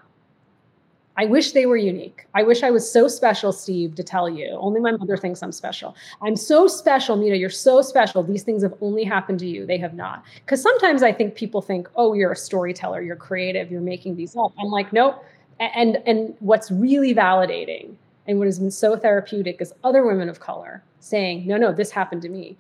I 1.16 1.26
wish 1.26 1.52
they 1.52 1.66
were 1.66 1.78
unique. 1.78 2.26
I 2.34 2.44
wish 2.44 2.64
I 2.64 2.72
was 2.72 2.90
so 2.90 3.08
special, 3.08 3.52
Steve, 3.52 3.96
to 3.96 4.04
tell 4.04 4.28
you. 4.28 4.58
Only 4.60 4.80
my 4.80 4.92
mother 4.92 5.16
thinks 5.16 5.44
I'm 5.44 5.52
special. 5.52 5.96
I'm 6.24 6.36
so 6.36 6.68
special, 6.68 7.16
Mita. 7.16 7.38
You're 7.38 7.52
so 7.52 7.82
special. 7.82 8.24
These 8.24 8.44
things 8.44 8.64
have 8.64 8.74
only 8.82 9.04
happened 9.04 9.40
to 9.40 9.48
you. 9.48 9.66
They 9.66 9.78
have 9.78 9.94
not. 9.94 10.24
Because 10.44 10.62
sometimes 10.62 11.04
I 11.04 11.12
think 11.12 11.36
people 11.36 11.62
think, 11.62 11.88
oh, 11.96 12.14
you're 12.14 12.32
a 12.32 12.36
storyteller, 12.36 13.02
you're 13.02 13.16
creative, 13.16 13.72
you're 13.72 13.82
making 13.82 14.16
these 14.16 14.36
up. 14.36 14.54
I'm 14.60 14.72
like, 14.72 14.92
nope. 14.92 15.24
And 15.60 15.98
and 16.08 16.36
what's 16.40 16.72
really 16.72 17.14
validating 17.14 17.96
and 18.28 18.40
what 18.40 18.48
has 18.48 18.58
been 18.58 18.72
so 18.72 18.98
therapeutic 18.98 19.62
is 19.62 19.74
other 19.84 20.06
women 20.06 20.30
of 20.30 20.40
color 20.40 20.84
saying, 21.00 21.46
no, 21.46 21.58
no, 21.58 21.72
this 21.72 21.92
happened 21.92 22.22
to 22.24 22.30
me. 22.30 22.58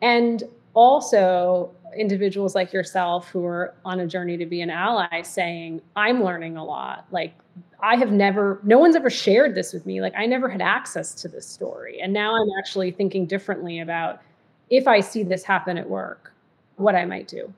And 0.00 0.44
also 0.74 1.70
individuals 1.96 2.54
like 2.54 2.72
yourself 2.72 3.28
who 3.28 3.44
are 3.44 3.74
on 3.84 4.00
a 4.00 4.06
journey 4.06 4.36
to 4.36 4.46
be 4.46 4.60
an 4.60 4.70
ally 4.70 5.22
saying, 5.22 5.80
I'm 5.96 6.22
learning 6.22 6.56
a 6.56 6.64
lot. 6.64 7.06
Like 7.10 7.34
I 7.80 7.96
have 7.96 8.12
never, 8.12 8.60
no 8.62 8.78
one's 8.78 8.96
ever 8.96 9.10
shared 9.10 9.54
this 9.54 9.72
with 9.72 9.86
me. 9.86 10.00
Like 10.00 10.14
I 10.16 10.26
never 10.26 10.48
had 10.48 10.60
access 10.60 11.14
to 11.16 11.28
this 11.28 11.46
story. 11.46 12.00
And 12.00 12.12
now 12.12 12.34
I'm 12.34 12.48
actually 12.58 12.90
thinking 12.90 13.26
differently 13.26 13.80
about 13.80 14.20
if 14.68 14.86
I 14.86 15.00
see 15.00 15.22
this 15.22 15.42
happen 15.42 15.78
at 15.78 15.88
work, 15.88 16.32
what 16.76 16.94
I 16.94 17.04
might 17.04 17.28
do. 17.28 17.52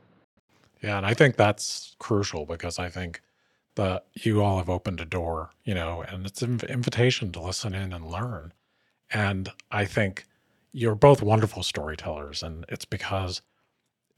Yeah. 0.83 0.97
And 0.97 1.07
I 1.07 1.15
think 1.15 1.37
that's 1.37 1.95
crucial 1.99 2.47
because 2.47 2.79
I 2.79 2.89
think 2.89 3.21
that 3.75 4.05
you 4.15 4.43
all 4.43 4.59
have 4.59 4.69
opened 4.69 5.01
a 5.01 5.05
door, 5.05 5.51
you 5.65 5.75
know, 5.75 6.03
and 6.09 6.27
it's 6.27 6.43
an 6.43 6.61
invitation 6.69 7.33
to 7.33 7.41
listen 7.41 7.75
in 7.75 7.93
and 7.93 8.11
learn. 8.11 8.53
And 9.11 9.51
I 9.71 9.85
think 9.85 10.25
you're 10.73 10.95
both 10.95 11.23
wonderful 11.23 11.63
storytellers. 11.63 12.43
And 12.43 12.65
it's 12.69 12.85
because 12.85 13.43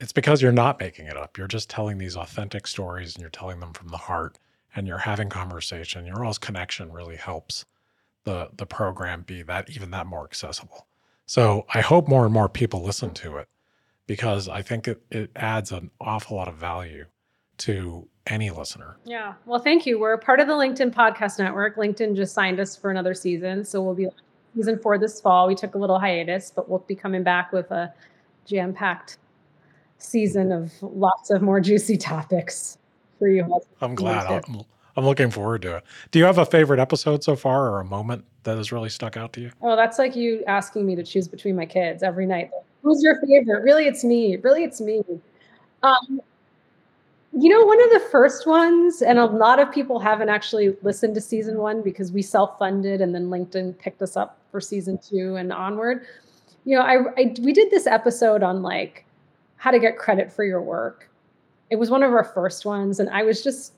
it's 0.00 0.12
because 0.12 0.42
you're 0.42 0.52
not 0.52 0.80
making 0.80 1.06
it 1.06 1.16
up. 1.16 1.38
You're 1.38 1.46
just 1.46 1.70
telling 1.70 1.98
these 1.98 2.16
authentic 2.16 2.66
stories 2.66 3.14
and 3.14 3.20
you're 3.20 3.30
telling 3.30 3.60
them 3.60 3.72
from 3.72 3.88
the 3.88 3.96
heart 3.96 4.38
and 4.74 4.86
you're 4.86 4.98
having 4.98 5.28
conversation, 5.28 6.06
your 6.06 6.24
all's 6.24 6.38
connection 6.38 6.92
really 6.92 7.16
helps 7.16 7.64
the 8.24 8.48
the 8.56 8.66
program 8.66 9.22
be 9.22 9.42
that 9.42 9.70
even 9.70 9.90
that 9.90 10.06
more 10.06 10.24
accessible. 10.24 10.86
So 11.26 11.66
I 11.72 11.80
hope 11.80 12.08
more 12.08 12.24
and 12.24 12.34
more 12.34 12.48
people 12.48 12.82
listen 12.82 13.10
to 13.14 13.36
it 13.36 13.48
because 14.06 14.48
I 14.48 14.62
think 14.62 14.88
it, 14.88 15.02
it 15.10 15.30
adds 15.36 15.72
an 15.72 15.90
awful 16.00 16.36
lot 16.36 16.48
of 16.48 16.56
value 16.56 17.06
to 17.58 18.06
any 18.26 18.50
listener. 18.50 18.96
Yeah. 19.04 19.34
Well, 19.46 19.60
thank 19.60 19.86
you. 19.86 19.98
We're 19.98 20.14
a 20.14 20.18
part 20.18 20.40
of 20.40 20.46
the 20.46 20.54
LinkedIn 20.54 20.92
Podcast 20.92 21.38
Network. 21.38 21.76
LinkedIn 21.76 22.16
just 22.16 22.34
signed 22.34 22.58
us 22.58 22.76
for 22.76 22.90
another 22.90 23.14
season. 23.14 23.64
So 23.64 23.82
we'll 23.82 23.94
be 23.94 24.08
season 24.56 24.78
four 24.78 24.98
this 24.98 25.20
fall. 25.20 25.46
We 25.46 25.54
took 25.54 25.74
a 25.74 25.78
little 25.78 25.98
hiatus, 25.98 26.50
but 26.50 26.68
we'll 26.68 26.80
be 26.80 26.94
coming 26.94 27.22
back 27.22 27.52
with 27.52 27.70
a 27.70 27.92
jam 28.46 28.72
packed 28.74 29.18
season 29.98 30.52
of 30.52 30.72
lots 30.82 31.30
of 31.30 31.42
more 31.42 31.60
juicy 31.60 31.96
topics 31.96 32.78
for 33.18 33.28
you. 33.28 33.60
I'm 33.80 33.94
glad. 33.94 34.26
I'm, 34.26 34.62
I'm 34.96 35.04
looking 35.04 35.30
forward 35.30 35.62
to 35.62 35.76
it. 35.76 35.84
Do 36.10 36.18
you 36.18 36.24
have 36.24 36.38
a 36.38 36.46
favorite 36.46 36.80
episode 36.80 37.24
so 37.24 37.36
far 37.36 37.70
or 37.70 37.80
a 37.80 37.84
moment 37.84 38.24
that 38.44 38.56
has 38.56 38.70
really 38.70 38.88
stuck 38.88 39.16
out 39.16 39.32
to 39.34 39.40
you? 39.40 39.50
Oh, 39.62 39.76
that's 39.76 39.98
like 39.98 40.14
you 40.14 40.44
asking 40.46 40.86
me 40.86 40.94
to 40.96 41.02
choose 41.02 41.26
between 41.26 41.56
my 41.56 41.66
kids 41.66 42.02
every 42.02 42.26
night. 42.26 42.50
Who's 42.82 43.02
your 43.02 43.20
favorite? 43.20 43.62
Really, 43.62 43.86
it's 43.86 44.04
me. 44.04 44.36
Really, 44.36 44.62
it's 44.62 44.80
me. 44.80 45.02
Um, 45.82 46.20
you 47.36 47.48
know, 47.48 47.64
one 47.66 47.82
of 47.82 47.90
the 47.90 48.08
first 48.10 48.46
ones, 48.46 49.02
and 49.02 49.18
a 49.18 49.24
lot 49.24 49.58
of 49.58 49.72
people 49.72 49.98
haven't 49.98 50.28
actually 50.28 50.76
listened 50.82 51.14
to 51.16 51.20
season 51.20 51.58
one 51.58 51.82
because 51.82 52.12
we 52.12 52.22
self 52.22 52.58
funded 52.58 53.00
and 53.00 53.14
then 53.14 53.28
LinkedIn 53.28 53.78
picked 53.78 54.02
us 54.02 54.16
up 54.16 54.38
for 54.52 54.60
season 54.60 54.98
two 54.98 55.34
and 55.36 55.52
onward. 55.52 56.06
You 56.64 56.76
know, 56.76 56.82
I, 56.82 57.12
I 57.16 57.34
we 57.40 57.52
did 57.52 57.70
this 57.70 57.86
episode 57.86 58.42
on 58.42 58.62
like 58.62 59.04
how 59.64 59.70
to 59.70 59.78
get 59.78 59.96
credit 59.96 60.30
for 60.30 60.44
your 60.44 60.60
work. 60.60 61.08
It 61.70 61.76
was 61.76 61.88
one 61.88 62.02
of 62.02 62.12
our 62.12 62.22
first 62.22 62.66
ones, 62.66 63.00
and 63.00 63.08
I 63.08 63.22
was 63.22 63.42
just 63.42 63.72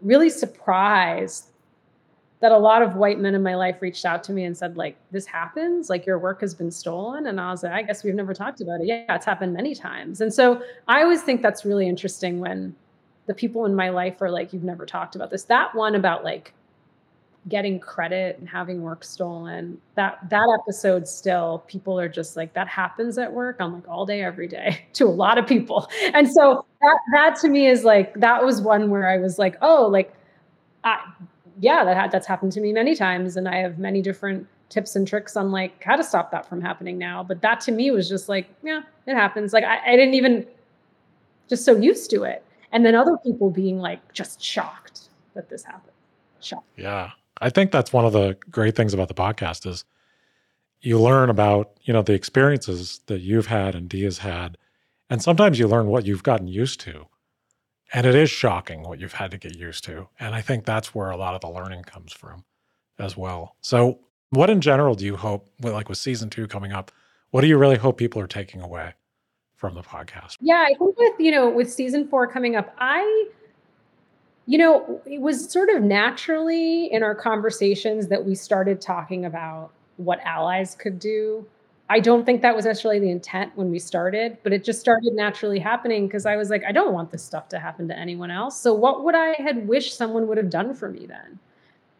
really 0.00 0.28
surprised 0.28 1.50
that 2.40 2.50
a 2.50 2.58
lot 2.58 2.82
of 2.82 2.96
white 2.96 3.20
men 3.20 3.36
in 3.36 3.42
my 3.44 3.54
life 3.54 3.80
reached 3.80 4.04
out 4.04 4.24
to 4.24 4.32
me 4.32 4.42
and 4.42 4.58
said 4.58 4.76
like 4.76 4.96
this 5.12 5.24
happens? 5.24 5.88
Like 5.88 6.06
your 6.06 6.18
work 6.18 6.40
has 6.40 6.54
been 6.54 6.72
stolen? 6.72 7.28
And 7.28 7.40
i 7.40 7.52
was 7.52 7.62
like 7.62 7.70
i 7.70 7.82
guess 7.82 8.02
we've 8.02 8.16
never 8.16 8.34
talked 8.34 8.60
about 8.60 8.80
it. 8.80 8.88
Yeah 8.88 9.14
it's 9.14 9.24
happened 9.24 9.52
many 9.54 9.76
times. 9.76 10.20
And 10.20 10.34
so 10.34 10.60
i 10.88 11.02
always 11.02 11.22
think 11.22 11.40
that's 11.40 11.64
really 11.64 11.86
interesting 11.88 12.40
when 12.40 12.74
the 13.26 13.34
people 13.34 13.64
in 13.64 13.76
my 13.76 13.90
life 13.90 14.20
are 14.20 14.28
like 14.28 14.52
you've 14.52 14.64
never 14.64 14.84
talked 14.84 15.14
about 15.14 15.30
this. 15.30 15.44
That 15.44 15.72
one 15.72 15.94
about 15.94 16.24
like 16.24 16.52
getting 17.48 17.80
credit 17.80 18.38
and 18.38 18.48
having 18.48 18.82
work 18.82 19.02
stolen 19.02 19.76
that 19.96 20.18
that 20.30 20.46
episode 20.60 21.08
still 21.08 21.64
people 21.66 21.98
are 21.98 22.08
just 22.08 22.36
like 22.36 22.52
that 22.54 22.68
happens 22.68 23.18
at 23.18 23.32
work 23.32 23.56
i'm 23.58 23.74
like 23.74 23.88
all 23.88 24.06
day 24.06 24.22
every 24.22 24.46
day 24.46 24.86
to 24.92 25.04
a 25.04 25.10
lot 25.10 25.38
of 25.38 25.46
people. 25.46 25.88
And 26.14 26.30
so 26.30 26.64
that 26.80 26.98
that 27.12 27.36
to 27.40 27.48
me 27.48 27.66
is 27.66 27.82
like 27.82 28.14
that 28.14 28.44
was 28.44 28.60
one 28.60 28.90
where 28.90 29.08
i 29.08 29.18
was 29.18 29.38
like 29.38 29.56
oh 29.60 29.88
like 29.88 30.14
I, 30.84 31.04
yeah 31.60 31.84
that 31.84 32.12
that's 32.12 32.26
happened 32.26 32.52
to 32.52 32.60
me 32.60 32.72
many 32.72 32.94
times 32.94 33.36
and 33.36 33.48
i 33.48 33.56
have 33.56 33.78
many 33.78 34.02
different 34.02 34.46
tips 34.72 34.96
and 34.96 35.06
tricks 35.06 35.36
on 35.36 35.50
like 35.50 35.82
how 35.82 35.96
to 35.96 36.02
stop 36.02 36.30
that 36.30 36.48
from 36.48 36.62
happening 36.62 36.96
now. 36.96 37.22
But 37.22 37.42
that 37.42 37.60
to 37.62 37.72
me 37.72 37.90
was 37.90 38.08
just 38.08 38.28
like 38.28 38.48
yeah 38.62 38.82
it 39.06 39.14
happens. 39.14 39.52
Like 39.52 39.64
i, 39.64 39.78
I 39.92 39.96
didn't 39.96 40.14
even 40.14 40.46
just 41.48 41.64
so 41.64 41.76
used 41.76 42.08
to 42.10 42.22
it. 42.22 42.42
And 42.72 42.86
then 42.86 42.94
other 42.94 43.18
people 43.18 43.50
being 43.50 43.78
like 43.78 44.12
just 44.14 44.42
shocked 44.42 45.08
that 45.34 45.50
this 45.50 45.64
happened. 45.64 45.92
Shocked. 46.40 46.66
Yeah 46.76 47.10
I 47.42 47.50
think 47.50 47.72
that's 47.72 47.92
one 47.92 48.04
of 48.04 48.12
the 48.12 48.36
great 48.50 48.76
things 48.76 48.94
about 48.94 49.08
the 49.08 49.14
podcast 49.14 49.66
is 49.66 49.84
you 50.80 51.00
learn 51.00 51.28
about, 51.28 51.72
you 51.82 51.92
know, 51.92 52.02
the 52.02 52.12
experiences 52.12 53.00
that 53.06 53.20
you've 53.20 53.46
had 53.46 53.74
and 53.74 53.88
Dee's 53.88 54.18
had. 54.18 54.56
And 55.10 55.22
sometimes 55.22 55.58
you 55.58 55.66
learn 55.66 55.88
what 55.88 56.06
you've 56.06 56.22
gotten 56.22 56.46
used 56.46 56.80
to. 56.80 57.06
And 57.92 58.06
it 58.06 58.14
is 58.14 58.30
shocking 58.30 58.82
what 58.82 59.00
you've 59.00 59.14
had 59.14 59.32
to 59.32 59.38
get 59.38 59.56
used 59.56 59.84
to. 59.84 60.08
And 60.18 60.34
I 60.34 60.40
think 60.40 60.64
that's 60.64 60.94
where 60.94 61.10
a 61.10 61.16
lot 61.16 61.34
of 61.34 61.40
the 61.40 61.50
learning 61.50 61.82
comes 61.82 62.12
from 62.12 62.44
as 62.98 63.16
well. 63.16 63.56
So, 63.60 63.98
what 64.30 64.48
in 64.48 64.62
general 64.62 64.94
do 64.94 65.04
you 65.04 65.16
hope, 65.16 65.50
like 65.60 65.90
with 65.90 65.98
season 65.98 66.30
two 66.30 66.46
coming 66.46 66.72
up, 66.72 66.90
what 67.30 67.42
do 67.42 67.48
you 67.48 67.58
really 67.58 67.76
hope 67.76 67.98
people 67.98 68.22
are 68.22 68.26
taking 68.26 68.62
away 68.62 68.94
from 69.56 69.74
the 69.74 69.82
podcast? 69.82 70.38
Yeah, 70.40 70.64
I 70.66 70.74
think 70.78 70.96
with, 70.96 71.12
you 71.18 71.30
know, 71.32 71.50
with 71.50 71.70
season 71.70 72.08
four 72.08 72.26
coming 72.26 72.56
up, 72.56 72.74
I 72.78 73.26
you 74.46 74.58
know, 74.58 75.00
it 75.06 75.20
was 75.20 75.50
sort 75.50 75.70
of 75.70 75.82
naturally 75.82 76.86
in 76.92 77.02
our 77.02 77.14
conversations 77.14 78.08
that 78.08 78.24
we 78.24 78.34
started 78.34 78.80
talking 78.80 79.24
about 79.24 79.70
what 79.96 80.20
allies 80.24 80.74
could 80.74 80.98
do. 80.98 81.46
I 81.88 82.00
don't 82.00 82.24
think 82.24 82.42
that 82.42 82.56
was 82.56 82.64
necessarily 82.64 83.00
the 83.00 83.10
intent 83.10 83.52
when 83.54 83.70
we 83.70 83.78
started, 83.78 84.38
but 84.42 84.52
it 84.52 84.64
just 84.64 84.80
started 84.80 85.12
naturally 85.12 85.58
happening 85.58 86.06
because 86.06 86.26
I 86.26 86.36
was 86.36 86.48
like, 86.48 86.64
I 86.64 86.72
don't 86.72 86.92
want 86.92 87.10
this 87.10 87.22
stuff 87.22 87.48
to 87.50 87.58
happen 87.58 87.86
to 87.88 87.98
anyone 87.98 88.30
else. 88.30 88.58
So 88.58 88.72
what 88.72 89.04
would 89.04 89.14
I 89.14 89.34
had 89.40 89.68
wished 89.68 89.96
someone 89.96 90.26
would 90.26 90.38
have 90.38 90.50
done 90.50 90.74
for 90.74 90.88
me 90.88 91.06
then? 91.06 91.38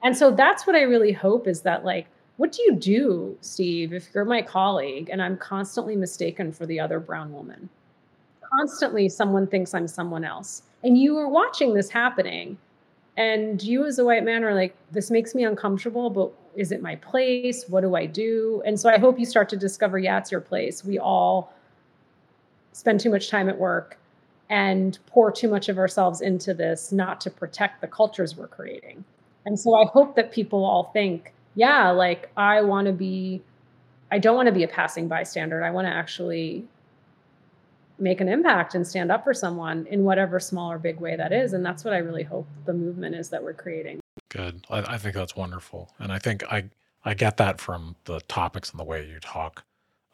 And 0.03 0.17
so 0.17 0.31
that's 0.31 0.67
what 0.67 0.75
I 0.75 0.83
really 0.83 1.13
hope 1.13 1.47
is 1.47 1.61
that 1.63 1.85
like, 1.85 2.07
what 2.39 2.53
do 2.53 2.63
you 2.63 2.75
do, 2.75 3.37
Steve, 3.41 3.93
if 3.93 4.09
you're 4.15 4.25
my 4.25 4.43
colleague 4.43 5.11
and 5.13 5.23
I'm 5.23 5.37
constantly 5.37 5.95
mistaken 5.95 6.51
for 6.51 6.67
the 6.67 6.81
other 6.81 6.99
brown 6.99 7.33
woman? 7.33 7.69
Constantly 8.59 9.09
someone 9.09 9.47
thinks 9.47 9.75
I'm 9.75 9.87
someone 9.87 10.25
else 10.25 10.63
and 10.83 10.99
you 10.99 11.17
are 11.19 11.29
watching 11.29 11.75
this 11.75 11.89
happening 11.89 12.59
and 13.17 13.63
you 13.63 13.85
as 13.85 13.99
a 13.99 14.05
white 14.05 14.25
man 14.25 14.43
are 14.45 14.55
like 14.55 14.75
this 14.91 15.11
makes 15.11 15.35
me 15.35 15.45
uncomfortable 15.45 16.11
but 16.11 16.33
is 16.55 16.71
it 16.71 16.83
my 16.83 16.97
place? 16.97 17.65
What 17.69 17.81
do 17.81 17.95
i 17.95 18.07
do? 18.07 18.63
And 18.65 18.79
so 18.79 18.89
i 18.89 18.99
hope 18.99 19.19
you 19.19 19.27
start 19.27 19.49
to 19.51 19.57
discover 19.57 19.99
yeah 19.99 20.19
it's 20.19 20.31
your 20.31 20.41
place. 20.41 20.85
We 20.85 20.99
all 20.99 21.53
spend 22.73 23.01
too 23.01 23.11
much 23.11 23.29
time 23.29 23.49
at 23.49 23.59
work 23.59 23.99
and 24.49 24.99
pour 25.07 25.31
too 25.31 25.49
much 25.49 25.69
of 25.69 25.79
ourselves 25.79 26.21
into 26.21 26.55
this 26.55 26.93
not 26.93 27.21
to 27.23 27.31
protect 27.31 27.81
the 27.81 27.87
cultures 27.87 28.37
we're 28.37 28.49
creating. 28.49 29.05
And 29.45 29.59
so 29.59 29.75
i 29.75 29.85
hope 29.87 30.17
that 30.17 30.33
people 30.33 30.65
all 30.65 30.91
think 30.93 31.33
yeah 31.55 31.91
like 31.91 32.31
i 32.37 32.63
want 32.63 32.87
to 32.87 32.93
be 32.93 33.43
i 34.11 34.19
don't 34.19 34.37
want 34.37 34.47
to 34.47 34.53
be 34.53 34.63
a 34.63 34.69
passing 34.69 35.09
bystander. 35.09 35.63
I 35.63 35.71
want 35.71 35.87
to 35.87 35.93
actually 35.93 36.65
make 38.03 38.21
an 38.21 38.29
impact 38.29 38.75
and 38.75 38.87
stand 38.87 39.13
up 39.13 39.23
for 39.23 39.33
someone 39.33 39.87
in 39.87 40.03
whatever 40.03 40.41
small 40.41 40.73
or 40.73 40.79
big 40.79 40.99
way 41.01 41.15
that 41.17 41.33
is. 41.33 41.53
And 41.53 41.65
that's 41.65 41.85
what 41.85 41.95
I 41.95 41.99
really 41.99 42.25
hope 42.25 42.49
the 42.67 42.75
movement 42.75 43.15
is 43.15 43.31
that 43.31 43.43
we're 43.43 43.55
creating. 43.55 44.01
Good. 44.29 44.67
I, 44.69 44.95
I 44.95 44.99
think 44.99 45.15
that's 45.15 45.37
wonderful. 45.37 45.91
And 45.99 46.13
I 46.13 46.19
think 46.19 46.43
I, 46.53 46.65
I 47.05 47.15
get 47.15 47.37
that 47.37 47.61
from 47.61 47.97
the 48.05 48.21
topics 48.23 48.71
and 48.71 48.81
the 48.81 48.85
way 48.85 49.07
you 49.07 49.21
talk 49.21 49.65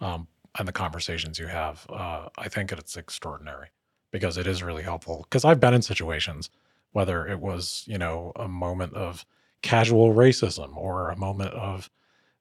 um, 0.01 0.29
and 0.59 0.69
the 0.69 0.73
conversations 0.73 1.39
you 1.39 1.47
have. 1.47 1.87
Uh, 1.89 2.29
I 2.37 2.49
think 2.49 2.71
it's 2.73 2.97
extraordinary 2.97 3.69
because 4.11 4.37
it 4.37 4.47
is 4.47 4.63
really 4.63 4.83
helpful. 4.83 5.25
Because 5.25 5.45
I've 5.45 5.61
been 5.61 5.75
in 5.75 5.83
situations, 5.83 6.51
whether 6.93 7.27
it 7.27 7.41
was, 7.41 7.85
you 7.87 7.99
know, 7.99 8.33
a 8.37 8.49
moment 8.49 8.95
of 8.95 9.25
casual 9.63 10.15
racism 10.15 10.77
or 10.77 11.11
a 11.11 11.17
moment 11.17 11.55
of 11.55 11.91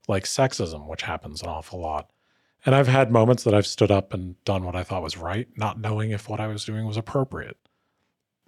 like 0.09 0.25
sexism, 0.25 0.87
which 0.87 1.03
happens 1.03 1.41
an 1.41 1.47
awful 1.47 1.79
lot 1.79 2.09
and 2.67 2.75
I've 2.75 2.89
had 2.89 3.11
moments 3.11 3.45
that 3.45 3.53
I've 3.53 3.65
stood 3.65 3.91
up 3.91 4.13
and 4.13 4.43
done 4.43 4.65
what 4.65 4.75
I 4.75 4.83
thought 4.83 5.01
was 5.01 5.15
right, 5.15 5.47
not 5.55 5.79
knowing 5.79 6.11
if 6.11 6.27
what 6.27 6.41
I 6.41 6.47
was 6.47 6.65
doing 6.65 6.85
was 6.85 6.97
appropriate. 6.97 7.55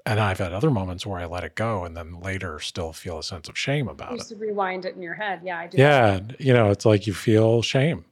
And 0.05 0.19
I've 0.19 0.39
had 0.39 0.51
other 0.51 0.69
moments 0.69 1.05
where 1.05 1.19
I 1.19 1.25
let 1.25 1.45
it 1.45 1.55
go 1.55 1.85
and 1.85 1.95
then 1.95 2.19
later 2.19 2.59
still 2.59 2.91
feel 2.91 3.19
a 3.19 3.23
sense 3.23 3.47
of 3.47 3.57
shame 3.57 3.87
about 3.87 4.19
it. 4.19 4.27
to 4.27 4.35
rewind 4.35 4.83
it 4.83 4.97
in 4.97 5.01
your 5.01 5.13
head. 5.13 5.39
Yeah, 5.41 5.59
I 5.59 5.67
do. 5.67 5.77
Yeah. 5.77 6.19
You 6.37 6.51
know, 6.51 6.69
it's 6.69 6.85
like 6.85 7.07
you 7.07 7.13
feel 7.13 7.61
shame, 7.61 8.03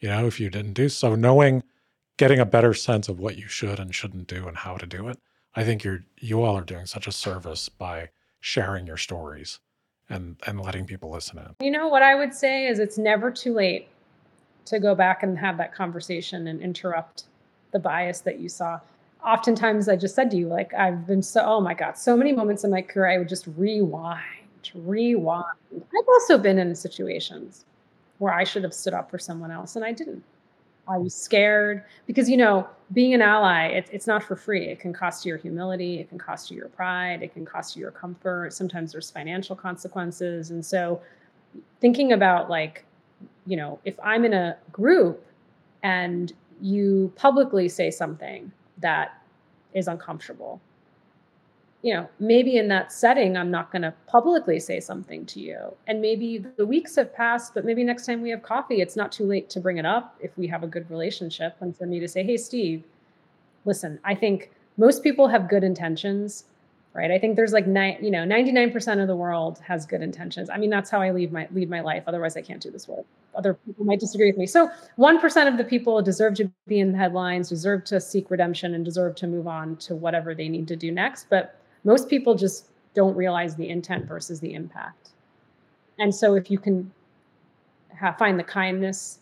you 0.00 0.08
know, 0.08 0.26
if 0.26 0.40
you 0.40 0.48
didn't 0.48 0.72
do 0.72 0.88
so. 0.88 1.14
Knowing, 1.14 1.62
getting 2.16 2.40
a 2.40 2.46
better 2.46 2.72
sense 2.72 3.10
of 3.10 3.20
what 3.20 3.36
you 3.36 3.46
should 3.46 3.78
and 3.78 3.94
shouldn't 3.94 4.28
do 4.28 4.48
and 4.48 4.56
how 4.56 4.78
to 4.78 4.86
do 4.86 5.08
it. 5.08 5.18
I 5.54 5.64
think 5.64 5.84
you're, 5.84 6.04
you 6.16 6.42
all 6.42 6.56
are 6.56 6.64
doing 6.64 6.86
such 6.86 7.06
a 7.06 7.12
service 7.12 7.68
by 7.68 8.08
sharing 8.40 8.86
your 8.86 8.96
stories 8.96 9.60
and, 10.08 10.36
and 10.46 10.58
letting 10.58 10.86
people 10.86 11.10
listen 11.10 11.36
in. 11.36 11.54
You 11.62 11.70
know, 11.70 11.88
what 11.88 12.02
I 12.02 12.14
would 12.14 12.32
say 12.32 12.66
is 12.66 12.78
it's 12.78 12.96
never 12.96 13.30
too 13.30 13.52
late 13.52 13.88
to 14.66 14.78
go 14.78 14.94
back 14.94 15.22
and 15.22 15.38
have 15.38 15.56
that 15.58 15.74
conversation 15.74 16.46
and 16.48 16.60
interrupt 16.60 17.24
the 17.72 17.78
bias 17.78 18.20
that 18.20 18.38
you 18.38 18.48
saw. 18.48 18.80
Oftentimes, 19.24 19.88
I 19.88 19.96
just 19.96 20.14
said 20.14 20.30
to 20.30 20.36
you, 20.36 20.48
like, 20.48 20.72
I've 20.74 21.06
been 21.06 21.22
so, 21.22 21.42
oh 21.44 21.60
my 21.60 21.74
God, 21.74 21.98
so 21.98 22.16
many 22.16 22.32
moments 22.32 22.64
in 22.64 22.70
my 22.70 22.82
career, 22.82 23.10
I 23.10 23.18
would 23.18 23.28
just 23.28 23.46
rewind, 23.56 24.70
rewind. 24.74 25.44
I've 25.74 26.08
also 26.08 26.38
been 26.38 26.58
in 26.58 26.74
situations 26.74 27.64
where 28.18 28.32
I 28.32 28.44
should 28.44 28.62
have 28.62 28.74
stood 28.74 28.94
up 28.94 29.10
for 29.10 29.18
someone 29.18 29.50
else 29.50 29.76
and 29.76 29.84
I 29.84 29.92
didn't. 29.92 30.22
I 30.88 30.98
was 30.98 31.14
scared 31.14 31.84
because, 32.06 32.28
you 32.28 32.36
know, 32.36 32.68
being 32.92 33.14
an 33.14 33.22
ally, 33.22 33.66
it, 33.66 33.88
it's 33.92 34.06
not 34.06 34.22
for 34.22 34.34
free. 34.34 34.66
It 34.68 34.80
can 34.80 34.92
cost 34.92 35.24
you 35.24 35.30
your 35.30 35.38
humility, 35.38 36.00
it 36.00 36.08
can 36.08 36.18
cost 36.18 36.50
you 36.50 36.56
your 36.56 36.68
pride, 36.68 37.22
it 37.22 37.32
can 37.32 37.46
cost 37.46 37.76
you 37.76 37.80
your 37.80 37.92
comfort. 37.92 38.52
Sometimes 38.52 38.92
there's 38.92 39.10
financial 39.10 39.54
consequences. 39.54 40.50
And 40.50 40.64
so, 40.64 41.00
thinking 41.80 42.12
about 42.12 42.50
like 42.50 42.84
you 43.46 43.56
know, 43.56 43.78
if 43.84 43.98
I'm 44.02 44.24
in 44.24 44.32
a 44.32 44.56
group 44.72 45.24
and 45.82 46.32
you 46.60 47.12
publicly 47.16 47.68
say 47.68 47.90
something 47.90 48.52
that 48.78 49.22
is 49.74 49.88
uncomfortable, 49.88 50.60
you 51.82 51.94
know, 51.94 52.08
maybe 52.18 52.58
in 52.58 52.68
that 52.68 52.92
setting, 52.92 53.36
I'm 53.36 53.50
not 53.50 53.72
going 53.72 53.82
to 53.82 53.94
publicly 54.06 54.60
say 54.60 54.80
something 54.80 55.24
to 55.26 55.40
you. 55.40 55.74
And 55.86 56.02
maybe 56.02 56.44
the 56.56 56.66
weeks 56.66 56.96
have 56.96 57.14
passed, 57.14 57.54
but 57.54 57.64
maybe 57.64 57.82
next 57.82 58.04
time 58.04 58.20
we 58.20 58.30
have 58.30 58.42
coffee, 58.42 58.82
it's 58.82 58.96
not 58.96 59.10
too 59.10 59.24
late 59.24 59.48
to 59.50 59.60
bring 59.60 59.78
it 59.78 59.86
up 59.86 60.16
if 60.20 60.36
we 60.36 60.46
have 60.48 60.62
a 60.62 60.66
good 60.66 60.90
relationship 60.90 61.56
and 61.60 61.74
for 61.76 61.86
me 61.86 61.98
to 61.98 62.08
say, 62.08 62.22
hey, 62.22 62.36
Steve, 62.36 62.84
listen, 63.64 63.98
I 64.04 64.14
think 64.14 64.50
most 64.76 65.02
people 65.02 65.28
have 65.28 65.48
good 65.48 65.64
intentions 65.64 66.44
right? 66.92 67.10
I 67.10 67.18
think 67.18 67.36
there's 67.36 67.52
like 67.52 67.66
nine, 67.66 67.98
you 68.00 68.10
know, 68.10 68.24
99% 68.24 69.00
of 69.00 69.06
the 69.06 69.16
world 69.16 69.60
has 69.66 69.86
good 69.86 70.02
intentions. 70.02 70.50
I 70.50 70.58
mean, 70.58 70.70
that's 70.70 70.90
how 70.90 71.00
I 71.00 71.12
lead 71.12 71.32
my 71.32 71.46
lead 71.52 71.70
my 71.70 71.80
life. 71.80 72.04
Otherwise, 72.06 72.36
I 72.36 72.42
can't 72.42 72.60
do 72.60 72.70
this 72.70 72.88
work. 72.88 73.06
Other 73.34 73.54
people 73.54 73.84
might 73.84 74.00
disagree 74.00 74.30
with 74.30 74.38
me. 74.38 74.46
So, 74.46 74.70
one 74.96 75.20
percent 75.20 75.48
of 75.48 75.56
the 75.56 75.64
people 75.64 76.02
deserve 76.02 76.34
to 76.34 76.50
be 76.66 76.80
in 76.80 76.92
the 76.92 76.98
headlines, 76.98 77.48
deserve 77.48 77.84
to 77.84 78.00
seek 78.00 78.30
redemption, 78.30 78.74
and 78.74 78.84
deserve 78.84 79.14
to 79.16 79.26
move 79.26 79.46
on 79.46 79.76
to 79.76 79.94
whatever 79.94 80.34
they 80.34 80.48
need 80.48 80.66
to 80.68 80.76
do 80.76 80.90
next. 80.90 81.26
But 81.30 81.56
most 81.84 82.08
people 82.08 82.34
just 82.34 82.66
don't 82.94 83.16
realize 83.16 83.54
the 83.54 83.68
intent 83.68 84.06
versus 84.06 84.40
the 84.40 84.54
impact. 84.54 85.10
And 85.98 86.12
so, 86.14 86.34
if 86.34 86.50
you 86.50 86.58
can 86.58 86.90
find 88.18 88.38
the 88.38 88.44
kindness 88.44 89.19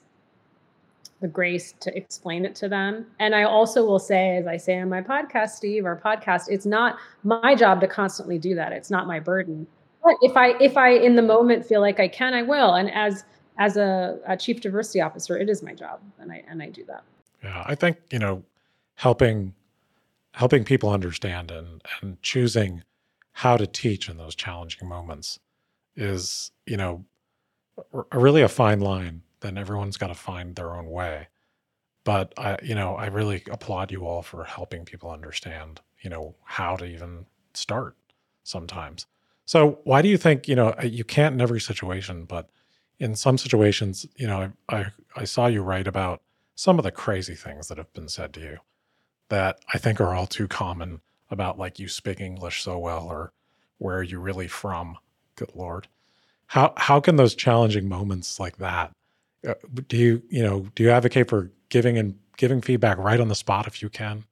the 1.20 1.28
grace 1.28 1.74
to 1.80 1.96
explain 1.96 2.44
it 2.44 2.54
to 2.56 2.68
them. 2.68 3.06
And 3.18 3.34
I 3.34 3.42
also 3.42 3.84
will 3.84 3.98
say, 3.98 4.36
as 4.36 4.46
I 4.46 4.56
say 4.56 4.78
on 4.78 4.88
my 4.88 5.02
podcast, 5.02 5.50
Steve, 5.50 5.84
our 5.84 6.00
podcast, 6.00 6.44
it's 6.48 6.66
not 6.66 6.98
my 7.24 7.54
job 7.54 7.80
to 7.80 7.88
constantly 7.88 8.38
do 8.38 8.54
that. 8.54 8.72
It's 8.72 8.90
not 8.90 9.06
my 9.06 9.18
burden. 9.18 9.66
But 10.04 10.16
if 10.22 10.36
I 10.36 10.56
if 10.60 10.76
I 10.76 10.90
in 10.90 11.16
the 11.16 11.22
moment 11.22 11.66
feel 11.66 11.80
like 11.80 11.98
I 11.98 12.08
can, 12.08 12.34
I 12.34 12.42
will. 12.42 12.74
And 12.74 12.90
as 12.92 13.24
as 13.58 13.76
a, 13.76 14.18
a 14.26 14.36
chief 14.36 14.60
diversity 14.60 15.00
officer, 15.00 15.36
it 15.36 15.48
is 15.48 15.62
my 15.62 15.74
job, 15.74 16.00
and 16.18 16.30
I 16.30 16.44
and 16.48 16.62
I 16.62 16.70
do 16.70 16.84
that. 16.84 17.02
Yeah, 17.42 17.64
I 17.66 17.74
think 17.74 17.98
you 18.10 18.18
know, 18.18 18.44
helping 18.94 19.54
helping 20.32 20.64
people 20.64 20.90
understand 20.90 21.50
and 21.50 21.82
and 22.00 22.22
choosing 22.22 22.84
how 23.32 23.56
to 23.56 23.66
teach 23.66 24.08
in 24.08 24.16
those 24.16 24.34
challenging 24.34 24.88
moments 24.88 25.40
is 25.96 26.52
you 26.64 26.76
know 26.76 27.04
really 28.12 28.42
a 28.42 28.48
fine 28.48 28.80
line 28.80 29.22
then 29.40 29.58
everyone's 29.58 29.96
got 29.96 30.08
to 30.08 30.14
find 30.14 30.54
their 30.54 30.74
own 30.74 30.90
way. 30.90 31.28
But 32.04 32.32
I, 32.38 32.58
you 32.62 32.74
know, 32.74 32.96
I 32.96 33.06
really 33.06 33.42
applaud 33.50 33.92
you 33.92 34.06
all 34.06 34.22
for 34.22 34.44
helping 34.44 34.84
people 34.84 35.10
understand, 35.10 35.80
you 36.00 36.10
know, 36.10 36.34
how 36.44 36.76
to 36.76 36.84
even 36.84 37.26
start 37.54 37.96
sometimes. 38.44 39.06
So 39.44 39.80
why 39.84 40.02
do 40.02 40.08
you 40.08 40.16
think, 40.16 40.48
you 40.48 40.54
know, 40.54 40.74
you 40.82 41.04
can't 41.04 41.34
in 41.34 41.40
every 41.40 41.60
situation, 41.60 42.24
but 42.24 42.50
in 42.98 43.14
some 43.14 43.38
situations, 43.38 44.06
you 44.16 44.26
know, 44.26 44.52
I, 44.68 44.76
I, 44.76 44.86
I 45.16 45.24
saw 45.24 45.46
you 45.46 45.62
write 45.62 45.86
about 45.86 46.22
some 46.54 46.78
of 46.78 46.82
the 46.82 46.90
crazy 46.90 47.34
things 47.34 47.68
that 47.68 47.78
have 47.78 47.92
been 47.92 48.08
said 48.08 48.32
to 48.34 48.40
you 48.40 48.58
that 49.28 49.60
I 49.72 49.78
think 49.78 50.00
are 50.00 50.14
all 50.14 50.26
too 50.26 50.48
common 50.48 51.00
about 51.30 51.58
like 51.58 51.78
you 51.78 51.88
speak 51.88 52.20
English 52.20 52.62
so 52.62 52.78
well 52.78 53.06
or 53.06 53.32
where 53.78 53.98
are 53.98 54.02
you 54.02 54.18
really 54.18 54.48
from? 54.48 54.96
Good 55.36 55.54
Lord. 55.54 55.88
How 56.48 56.72
how 56.76 57.00
can 57.00 57.16
those 57.16 57.34
challenging 57.34 57.88
moments 57.88 58.40
like 58.40 58.56
that 58.56 58.92
uh, 59.46 59.54
do 59.86 59.96
you 59.96 60.22
you 60.28 60.42
know 60.42 60.66
do 60.74 60.82
you 60.82 60.90
advocate 60.90 61.28
for 61.28 61.50
giving 61.68 61.98
and 61.98 62.18
giving 62.36 62.60
feedback 62.60 62.98
right 62.98 63.20
on 63.20 63.28
the 63.28 63.34
spot 63.34 63.66
if 63.66 63.82
you 63.82 63.88
can? 63.88 64.24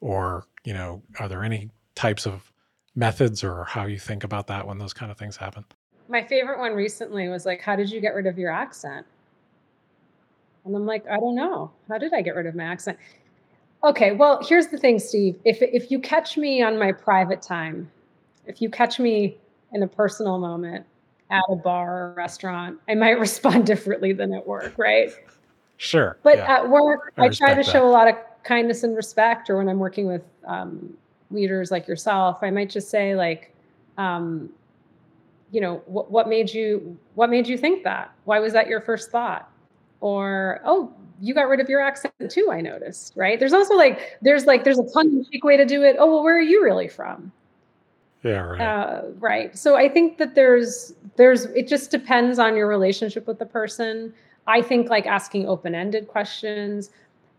Or 0.00 0.46
you 0.64 0.74
know 0.74 1.02
are 1.18 1.28
there 1.28 1.44
any 1.44 1.70
types 1.94 2.26
of 2.26 2.52
methods 2.94 3.42
or 3.42 3.64
how 3.64 3.86
you 3.86 3.98
think 3.98 4.24
about 4.24 4.46
that 4.48 4.66
when 4.66 4.78
those 4.78 4.92
kind 4.92 5.10
of 5.10 5.18
things 5.18 5.36
happen? 5.36 5.64
My 6.08 6.22
favorite 6.22 6.58
one 6.58 6.72
recently 6.74 7.28
was 7.28 7.46
like 7.46 7.60
how 7.60 7.76
did 7.76 7.90
you 7.90 8.00
get 8.00 8.14
rid 8.14 8.26
of 8.26 8.38
your 8.38 8.50
accent? 8.50 9.06
And 10.64 10.74
i'm 10.74 10.86
like 10.86 11.06
i 11.08 11.18
don't 11.18 11.34
know. 11.34 11.70
How 11.88 11.98
did 11.98 12.12
i 12.12 12.22
get 12.22 12.34
rid 12.34 12.46
of 12.46 12.54
my 12.54 12.64
accent? 12.64 12.98
Okay 13.82 14.12
well 14.12 14.42
here's 14.46 14.66
the 14.68 14.78
thing 14.78 14.98
steve. 14.98 15.38
If 15.44 15.62
if 15.62 15.90
you 15.90 15.98
catch 15.98 16.36
me 16.36 16.62
on 16.62 16.78
my 16.78 16.92
private 16.92 17.40
time 17.40 17.90
if 18.46 18.60
you 18.60 18.68
catch 18.68 18.98
me 18.98 19.38
in 19.72 19.82
a 19.82 19.88
personal 19.88 20.38
moment 20.38 20.84
at 21.34 21.42
a 21.50 21.56
bar 21.56 22.06
or 22.06 22.14
restaurant, 22.14 22.78
I 22.88 22.94
might 22.94 23.18
respond 23.18 23.66
differently 23.66 24.12
than 24.12 24.32
at 24.32 24.46
work, 24.46 24.74
right? 24.76 25.10
Sure. 25.76 26.16
But 26.22 26.38
yeah. 26.38 26.58
at 26.58 26.68
work, 26.70 27.12
I, 27.16 27.26
I 27.26 27.28
try 27.28 27.50
to 27.50 27.62
that. 27.62 27.66
show 27.66 27.86
a 27.86 27.90
lot 27.90 28.08
of 28.08 28.14
kindness 28.44 28.84
and 28.84 28.96
respect. 28.96 29.50
Or 29.50 29.56
when 29.56 29.68
I'm 29.68 29.78
working 29.78 30.06
with 30.06 30.22
um, 30.46 30.94
leaders 31.30 31.70
like 31.70 31.88
yourself, 31.88 32.38
I 32.42 32.50
might 32.50 32.70
just 32.70 32.90
say 32.90 33.14
like, 33.14 33.52
um, 33.98 34.50
you 35.50 35.60
know, 35.60 35.82
what, 35.86 36.10
what 36.10 36.28
made 36.28 36.52
you 36.52 36.96
what 37.14 37.30
made 37.30 37.46
you 37.46 37.58
think 37.58 37.84
that? 37.84 38.12
Why 38.24 38.40
was 38.40 38.52
that 38.52 38.66
your 38.68 38.80
first 38.80 39.10
thought? 39.10 39.50
Or 40.00 40.60
oh, 40.64 40.92
you 41.20 41.32
got 41.32 41.48
rid 41.48 41.60
of 41.60 41.68
your 41.68 41.80
accent 41.80 42.12
too. 42.28 42.50
I 42.50 42.60
noticed, 42.60 43.12
right? 43.16 43.38
There's 43.38 43.52
also 43.52 43.74
like 43.74 44.18
there's 44.22 44.46
like 44.46 44.64
there's 44.64 44.78
a 44.78 44.88
tongue 44.92 45.08
in 45.08 45.24
cheek 45.30 45.44
way 45.44 45.56
to 45.56 45.64
do 45.64 45.82
it. 45.82 45.96
Oh 45.98 46.06
well, 46.06 46.22
where 46.22 46.36
are 46.36 46.42
you 46.42 46.62
really 46.62 46.88
from? 46.88 47.32
Yeah, 48.24 48.40
right. 48.40 48.60
Uh, 48.60 49.02
right. 49.20 49.56
So 49.56 49.76
I 49.76 49.88
think 49.88 50.16
that 50.16 50.34
there's 50.34 50.94
there's 51.16 51.44
it 51.46 51.68
just 51.68 51.90
depends 51.90 52.38
on 52.38 52.56
your 52.56 52.66
relationship 52.66 53.26
with 53.26 53.38
the 53.38 53.46
person. 53.46 54.14
I 54.46 54.62
think 54.62 54.88
like 54.88 55.06
asking 55.06 55.46
open-ended 55.46 56.08
questions. 56.08 56.90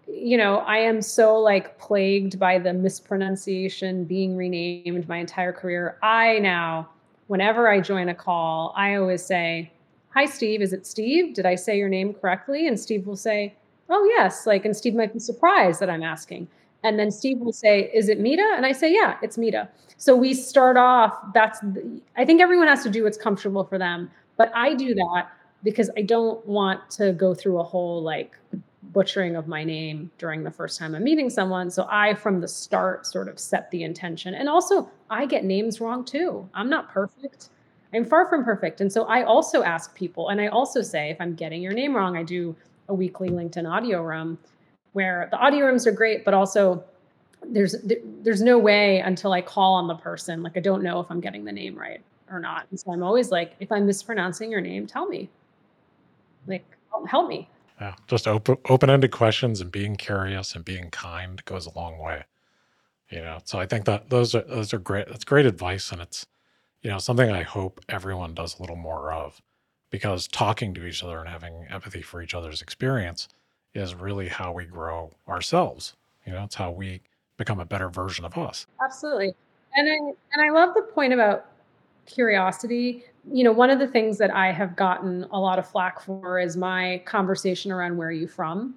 You 0.07 0.38
know, 0.38 0.57
I 0.59 0.77
am 0.77 1.01
so 1.01 1.38
like 1.38 1.79
plagued 1.79 2.38
by 2.38 2.59
the 2.59 2.71
mispronunciation 2.71 4.05
being 4.05 4.38
renamed 4.38 5.09
my 5.09 5.17
entire 5.17 5.51
career. 5.51 5.97
I 6.03 6.38
now, 6.39 6.89
whenever 7.27 7.67
I 7.67 7.81
join 7.81 8.09
a 8.09 8.15
call, 8.15 8.71
I 8.77 8.95
always 8.95 9.25
say, 9.25 9.71
Hi, 10.13 10.25
Steve. 10.25 10.61
Is 10.61 10.71
it 10.71 10.86
Steve? 10.86 11.33
Did 11.33 11.47
I 11.47 11.55
say 11.55 11.77
your 11.77 11.89
name 11.89 12.13
correctly? 12.13 12.67
And 12.67 12.79
Steve 12.79 13.07
will 13.07 13.17
say, 13.17 13.55
Oh, 13.89 14.03
yes. 14.15 14.45
Like, 14.45 14.65
and 14.65 14.77
Steve 14.77 14.93
might 14.93 15.13
be 15.13 15.19
surprised 15.19 15.79
that 15.79 15.89
I'm 15.89 16.03
asking. 16.03 16.47
And 16.86 16.99
then 16.99 17.09
Steve 17.11 17.39
will 17.39 17.51
say, 17.51 17.89
Is 17.93 18.09
it 18.09 18.19
Mita? 18.19 18.53
And 18.55 18.65
I 18.65 18.71
say, 18.71 18.93
Yeah, 18.93 19.17
it's 19.21 19.38
Mita. 19.38 19.67
So 19.97 20.15
we 20.15 20.33
start 20.33 20.77
off, 20.77 21.17
that's, 21.33 21.59
the, 21.61 22.01
I 22.15 22.25
think 22.25 22.41
everyone 22.41 22.67
has 22.67 22.83
to 22.83 22.89
do 22.89 23.03
what's 23.03 23.17
comfortable 23.17 23.63
for 23.63 23.77
them. 23.77 24.11
But 24.38 24.51
I 24.53 24.75
do 24.75 24.93
that 24.93 25.29
because 25.63 25.89
I 25.97 26.03
don't 26.03 26.45
want 26.45 26.89
to 26.91 27.13
go 27.13 27.33
through 27.33 27.59
a 27.59 27.63
whole 27.63 28.03
like 28.03 28.38
butchering 28.93 29.36
of 29.36 29.47
my 29.47 29.63
name 29.63 30.11
during 30.19 30.43
the 30.43 30.51
first 30.51 30.77
time 30.77 30.93
I'm 30.93 31.03
meeting 31.03 31.29
someone. 31.29 31.71
So 31.71 31.88
I, 31.89 32.13
from 32.13 32.39
the 32.39 32.47
start, 32.47 33.07
sort 33.07 33.27
of 33.27 33.39
set 33.39 33.71
the 33.71 33.83
intention. 33.83 34.36
And 34.36 34.47
also, 34.47 34.89
I 35.09 35.25
get 35.25 35.43
names 35.43 35.81
wrong 35.81 36.05
too. 36.05 36.47
I'm 36.53 36.69
not 36.69 36.91
perfect. 36.91 37.49
I'm 37.93 38.05
far 38.05 38.29
from 38.29 38.43
perfect. 38.43 38.79
And 38.81 38.91
so 38.91 39.05
I 39.05 39.23
also 39.23 39.63
ask 39.63 39.95
people, 39.95 40.29
and 40.29 40.39
I 40.39 40.47
also 40.47 40.81
say, 40.81 41.09
if 41.09 41.19
I'm 41.19 41.33
getting 41.33 41.63
your 41.63 41.73
name 41.73 41.95
wrong, 41.95 42.15
I 42.15 42.23
do 42.23 42.55
a 42.89 42.93
weekly 42.93 43.29
LinkedIn 43.29 43.69
audio 43.69 44.03
room 44.03 44.38
where 44.95 45.27
the 45.29 45.37
audio 45.37 45.65
rooms 45.65 45.85
are 45.85 45.91
great, 45.91 46.23
but 46.23 46.33
also 46.33 46.81
there's 47.45 47.75
there's 48.23 48.41
no 48.41 48.57
way 48.57 48.99
until 48.99 49.33
I 49.33 49.41
call 49.41 49.73
on 49.73 49.87
the 49.87 49.95
person. 49.95 50.41
Like 50.41 50.55
I 50.55 50.61
don't 50.61 50.81
know 50.81 51.01
if 51.01 51.07
I'm 51.11 51.19
getting 51.19 51.43
the 51.43 51.51
name 51.51 51.77
right 51.77 52.01
or 52.31 52.39
not. 52.39 52.65
And 52.71 52.79
so 52.79 52.93
I'm 52.93 53.03
always 53.03 53.29
like, 53.29 53.55
if 53.59 53.71
I'm 53.73 53.85
mispronouncing 53.85 54.49
your 54.49 54.61
name, 54.61 54.87
tell 54.87 55.05
me. 55.05 55.29
Like 56.47 56.65
help 57.09 57.27
me. 57.27 57.49
Yeah, 57.81 57.95
just 58.07 58.25
open 58.25 58.55
open-ended 58.69 59.11
questions 59.11 59.59
and 59.59 59.69
being 59.69 59.97
curious 59.97 60.55
and 60.55 60.63
being 60.63 60.89
kind 60.91 61.43
goes 61.43 61.65
a 61.65 61.77
long 61.77 61.97
way. 61.97 62.23
You 63.09 63.19
know, 63.19 63.39
so 63.43 63.59
I 63.59 63.65
think 63.65 63.83
that 63.85 64.09
those 64.09 64.33
are 64.33 64.43
those 64.43 64.73
are 64.73 64.79
great. 64.79 65.09
That's 65.09 65.25
great 65.25 65.45
advice, 65.45 65.91
and 65.91 66.01
it's 66.01 66.25
you 66.81 66.89
know 66.89 66.99
something 66.99 67.29
I 67.29 67.43
hope 67.43 67.81
everyone 67.89 68.33
does 68.33 68.57
a 68.57 68.61
little 68.61 68.77
more 68.77 69.11
of, 69.11 69.41
because 69.89 70.25
talking 70.25 70.73
to 70.75 70.85
each 70.85 71.03
other 71.03 71.19
and 71.19 71.27
having 71.27 71.67
empathy 71.69 72.01
for 72.01 72.21
each 72.21 72.33
other's 72.33 72.61
experience 72.61 73.27
is 73.76 73.93
really 73.93 74.28
how 74.28 74.53
we 74.53 74.65
grow 74.65 75.11
ourselves. 75.28 75.95
You 76.26 76.34
know, 76.34 76.43
it's 76.43 76.55
how 76.55 76.71
we 76.71 77.01
become 77.38 77.59
a 77.59 77.65
better 77.65 77.89
version 77.89 78.26
of 78.26 78.38
us. 78.38 78.65
Absolutely. 78.84 79.36
And 79.76 79.89
I, 79.89 79.95
and 80.34 80.41
I 80.41 80.49
love 80.49 80.73
the 80.73 80.82
point 80.82 81.13
about 81.13 81.45
curiosity. 82.05 83.03
You 83.32 83.43
know, 83.43 83.51
one 83.51 83.69
of 83.69 83.80
the 83.80 83.88
things 83.88 84.17
that 84.17 84.34
I 84.34 84.51
have 84.51 84.76
gotten 84.76 85.26
a 85.32 85.39
lot 85.39 85.59
of 85.59 85.67
flack 85.67 85.99
for 85.99 86.39
is 86.39 86.55
my 86.55 87.01
conversation 87.05 87.71
around 87.71 87.97
where 87.97 88.07
are 88.07 88.11
you 88.13 88.28
from 88.28 88.76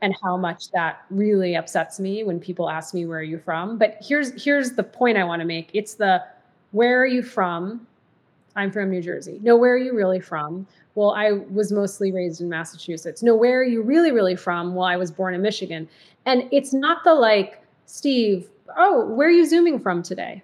and 0.00 0.14
how 0.22 0.36
much 0.36 0.70
that 0.70 1.04
really 1.10 1.56
upsets 1.56 1.98
me 1.98 2.22
when 2.22 2.38
people 2.38 2.70
ask 2.70 2.94
me 2.94 3.04
where 3.06 3.18
are 3.18 3.22
you 3.22 3.38
from. 3.38 3.78
But 3.78 3.98
here's 4.00 4.42
here's 4.42 4.72
the 4.72 4.84
point 4.84 5.18
I 5.18 5.24
want 5.24 5.40
to 5.40 5.46
make. 5.46 5.70
It's 5.74 5.94
the 5.94 6.22
where 6.70 7.00
are 7.00 7.06
you 7.06 7.22
from? 7.22 7.86
I'm 8.58 8.72
from 8.72 8.90
New 8.90 9.00
Jersey. 9.00 9.38
No, 9.40 9.56
where 9.56 9.72
are 9.72 9.78
you 9.78 9.94
really 9.94 10.18
from? 10.18 10.66
Well, 10.96 11.12
I 11.12 11.30
was 11.30 11.70
mostly 11.70 12.10
raised 12.10 12.40
in 12.40 12.48
Massachusetts. 12.48 13.22
No, 13.22 13.36
where 13.36 13.60
are 13.60 13.64
you 13.64 13.82
really, 13.82 14.10
really 14.10 14.34
from? 14.34 14.74
Well, 14.74 14.84
I 14.84 14.96
was 14.96 15.12
born 15.12 15.32
in 15.32 15.42
Michigan. 15.42 15.88
And 16.26 16.48
it's 16.50 16.72
not 16.72 17.04
the 17.04 17.14
like, 17.14 17.62
Steve, 17.86 18.48
oh, 18.76 19.06
where 19.06 19.28
are 19.28 19.30
you 19.30 19.46
zooming 19.46 19.78
from 19.78 20.02
today? 20.02 20.42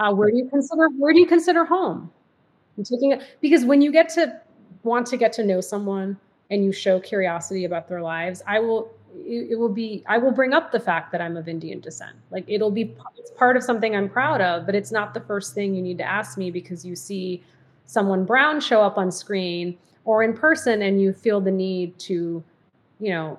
Uh, 0.00 0.12
where 0.12 0.30
do 0.32 0.36
you 0.36 0.48
consider 0.48 0.88
where 0.98 1.12
do 1.12 1.20
you 1.20 1.26
consider 1.26 1.64
home? 1.64 2.10
I'm 2.76 2.82
taking 2.82 3.20
because 3.40 3.64
when 3.64 3.82
you 3.82 3.92
get 3.92 4.08
to 4.10 4.40
want 4.82 5.06
to 5.08 5.16
get 5.16 5.32
to 5.34 5.44
know 5.44 5.60
someone 5.60 6.18
and 6.50 6.64
you 6.64 6.72
show 6.72 6.98
curiosity 6.98 7.66
about 7.66 7.86
their 7.86 8.02
lives, 8.02 8.42
I 8.48 8.58
will 8.58 8.90
it, 9.14 9.52
it 9.52 9.58
will 9.58 9.68
be 9.72 10.02
I 10.06 10.18
will 10.18 10.32
bring 10.32 10.52
up 10.52 10.72
the 10.72 10.80
fact 10.80 11.12
that 11.12 11.20
I'm 11.20 11.36
of 11.36 11.48
Indian 11.48 11.80
descent. 11.80 12.16
Like 12.30 12.44
it'll 12.46 12.70
be 12.70 12.94
it's 13.16 13.30
part 13.32 13.56
of 13.56 13.62
something 13.62 13.94
I'm 13.94 14.08
proud 14.08 14.40
of, 14.40 14.66
but 14.66 14.74
it's 14.74 14.92
not 14.92 15.14
the 15.14 15.20
first 15.20 15.54
thing 15.54 15.74
you 15.74 15.82
need 15.82 15.98
to 15.98 16.04
ask 16.04 16.36
me 16.38 16.50
because 16.50 16.84
you 16.84 16.96
see 16.96 17.42
someone 17.86 18.24
brown 18.24 18.60
show 18.60 18.82
up 18.82 18.98
on 18.98 19.10
screen 19.10 19.76
or 20.04 20.22
in 20.22 20.32
person 20.32 20.82
and 20.82 21.00
you 21.00 21.12
feel 21.12 21.40
the 21.40 21.50
need 21.50 21.98
to, 21.98 22.42
you 23.00 23.10
know, 23.10 23.38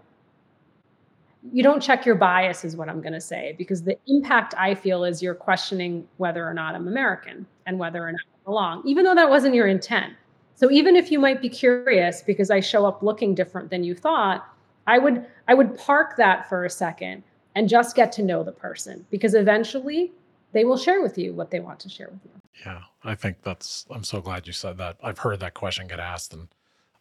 you 1.52 1.64
don't 1.64 1.82
check 1.82 2.06
your 2.06 2.16
bias 2.16 2.64
is 2.64 2.76
what 2.76 2.88
i'm 2.88 3.02
going 3.02 3.14
to 3.14 3.22
say 3.22 3.56
because 3.58 3.82
the 3.82 3.98
impact 4.08 4.54
i 4.58 4.76
feel 4.76 5.04
is 5.04 5.24
you're 5.24 5.34
questioning 5.34 6.08
whether 6.18 6.48
or 6.48 6.54
not 6.54 6.76
i'm 6.76 6.88
american 6.88 7.46
and 7.66 7.80
whether 7.80 8.08
or 8.08 8.12
not 8.12 8.22
i 8.22 8.46
belong 8.46 8.84
even 8.86 9.04
though 9.04 9.16
that 9.16 9.30
wasn't 9.30 9.54
your 9.54 9.66
intent 9.66 10.14
so 10.54 10.70
even 10.70 10.96
if 10.96 11.12
you 11.12 11.18
might 11.18 11.42
be 11.42 11.50
curious 11.50 12.22
because 12.22 12.52
i 12.52 12.60
show 12.60 12.86
up 12.86 13.02
looking 13.02 13.34
different 13.34 13.72
than 13.72 13.84
you 13.84 13.96
thought 13.96 14.51
i 14.88 14.98
would 14.98 15.26
i 15.48 15.54
would 15.54 15.78
park 15.78 16.16
that 16.18 16.48
for 16.48 16.66
a 16.66 16.70
second 16.70 17.24
and 17.56 17.68
just 17.68 17.96
get 17.96 18.12
to 18.12 18.24
know 18.24 18.44
the 18.44 18.52
person 18.52 19.06
because 19.10 19.34
eventually 19.34 20.12
they 20.54 20.66
will 20.66 20.78
share 20.78 21.02
with 21.02 21.18
you 21.18 21.34
what 21.34 21.52
they 21.52 21.60
want 21.60 21.80
to 21.80 21.90
share 21.90 22.10
with 22.12 22.20
you. 22.26 22.32
Yeah 22.66 22.82
i 23.04 23.16
think 23.16 23.42
that's 23.44 23.86
i'm 23.92 24.04
so 24.04 24.22
glad 24.22 24.48
you 24.48 24.54
said 24.54 24.78
that. 24.78 24.98
I've 25.04 25.20
heard 25.20 25.40
that 25.40 25.54
question 25.54 25.88
get 25.88 26.00
asked 26.00 26.34
and 26.34 26.48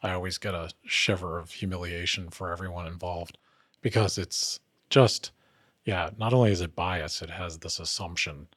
i 0.03 0.13
always 0.13 0.39
get 0.39 0.55
a 0.55 0.71
shiver 0.85 1.39
of 1.39 1.51
humiliation 1.51 2.31
for 2.31 2.53
everyone 2.53 2.87
involved 2.87 3.39
because 3.83 4.19
it's 4.19 4.61
just 4.89 5.33
yeah 5.85 6.11
not 6.19 6.33
only 6.33 6.53
is 6.53 6.61
it 6.61 6.75
bias 6.75 7.23
it 7.23 7.31
has 7.31 7.59
this 7.59 7.79
assumption 7.81 8.49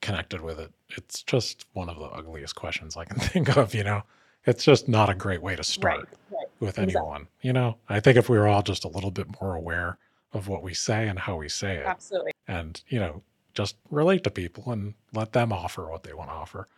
connected 0.00 0.40
with 0.40 0.58
it. 0.58 0.72
It's 0.90 1.22
just 1.22 1.66
one 1.72 1.88
of 1.88 1.98
the 1.98 2.06
ugliest 2.06 2.54
questions 2.54 2.96
i 2.96 3.04
can 3.04 3.18
think 3.28 3.56
of 3.56 3.74
you 3.74 3.84
know? 3.84 4.02
It's 4.46 4.64
just 4.64 4.88
not 4.88 5.10
a 5.10 5.14
great 5.14 5.42
way 5.42 5.56
to 5.56 5.64
start. 5.64 5.98
Right, 5.98 6.08
right. 6.30 6.45
With 6.60 6.78
anyone. 6.78 7.22
Exactly. 7.22 7.48
You 7.48 7.52
know, 7.52 7.76
I 7.88 8.00
think 8.00 8.16
if 8.16 8.28
we 8.28 8.38
were 8.38 8.48
all 8.48 8.62
just 8.62 8.84
a 8.84 8.88
little 8.88 9.10
bit 9.10 9.26
more 9.40 9.54
aware 9.54 9.98
of 10.32 10.48
what 10.48 10.62
we 10.62 10.74
say 10.74 11.08
and 11.08 11.18
how 11.18 11.36
we 11.36 11.48
say 11.48 11.76
it, 11.76 11.86
absolutely, 11.86 12.32
and 12.48 12.80
you 12.88 12.98
know, 12.98 13.22
just 13.54 13.76
relate 13.90 14.24
to 14.24 14.30
people 14.30 14.72
and 14.72 14.94
let 15.12 15.32
them 15.32 15.52
offer 15.52 15.90
what 15.90 16.02
they 16.02 16.12
want 16.12 16.30
to 16.30 16.34
offer. 16.34 16.68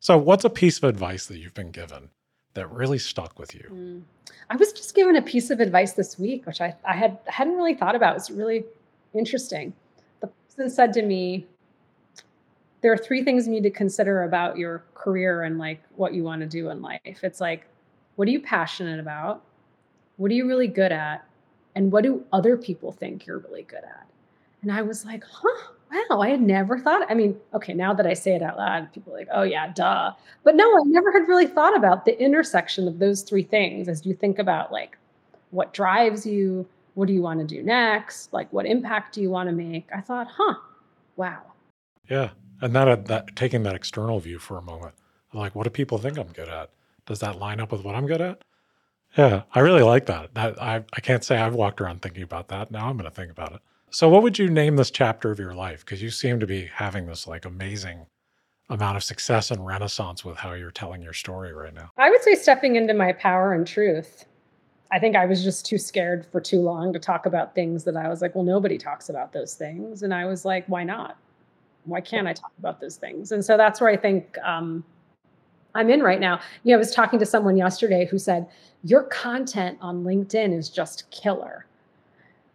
So, 0.00 0.16
what's 0.16 0.44
a 0.44 0.50
piece 0.50 0.78
of 0.78 0.84
advice 0.84 1.26
that 1.26 1.38
you've 1.38 1.54
been 1.54 1.70
given 1.70 2.10
that 2.54 2.70
really 2.70 2.98
stuck 2.98 3.38
with 3.38 3.54
you? 3.54 3.68
Mm. 3.70 4.02
I 4.50 4.56
was 4.56 4.72
just 4.72 4.94
given 4.94 5.16
a 5.16 5.22
piece 5.22 5.50
of 5.50 5.60
advice 5.60 5.92
this 5.92 6.18
week, 6.18 6.46
which 6.46 6.60
I, 6.60 6.74
I 6.84 6.94
had 6.94 7.18
hadn't 7.26 7.56
really 7.56 7.74
thought 7.74 7.94
about. 7.94 8.16
It's 8.16 8.30
really 8.30 8.64
interesting. 9.14 9.72
The 10.20 10.28
person 10.28 10.70
said 10.70 10.92
to 10.94 11.02
me, 11.02 11.46
"There 12.80 12.92
are 12.92 12.96
three 12.96 13.24
things 13.24 13.46
you 13.46 13.52
need 13.52 13.64
to 13.64 13.70
consider 13.70 14.22
about 14.22 14.58
your 14.58 14.84
career 14.94 15.42
and 15.42 15.58
like 15.58 15.82
what 15.96 16.12
you 16.12 16.22
want 16.22 16.42
to 16.42 16.46
do 16.46 16.70
in 16.70 16.82
life. 16.82 17.22
It's 17.22 17.40
like, 17.40 17.66
what 18.18 18.26
are 18.26 18.32
you 18.32 18.40
passionate 18.40 18.98
about? 18.98 19.42
What 20.16 20.30
are 20.30 20.34
you 20.34 20.48
really 20.48 20.66
good 20.66 20.90
at? 20.90 21.24
And 21.74 21.92
what 21.92 22.02
do 22.02 22.24
other 22.32 22.56
people 22.56 22.90
think 22.90 23.26
you're 23.26 23.38
really 23.38 23.62
good 23.62 23.84
at?" 23.84 24.06
And 24.62 24.72
I 24.72 24.82
was 24.82 25.04
like, 25.04 25.22
"Huh." 25.24 25.72
wow, 25.90 26.20
I 26.20 26.28
had 26.28 26.42
never 26.42 26.78
thought. 26.78 27.06
I 27.10 27.14
mean, 27.14 27.36
okay, 27.54 27.72
now 27.72 27.94
that 27.94 28.06
I 28.06 28.14
say 28.14 28.34
it 28.34 28.42
out 28.42 28.56
loud, 28.56 28.92
people 28.92 29.14
are 29.14 29.18
like, 29.18 29.28
oh 29.32 29.42
yeah, 29.42 29.72
duh. 29.72 30.12
But 30.44 30.56
no, 30.56 30.64
I 30.64 30.82
never 30.86 31.12
had 31.12 31.28
really 31.28 31.46
thought 31.46 31.76
about 31.76 32.04
the 32.04 32.20
intersection 32.20 32.88
of 32.88 32.98
those 32.98 33.22
three 33.22 33.42
things 33.42 33.88
as 33.88 34.04
you 34.04 34.14
think 34.14 34.38
about 34.38 34.72
like 34.72 34.98
what 35.50 35.72
drives 35.72 36.26
you, 36.26 36.66
what 36.94 37.06
do 37.06 37.14
you 37.14 37.22
want 37.22 37.40
to 37.40 37.46
do 37.46 37.62
next, 37.62 38.32
like 38.32 38.52
what 38.52 38.66
impact 38.66 39.14
do 39.14 39.22
you 39.22 39.30
want 39.30 39.48
to 39.48 39.54
make. 39.54 39.88
I 39.94 40.00
thought, 40.00 40.28
huh, 40.30 40.54
wow. 41.16 41.42
Yeah, 42.08 42.30
and 42.60 42.74
that 42.74 43.06
that 43.06 43.36
taking 43.36 43.62
that 43.62 43.74
external 43.74 44.18
view 44.20 44.38
for 44.38 44.58
a 44.58 44.62
moment, 44.62 44.94
like, 45.32 45.54
what 45.54 45.64
do 45.64 45.70
people 45.70 45.98
think 45.98 46.18
I'm 46.18 46.32
good 46.32 46.48
at? 46.48 46.70
Does 47.08 47.20
that 47.20 47.38
line 47.38 47.58
up 47.58 47.72
with 47.72 47.82
what 47.82 47.94
I'm 47.94 48.06
good 48.06 48.20
at? 48.20 48.44
Yeah, 49.16 49.42
I 49.54 49.60
really 49.60 49.82
like 49.82 50.04
that. 50.06 50.34
That 50.34 50.62
I 50.62 50.84
I 50.92 51.00
can't 51.00 51.24
say 51.24 51.38
I've 51.38 51.54
walked 51.54 51.80
around 51.80 52.02
thinking 52.02 52.22
about 52.22 52.48
that. 52.48 52.70
Now 52.70 52.86
I'm 52.86 52.98
going 52.98 53.10
to 53.10 53.14
think 53.14 53.32
about 53.32 53.52
it. 53.54 53.60
So, 53.90 54.10
what 54.10 54.22
would 54.22 54.38
you 54.38 54.48
name 54.48 54.76
this 54.76 54.90
chapter 54.90 55.30
of 55.30 55.38
your 55.38 55.54
life? 55.54 55.84
Because 55.84 56.02
you 56.02 56.10
seem 56.10 56.38
to 56.40 56.46
be 56.46 56.68
having 56.74 57.06
this 57.06 57.26
like 57.26 57.46
amazing 57.46 58.06
amount 58.68 58.98
of 58.98 59.02
success 59.02 59.50
and 59.50 59.66
renaissance 59.66 60.22
with 60.22 60.36
how 60.36 60.52
you're 60.52 60.70
telling 60.70 61.00
your 61.00 61.14
story 61.14 61.54
right 61.54 61.72
now. 61.72 61.90
I 61.96 62.10
would 62.10 62.22
say 62.22 62.34
stepping 62.34 62.76
into 62.76 62.92
my 62.92 63.14
power 63.14 63.54
and 63.54 63.66
truth. 63.66 64.26
I 64.92 64.98
think 64.98 65.16
I 65.16 65.24
was 65.24 65.42
just 65.42 65.64
too 65.64 65.78
scared 65.78 66.26
for 66.30 66.42
too 66.42 66.60
long 66.60 66.92
to 66.92 66.98
talk 66.98 67.24
about 67.24 67.54
things 67.54 67.84
that 67.84 67.96
I 67.96 68.08
was 68.08 68.20
like, 68.20 68.34
well, 68.34 68.44
nobody 68.44 68.76
talks 68.76 69.08
about 69.08 69.32
those 69.32 69.54
things. 69.54 70.02
And 70.02 70.12
I 70.12 70.26
was 70.26 70.44
like, 70.44 70.66
why 70.66 70.84
not? 70.84 71.16
Why 71.84 72.02
can't 72.02 72.26
I 72.26 72.34
talk 72.34 72.52
about 72.58 72.80
those 72.80 72.96
things? 72.96 73.32
And 73.32 73.42
so 73.42 73.56
that's 73.56 73.80
where 73.80 73.88
I 73.88 73.96
think 73.96 74.36
um, 74.42 74.84
I'm 75.78 75.90
in 75.90 76.02
right 76.02 76.20
now. 76.20 76.40
You 76.64 76.72
know, 76.72 76.76
I 76.76 76.78
was 76.78 76.90
talking 76.90 77.18
to 77.18 77.26
someone 77.26 77.56
yesterday 77.56 78.06
who 78.06 78.18
said, 78.18 78.46
your 78.84 79.04
content 79.04 79.78
on 79.80 80.04
LinkedIn 80.04 80.56
is 80.56 80.68
just 80.68 81.10
killer. 81.10 81.66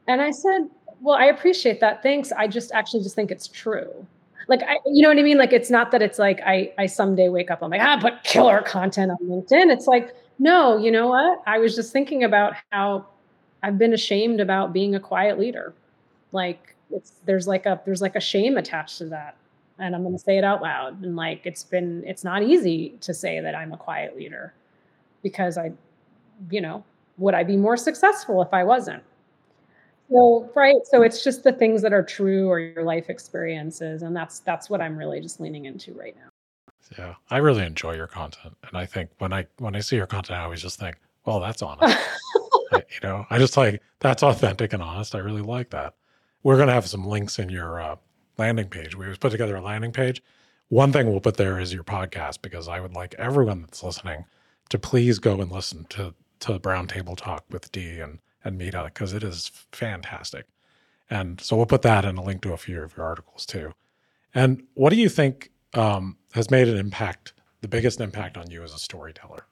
And 0.08 0.22
I 0.22 0.32
said, 0.32 0.70
well, 1.02 1.16
I 1.16 1.26
appreciate 1.26 1.80
that. 1.80 2.04
Thanks. 2.04 2.32
I 2.32 2.48
just 2.48 2.72
actually 2.74 3.04
just 3.04 3.16
think 3.16 3.32
it's 3.32 3.48
true. 3.48 4.06
Like 4.48 4.62
I, 4.64 4.80
you 4.86 5.02
know 5.02 5.10
what 5.10 5.18
I 5.18 5.24
mean? 5.24 5.38
Like 5.38 5.54
it's 5.54 5.70
not 5.70 5.92
that 5.92 6.02
it's 6.02 6.20
like 6.20 6.42
I 6.46 6.74
I 6.78 6.86
someday 6.86 7.30
wake 7.30 7.50
up, 7.50 7.62
I'm 7.62 7.72
like, 7.72 7.82
ah, 7.82 7.98
put 8.02 8.24
killer 8.24 8.62
content 8.62 9.12
on 9.12 9.18
LinkedIn. 9.26 9.72
It's 9.72 9.88
like, 9.88 10.16
no, 10.40 10.78
you 10.78 10.92
know 10.92 11.08
what? 11.08 11.42
I 11.46 11.60
was 11.60 11.76
just 11.76 11.94
thinking 11.94 12.24
about 12.24 12.56
how 12.72 13.06
I've 13.62 13.78
been 13.78 13.94
ashamed 13.94 14.42
about 14.42 14.74
being 14.74 14.96
a 14.96 15.00
quiet 15.00 15.40
leader. 15.40 15.74
Like 16.34 16.76
it's 16.92 17.14
there's 17.26 17.48
like 17.48 17.66
a 17.66 17.82
there's 17.86 18.02
like 18.02 18.16
a 18.16 18.20
shame 18.20 18.58
attached 18.58 18.98
to 18.98 19.06
that. 19.06 19.38
And 19.80 19.96
I'm 19.96 20.04
gonna 20.04 20.20
say 20.20 20.38
it 20.38 20.44
out 20.44 20.62
loud. 20.62 21.02
And 21.04 21.16
like 21.16 21.42
it's 21.46 21.64
been 21.64 22.04
it's 22.06 22.24
not 22.24 22.44
easy 22.44 22.96
to 23.02 23.14
say 23.14 23.40
that 23.40 23.56
I'm 23.56 23.74
a 23.74 23.78
quiet 23.78 24.16
leader 24.16 24.54
because 25.22 25.58
I, 25.58 25.72
you 26.52 26.62
know, 26.62 26.84
would 27.18 27.34
I 27.34 27.44
be 27.44 27.58
more 27.58 27.78
successful 27.78 28.42
if 28.42 28.54
I 28.54 28.64
wasn't? 28.64 29.04
So 30.12 30.50
right, 30.54 30.76
so 30.86 31.02
it's 31.02 31.24
just 31.24 31.44
the 31.44 31.54
things 31.54 31.82
that 31.82 31.94
are 31.94 32.04
true 32.04 32.48
or 32.48 32.60
your 32.60 32.84
life 32.84 33.10
experiences, 33.10 34.04
and 34.04 34.16
that's 34.16 34.40
that's 34.40 34.70
what 34.70 34.82
I'm 34.82 34.98
really 34.98 35.22
just 35.22 35.40
leaning 35.40 35.66
into 35.66 35.94
right 35.94 36.16
now. 36.16 36.30
Yeah, 36.98 37.16
I 37.32 37.38
really 37.38 37.64
enjoy 37.64 37.96
your 37.96 38.08
content, 38.08 38.56
and 38.68 38.78
I 38.78 38.86
think 38.86 39.10
when 39.18 39.34
I 39.34 39.48
when 39.58 39.76
I 39.76 39.80
see 39.80 39.96
your 39.96 40.06
content, 40.06 40.40
I 40.40 40.44
always 40.44 40.62
just 40.62 40.80
think, 40.80 40.98
well, 41.26 41.40
that's 41.40 41.62
honest. 41.62 41.98
I, 42.74 42.78
you 42.78 43.00
know, 43.02 43.26
I 43.30 43.40
just 43.40 43.58
like 43.58 43.82
that's 44.00 44.22
authentic 44.22 44.74
and 44.74 44.84
honest. 44.84 45.16
I 45.16 45.20
really 45.20 45.42
like 45.42 45.70
that. 45.72 45.96
We're 46.44 46.58
gonna 46.58 46.74
have 46.74 46.86
some 46.86 47.06
links 47.06 47.40
in 47.40 47.50
your 47.50 47.82
uh, 47.82 47.96
landing 48.38 48.70
page. 48.70 48.96
We 48.96 49.06
always 49.06 49.18
put 49.18 49.32
together 49.32 49.56
a 49.56 49.62
landing 49.62 49.92
page. 49.92 50.22
One 50.70 50.92
thing 50.92 51.10
we'll 51.10 51.20
put 51.20 51.38
there 51.38 51.60
is 51.60 51.74
your 51.74 51.84
podcast 51.84 52.42
because 52.42 52.68
I 52.68 52.80
would 52.80 52.94
like 52.94 53.16
everyone 53.18 53.62
that's 53.62 53.84
listening 53.84 54.26
to 54.70 54.80
please 54.80 55.20
go 55.20 55.42
and 55.42 55.52
listen 55.52 55.86
to 55.90 56.14
to 56.40 56.60
Brown 56.60 56.88
Table 56.88 57.16
Talk 57.16 57.46
with 57.50 57.72
Dee 57.72 58.00
and 58.00 58.20
and 58.44 58.58
Mita 58.58 58.84
because 58.86 59.14
it 59.14 59.24
is 59.24 59.52
fantastic. 59.72 60.46
And 61.10 61.40
so 61.40 61.56
we'll 61.56 61.66
put 61.66 61.84
that 61.84 62.06
in 62.06 62.18
a 62.18 62.24
link 62.24 62.42
to 62.42 62.54
a 62.54 62.58
few 62.58 62.82
of 62.82 62.98
your 62.98 63.06
articles 63.06 63.46
too. 63.46 63.74
And 64.34 64.64
what 64.74 64.90
do 64.90 64.96
you 64.96 65.10
think 65.10 65.52
um, 65.74 66.18
has 66.34 66.50
made 66.50 66.68
an 66.68 66.78
impact, 66.78 67.34
the 67.62 67.68
biggest 67.68 68.02
impact 68.02 68.38
on 68.38 68.50
you 68.50 68.64
as 68.64 68.74
a 68.74 68.80
storyteller? 68.80 69.46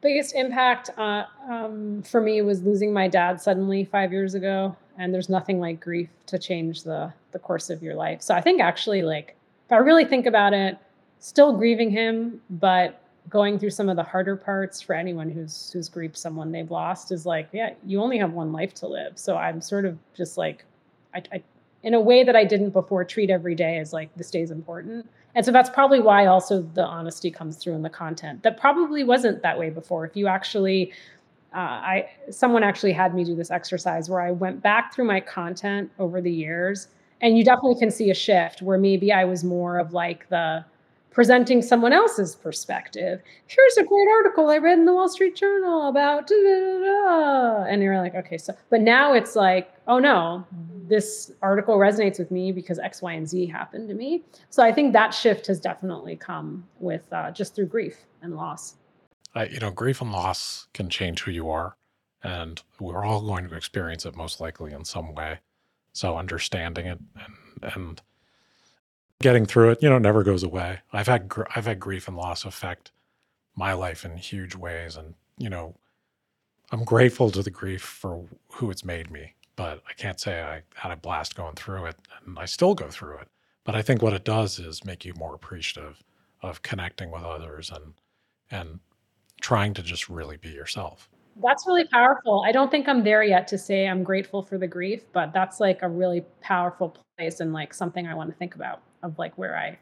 Biggest 0.00 0.34
impact 0.34 0.90
uh, 0.96 1.24
um, 1.48 2.02
for 2.02 2.20
me 2.20 2.42
was 2.42 2.62
losing 2.62 2.92
my 2.92 3.06
dad 3.06 3.40
suddenly 3.40 3.84
five 3.84 4.12
years 4.12 4.34
ago. 4.34 4.76
And 4.98 5.12
there's 5.12 5.28
nothing 5.28 5.60
like 5.60 5.80
grief 5.80 6.08
to 6.26 6.38
change 6.38 6.82
the 6.82 7.12
the 7.32 7.38
course 7.38 7.70
of 7.70 7.82
your 7.82 7.94
life. 7.94 8.22
So 8.22 8.34
I 8.34 8.40
think 8.40 8.60
actually, 8.60 9.02
like, 9.02 9.36
if 9.66 9.72
I 9.72 9.78
really 9.78 10.04
think 10.04 10.26
about 10.26 10.52
it, 10.52 10.76
still 11.18 11.56
grieving 11.56 11.90
him, 11.90 12.40
but 12.50 13.02
going 13.28 13.58
through 13.58 13.70
some 13.70 13.88
of 13.88 13.96
the 13.96 14.02
harder 14.02 14.36
parts 14.36 14.80
for 14.80 14.94
anyone 14.94 15.30
who's 15.30 15.70
who's 15.72 15.88
grieved 15.88 16.16
someone 16.16 16.50
they've 16.50 16.70
lost 16.70 17.12
is 17.12 17.24
like 17.24 17.48
yeah 17.52 17.70
you 17.86 18.00
only 18.00 18.18
have 18.18 18.32
one 18.32 18.52
life 18.52 18.74
to 18.74 18.86
live. 18.86 19.12
So 19.16 19.36
i'm 19.36 19.60
sort 19.60 19.84
of 19.84 19.96
just 20.14 20.36
like 20.36 20.64
I, 21.14 21.22
I 21.32 21.42
in 21.82 21.94
a 21.94 22.00
way 22.00 22.24
that 22.24 22.36
i 22.36 22.44
didn't 22.44 22.70
before 22.70 23.04
treat 23.04 23.30
every 23.30 23.54
day 23.54 23.78
as 23.78 23.92
like 23.92 24.14
this 24.16 24.30
day 24.30 24.42
is 24.42 24.50
important. 24.50 25.08
And 25.34 25.46
so 25.46 25.52
that's 25.52 25.70
probably 25.70 26.00
why 26.00 26.26
also 26.26 26.62
the 26.74 26.84
honesty 26.84 27.30
comes 27.30 27.56
through 27.56 27.74
in 27.74 27.82
the 27.82 27.90
content. 27.90 28.42
That 28.42 28.60
probably 28.60 29.02
wasn't 29.02 29.42
that 29.42 29.58
way 29.58 29.70
before. 29.70 30.04
If 30.04 30.14
you 30.14 30.26
actually 30.26 30.92
uh, 31.54 31.58
i 31.58 32.08
someone 32.30 32.62
actually 32.62 32.92
had 32.92 33.14
me 33.14 33.24
do 33.24 33.34
this 33.34 33.50
exercise 33.50 34.08
where 34.08 34.20
i 34.20 34.30
went 34.30 34.62
back 34.62 34.94
through 34.94 35.04
my 35.04 35.20
content 35.20 35.90
over 35.98 36.20
the 36.20 36.32
years 36.32 36.88
and 37.20 37.36
you 37.38 37.44
definitely 37.44 37.78
can 37.78 37.90
see 37.90 38.10
a 38.10 38.14
shift 38.14 38.62
where 38.62 38.78
maybe 38.78 39.12
i 39.12 39.24
was 39.24 39.44
more 39.44 39.78
of 39.78 39.92
like 39.92 40.28
the 40.28 40.64
presenting 41.12 41.60
someone 41.60 41.92
else's 41.92 42.34
perspective. 42.34 43.20
Here's 43.46 43.76
a 43.76 43.84
great 43.84 44.08
article 44.08 44.50
I 44.50 44.58
read 44.58 44.78
in 44.78 44.86
the 44.86 44.94
Wall 44.94 45.08
Street 45.08 45.36
Journal 45.36 45.88
about, 45.88 46.26
da, 46.26 46.34
da, 46.34 46.78
da, 46.78 47.64
and 47.64 47.82
you're 47.82 47.98
like, 47.98 48.14
okay, 48.14 48.38
so, 48.38 48.54
but 48.70 48.80
now 48.80 49.12
it's 49.12 49.36
like, 49.36 49.72
oh 49.86 49.98
no, 49.98 50.44
this 50.88 51.32
article 51.42 51.76
resonates 51.76 52.18
with 52.18 52.30
me 52.30 52.50
because 52.50 52.78
X, 52.78 53.02
Y, 53.02 53.12
and 53.12 53.28
Z 53.28 53.46
happened 53.46 53.88
to 53.88 53.94
me. 53.94 54.22
So 54.50 54.62
I 54.62 54.72
think 54.72 54.92
that 54.94 55.10
shift 55.10 55.46
has 55.46 55.60
definitely 55.60 56.16
come 56.16 56.66
with 56.80 57.12
uh, 57.12 57.30
just 57.30 57.54
through 57.54 57.66
grief 57.66 58.06
and 58.22 58.34
loss. 58.34 58.76
Uh, 59.34 59.46
you 59.50 59.58
know, 59.58 59.70
grief 59.70 60.00
and 60.00 60.12
loss 60.12 60.66
can 60.74 60.90
change 60.90 61.22
who 61.22 61.30
you 61.30 61.48
are, 61.50 61.76
and 62.22 62.62
we're 62.78 63.04
all 63.04 63.22
going 63.22 63.48
to 63.48 63.54
experience 63.54 64.04
it 64.04 64.16
most 64.16 64.40
likely 64.40 64.72
in 64.72 64.84
some 64.84 65.14
way. 65.14 65.38
So 65.92 66.16
understanding 66.16 66.86
it 66.86 66.98
and 67.16 67.74
and 67.74 68.02
getting 69.20 69.46
through 69.46 69.70
it, 69.70 69.82
you 69.82 69.88
know, 69.88 69.98
never 69.98 70.22
goes 70.22 70.42
away. 70.42 70.80
I've 70.92 71.06
had 71.06 71.28
gr- 71.28 71.44
I've 71.54 71.66
had 71.66 71.80
grief 71.80 72.08
and 72.08 72.16
loss 72.16 72.44
affect 72.44 72.92
my 73.56 73.72
life 73.72 74.04
in 74.04 74.16
huge 74.16 74.54
ways, 74.54 74.96
and 74.96 75.14
you 75.38 75.48
know, 75.48 75.76
I'm 76.70 76.84
grateful 76.84 77.30
to 77.30 77.42
the 77.42 77.50
grief 77.50 77.82
for 77.82 78.26
who 78.52 78.70
it's 78.70 78.84
made 78.84 79.10
me. 79.10 79.34
But 79.56 79.82
I 79.88 79.92
can't 79.94 80.18
say 80.20 80.42
I 80.42 80.62
had 80.74 80.92
a 80.92 80.96
blast 80.96 81.36
going 81.36 81.54
through 81.54 81.86
it, 81.86 81.96
and 82.26 82.38
I 82.38 82.46
still 82.46 82.74
go 82.74 82.88
through 82.88 83.18
it. 83.18 83.28
But 83.64 83.74
I 83.74 83.82
think 83.82 84.02
what 84.02 84.14
it 84.14 84.24
does 84.24 84.58
is 84.58 84.84
make 84.84 85.04
you 85.04 85.14
more 85.14 85.34
appreciative 85.34 86.02
of 86.42 86.62
connecting 86.62 87.10
with 87.10 87.22
others 87.22 87.70
and 87.70 87.94
and 88.50 88.80
trying 89.42 89.74
to 89.74 89.82
just 89.82 90.08
really 90.08 90.38
be 90.38 90.48
yourself. 90.48 91.10
That's 91.42 91.66
really 91.66 91.86
powerful. 91.86 92.44
I 92.46 92.52
don't 92.52 92.70
think 92.70 92.88
I'm 92.88 93.04
there 93.04 93.22
yet 93.22 93.48
to 93.48 93.58
say 93.58 93.86
I'm 93.88 94.02
grateful 94.02 94.42
for 94.42 94.56
the 94.56 94.66
grief, 94.66 95.02
but 95.12 95.32
that's 95.32 95.60
like 95.60 95.82
a 95.82 95.88
really 95.88 96.24
powerful 96.40 96.96
place 97.18 97.40
and 97.40 97.52
like 97.52 97.74
something 97.74 98.06
I 98.06 98.14
want 98.14 98.30
to 98.30 98.36
think 98.36 98.54
about 98.54 98.82
of 99.02 99.18
like 99.18 99.36
where 99.36 99.56
I 99.56 99.78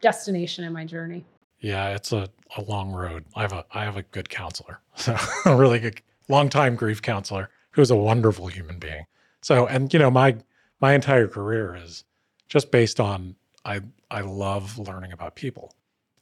destination 0.00 0.64
in 0.64 0.72
my 0.72 0.84
journey. 0.84 1.24
Yeah, 1.60 1.88
it's 1.90 2.12
a, 2.12 2.28
a 2.56 2.62
long 2.62 2.92
road. 2.92 3.24
I 3.34 3.42
have 3.42 3.52
a 3.52 3.64
I 3.72 3.84
have 3.84 3.96
a 3.96 4.02
good 4.02 4.28
counselor, 4.28 4.80
so 4.94 5.16
a 5.46 5.56
really 5.56 5.78
good 5.78 6.02
long 6.28 6.48
time 6.48 6.76
grief 6.76 7.00
counselor 7.00 7.48
who's 7.70 7.90
a 7.90 7.96
wonderful 7.96 8.48
human 8.48 8.78
being. 8.78 9.06
So 9.42 9.66
and 9.66 9.92
you 9.92 9.98
know 9.98 10.10
my 10.10 10.36
my 10.80 10.92
entire 10.92 11.28
career 11.28 11.76
is 11.76 12.04
just 12.48 12.70
based 12.70 13.00
on 13.00 13.36
I 13.64 13.80
I 14.10 14.20
love 14.20 14.78
learning 14.78 15.12
about 15.12 15.34
people. 15.34 15.74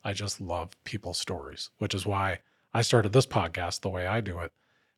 I 0.04 0.12
just 0.12 0.40
love 0.40 0.70
people's 0.84 1.18
stories, 1.18 1.70
which 1.78 1.94
is 1.94 2.06
why 2.06 2.40
I 2.72 2.82
started 2.82 3.12
this 3.12 3.26
podcast 3.26 3.80
the 3.80 3.88
way 3.88 4.06
I 4.06 4.20
do 4.20 4.38
it 4.40 4.52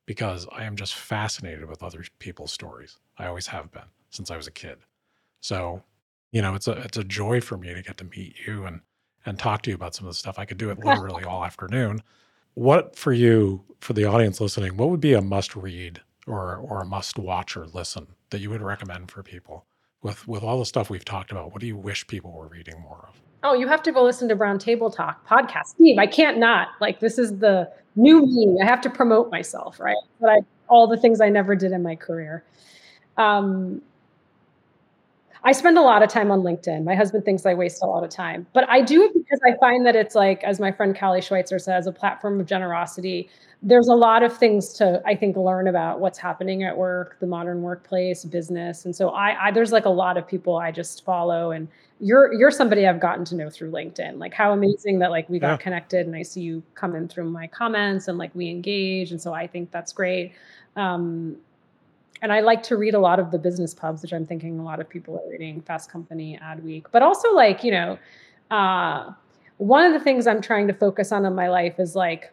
because 0.06 0.46
I 0.52 0.64
am 0.64 0.76
just 0.76 0.94
fascinated 0.94 1.68
with 1.68 1.82
other 1.82 2.04
people's 2.18 2.52
stories. 2.52 2.98
I 3.18 3.26
always 3.26 3.48
have 3.48 3.70
been 3.70 3.90
since 4.10 4.30
I 4.30 4.36
was 4.36 4.46
a 4.46 4.52
kid. 4.52 4.78
So 5.40 5.82
you 6.32 6.42
know, 6.42 6.54
it's 6.54 6.68
a 6.68 6.72
it's 6.72 6.98
a 6.98 7.04
joy 7.04 7.40
for 7.40 7.56
me 7.56 7.72
to 7.72 7.82
get 7.82 7.96
to 7.98 8.04
meet 8.04 8.36
you 8.46 8.66
and 8.66 8.80
and 9.24 9.38
talk 9.38 9.62
to 9.62 9.70
you 9.70 9.74
about 9.74 9.94
some 9.94 10.06
of 10.06 10.12
the 10.12 10.18
stuff. 10.18 10.38
I 10.38 10.44
could 10.44 10.58
do 10.58 10.70
it 10.70 10.78
literally 10.84 11.24
all 11.24 11.44
afternoon, 11.44 12.02
what 12.54 12.96
for 12.96 13.12
you, 13.12 13.64
for 13.80 13.92
the 13.92 14.04
audience 14.04 14.40
listening, 14.40 14.76
what 14.76 14.90
would 14.90 15.00
be 15.00 15.12
a 15.14 15.22
must 15.22 15.56
read 15.56 16.00
or 16.26 16.56
or 16.56 16.82
a 16.82 16.84
must 16.84 17.18
watch 17.18 17.56
or 17.56 17.66
listen 17.66 18.08
that 18.30 18.40
you 18.40 18.50
would 18.50 18.62
recommend 18.62 19.10
for 19.10 19.22
people? 19.22 19.64
With 20.02 20.26
with 20.28 20.42
all 20.42 20.58
the 20.58 20.66
stuff 20.66 20.90
we've 20.90 21.04
talked 21.04 21.30
about, 21.32 21.52
what 21.52 21.60
do 21.60 21.66
you 21.66 21.76
wish 21.76 22.06
people 22.06 22.32
were 22.32 22.48
reading 22.48 22.80
more 22.80 23.08
of? 23.08 23.20
Oh, 23.46 23.54
you 23.54 23.68
have 23.68 23.82
to 23.84 23.92
go 23.92 24.02
listen 24.02 24.28
to 24.28 24.34
Brown 24.34 24.58
Table 24.58 24.90
Talk 24.90 25.24
podcast. 25.24 25.66
Steve, 25.66 25.98
I 25.98 26.06
can't 26.08 26.38
not. 26.38 26.70
Like 26.80 26.98
this 26.98 27.16
is 27.16 27.38
the 27.38 27.70
new 27.94 28.26
me. 28.26 28.58
I 28.60 28.66
have 28.66 28.80
to 28.80 28.90
promote 28.90 29.30
myself, 29.30 29.78
right? 29.78 29.96
But 30.20 30.30
I 30.30 30.38
all 30.66 30.88
the 30.88 30.96
things 30.96 31.20
I 31.20 31.28
never 31.28 31.54
did 31.54 31.70
in 31.70 31.80
my 31.80 31.94
career. 31.94 32.42
Um, 33.16 33.80
I 35.44 35.52
spend 35.52 35.78
a 35.78 35.80
lot 35.80 36.02
of 36.02 36.08
time 36.08 36.32
on 36.32 36.42
LinkedIn. 36.42 36.82
My 36.82 36.96
husband 36.96 37.24
thinks 37.24 37.46
I 37.46 37.54
waste 37.54 37.84
a 37.84 37.86
lot 37.86 38.02
of 38.02 38.10
time, 38.10 38.48
but 38.52 38.68
I 38.68 38.80
do 38.80 39.04
it 39.04 39.14
because 39.14 39.38
I 39.46 39.56
find 39.58 39.86
that 39.86 39.94
it's 39.94 40.16
like, 40.16 40.42
as 40.42 40.58
my 40.58 40.72
friend 40.72 40.98
Callie 40.98 41.20
Schweitzer 41.20 41.60
says, 41.60 41.86
a 41.86 41.92
platform 41.92 42.40
of 42.40 42.46
generosity. 42.46 43.30
There's 43.62 43.86
a 43.86 43.94
lot 43.94 44.24
of 44.24 44.36
things 44.36 44.72
to, 44.74 45.00
I 45.06 45.14
think, 45.14 45.36
learn 45.36 45.68
about 45.68 46.00
what's 46.00 46.18
happening 46.18 46.64
at 46.64 46.76
work, 46.76 47.18
the 47.20 47.28
modern 47.28 47.62
workplace, 47.62 48.24
business, 48.24 48.86
and 48.86 48.94
so 48.94 49.10
I, 49.10 49.46
I 49.46 49.50
there's 49.52 49.70
like 49.70 49.84
a 49.84 49.90
lot 49.90 50.16
of 50.16 50.26
people 50.26 50.56
I 50.56 50.72
just 50.72 51.04
follow, 51.04 51.52
and 51.52 51.68
you're 52.00 52.32
you're 52.32 52.50
somebody 52.50 52.86
I've 52.86 53.00
gotten 53.00 53.24
to 53.26 53.34
know 53.34 53.50
through 53.50 53.70
LinkedIn. 53.70 54.18
Like 54.18 54.34
how 54.34 54.52
amazing 54.52 54.98
that 55.00 55.10
like 55.10 55.28
we 55.28 55.38
got 55.38 55.52
yeah. 55.52 55.56
connected, 55.56 56.06
and 56.06 56.14
I 56.14 56.22
see 56.22 56.40
you 56.40 56.62
come 56.74 56.94
in 56.94 57.08
through 57.08 57.30
my 57.30 57.46
comments, 57.46 58.08
and 58.08 58.18
like 58.18 58.34
we 58.34 58.48
engage, 58.48 59.10
and 59.10 59.20
so 59.20 59.32
I 59.32 59.46
think 59.46 59.70
that's 59.70 59.92
great. 59.92 60.32
Um, 60.76 61.36
and 62.22 62.32
I 62.32 62.40
like 62.40 62.62
to 62.64 62.76
read 62.76 62.94
a 62.94 62.98
lot 62.98 63.18
of 63.18 63.30
the 63.30 63.38
business 63.38 63.74
pubs, 63.74 64.02
which 64.02 64.12
I'm 64.12 64.26
thinking 64.26 64.58
a 64.58 64.64
lot 64.64 64.80
of 64.80 64.88
people 64.88 65.18
are 65.18 65.30
reading 65.30 65.60
Fast 65.62 65.90
Company, 65.90 66.38
Adweek, 66.42 66.86
but 66.90 67.02
also 67.02 67.32
like, 67.34 67.62
you 67.62 67.70
know, 67.70 67.98
uh, 68.50 69.12
one 69.58 69.84
of 69.84 69.92
the 69.92 70.00
things 70.00 70.26
I'm 70.26 70.40
trying 70.40 70.66
to 70.68 70.74
focus 70.74 71.12
on 71.12 71.24
in 71.24 71.34
my 71.34 71.48
life 71.48 71.78
is 71.78 71.94
like 71.94 72.32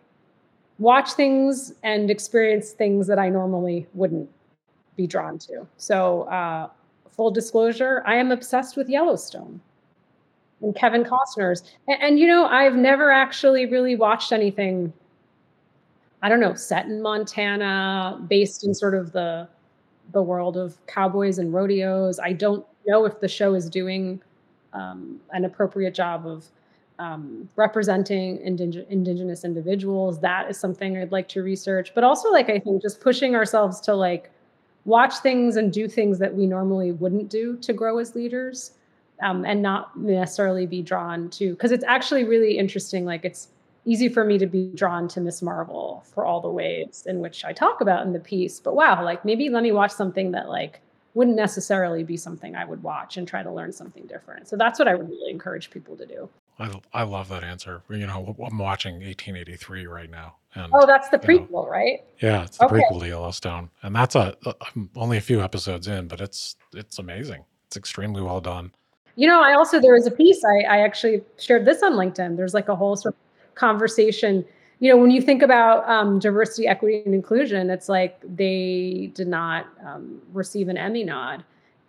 watch 0.80 1.14
things 1.14 1.74
and 1.84 2.10
experience 2.10 2.72
things 2.72 3.08
that 3.08 3.20
I 3.20 3.30
normally 3.30 3.88
wouldn't 3.94 4.30
be 4.96 5.08
drawn 5.08 5.38
to. 5.40 5.68
So, 5.78 6.24
uh, 6.24 6.70
full 7.16 7.32
disclosure, 7.32 8.04
I 8.06 8.16
am 8.16 8.32
obsessed 8.32 8.76
with 8.78 8.90
Yellowstone 8.90 9.62
and 10.62 10.76
Kevin 10.76 11.04
Costner's. 11.04 11.64
And, 11.88 12.02
and, 12.02 12.20
you 12.20 12.28
know, 12.28 12.46
I've 12.46 12.76
never 12.76 13.12
actually 13.12 13.66
really 13.66 13.96
watched 13.96 14.32
anything, 14.32 14.94
I 16.22 16.30
don't 16.30 16.40
know, 16.40 16.54
set 16.56 16.86
in 16.86 17.02
Montana, 17.02 18.20
based 18.28 18.64
in 18.64 18.74
sort 18.74 18.96
of 18.96 19.12
the 19.12 19.48
the 20.12 20.22
world 20.22 20.58
of 20.58 20.86
cowboys 20.86 21.40
and 21.40 21.54
rodeos. 21.54 22.20
I 22.20 22.34
don't 22.34 22.66
know 22.86 23.06
if 23.06 23.22
the 23.22 23.28
show 23.28 23.56
is 23.56 23.70
doing 23.70 24.22
um, 24.74 25.20
an 25.32 25.46
appropriate 25.46 25.94
job 25.94 26.28
of 26.28 26.46
um, 27.00 27.50
representing 27.56 28.38
indig- 28.40 28.86
indigenous 28.90 29.46
individuals. 29.46 30.20
That 30.20 30.50
is 30.50 30.58
something 30.60 30.98
I'd 30.98 31.12
like 31.12 31.30
to 31.30 31.42
research. 31.42 31.94
But 31.96 32.04
also, 32.04 32.30
like 32.32 32.50
I 32.50 32.60
think, 32.60 32.82
just 32.82 33.00
pushing 33.00 33.34
ourselves 33.34 33.80
to 33.82 33.96
like 33.96 34.30
watch 34.86 35.18
things 35.18 35.56
and 35.56 35.72
do 35.72 35.88
things 35.88 36.20
that 36.20 36.34
we 36.34 36.46
normally 36.46 36.92
wouldn't 36.92 37.30
do 37.30 37.58
to 37.58 37.74
grow 37.74 37.98
as 38.00 38.16
leaders, 38.16 38.72
um, 39.22 39.46
and 39.46 39.62
not 39.62 39.98
necessarily 39.98 40.66
be 40.66 40.82
drawn 40.82 41.30
to. 41.32 41.52
Because 41.52 41.72
it's 41.72 41.84
actually 41.86 42.24
really 42.24 42.58
interesting. 42.58 43.06
Like 43.06 43.26
it's 43.26 43.50
easy 43.86 44.10
for 44.10 44.24
me 44.24 44.38
to 44.38 44.46
be 44.46 44.72
drawn 44.76 45.08
to 45.10 45.22
Ms. 45.22 45.42
Marvel 45.42 46.04
for 46.14 46.26
all 46.26 46.42
the 46.42 46.50
ways 46.50 47.04
in 47.08 47.20
which 47.20 47.44
I 47.44 47.54
talk 47.54 47.82
about 47.82 48.06
in 48.06 48.14
the 48.14 48.20
piece. 48.20 48.60
But 48.60 48.76
wow, 48.76 49.04
like 49.04 49.26
maybe 49.26 49.50
let 49.50 49.64
me 49.64 49.72
watch 49.72 49.92
something 49.92 50.32
that 50.32 50.50
like 50.50 50.82
wouldn't 51.14 51.38
necessarily 51.38 52.04
be 52.04 52.18
something 52.18 52.56
I 52.56 52.66
would 52.66 52.82
watch 52.82 53.18
and 53.18 53.28
try 53.28 53.44
to 53.44 53.52
learn 53.52 53.72
something 53.72 54.06
different. 54.08 54.48
So 54.48 54.56
that's 54.56 54.80
what 54.80 54.88
I 54.88 54.96
would 54.96 55.10
really 55.10 55.32
encourage 55.32 55.70
people 55.70 55.96
to 55.98 56.06
do. 56.06 56.30
I, 56.60 56.72
I 56.94 57.04
love 57.04 57.30
that 57.30 57.44
answer. 57.44 57.84
You 57.90 58.08
know, 58.08 58.36
I'm 58.46 58.58
watching 58.58 58.96
1883 58.96 59.88
right 59.88 60.10
now. 60.10 60.36
And, 60.56 60.72
oh, 60.74 60.86
that's 60.86 61.10
the 61.10 61.18
prequel, 61.18 61.52
know, 61.52 61.68
right? 61.68 62.04
Yeah, 62.22 62.44
it's 62.44 62.58
the 62.58 62.66
okay. 62.66 62.76
prequel 62.76 63.00
to 63.00 63.08
Yellowstone, 63.08 63.72
and 63.82 63.96
that's 63.96 64.14
a, 64.14 64.36
I'm 64.46 64.90
only 64.96 65.18
a 65.18 65.22
few 65.22 65.42
episodes 65.42 65.88
in, 65.88 66.08
but 66.08 66.22
it's 66.22 66.58
it's 66.74 67.00
amazing. 67.00 67.44
It's 67.68 67.76
extremely 67.76 68.22
well 68.22 68.40
done. 68.40 68.72
You 69.16 69.28
know, 69.28 69.42
I 69.42 69.54
also 69.54 69.80
there 69.80 69.94
was 69.94 70.06
a 70.06 70.12
piece 70.12 70.44
I, 70.46 70.78
I 70.78 70.80
actually 70.82 71.24
shared 71.40 71.66
this 71.66 71.82
on 71.82 71.94
LinkedIn. 71.94 72.38
There's 72.38 72.54
like 72.54 72.70
a 72.70 72.76
whole 72.76 72.96
sort 72.96 73.16
of 73.16 73.56
conversation 73.56 74.46
you 74.84 74.90
know 74.92 74.98
when 74.98 75.12
you 75.12 75.22
think 75.22 75.42
about 75.42 75.88
um, 75.90 76.20
diversity 76.20 76.68
equity 76.68 77.02
and 77.06 77.16
inclusion 77.16 77.70
it's 77.70 77.88
like 77.88 78.20
they 78.24 79.12
did 79.14 79.30
not 79.30 79.68
um, 79.86 80.22
receive 80.34 80.68
an 80.68 80.76
emmy 80.78 81.06
nod 81.06 81.44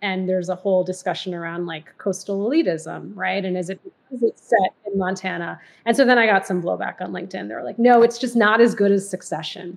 and 0.05 0.29
there's 0.29 0.49
a 0.49 0.55
whole 0.55 0.83
discussion 0.83 1.33
around 1.33 1.65
like 1.65 1.97
coastal 1.97 2.47
elitism 2.47 3.11
right 3.15 3.43
and 3.43 3.57
is 3.57 3.71
it 3.71 3.79
is 4.11 4.21
it 4.21 4.37
set 4.37 4.71
in 4.85 4.97
montana 4.97 5.59
and 5.85 5.97
so 5.97 6.05
then 6.05 6.17
i 6.19 6.27
got 6.27 6.45
some 6.45 6.61
blowback 6.61 7.01
on 7.01 7.11
linkedin 7.11 7.47
they're 7.47 7.63
like 7.63 7.79
no 7.79 8.03
it's 8.03 8.19
just 8.19 8.35
not 8.35 8.61
as 8.61 8.75
good 8.75 8.91
as 8.91 9.09
succession 9.09 9.75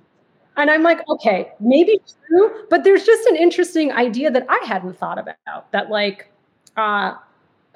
and 0.55 0.69
i'm 0.69 0.83
like 0.83 0.99
okay 1.09 1.51
maybe 1.59 1.99
true 2.27 2.65
but 2.69 2.83
there's 2.83 3.03
just 3.03 3.27
an 3.27 3.35
interesting 3.35 3.91
idea 3.91 4.29
that 4.29 4.45
i 4.49 4.59
hadn't 4.65 4.95
thought 4.97 5.17
about 5.17 5.71
that 5.71 5.89
like 5.89 6.31
uh 6.77 7.15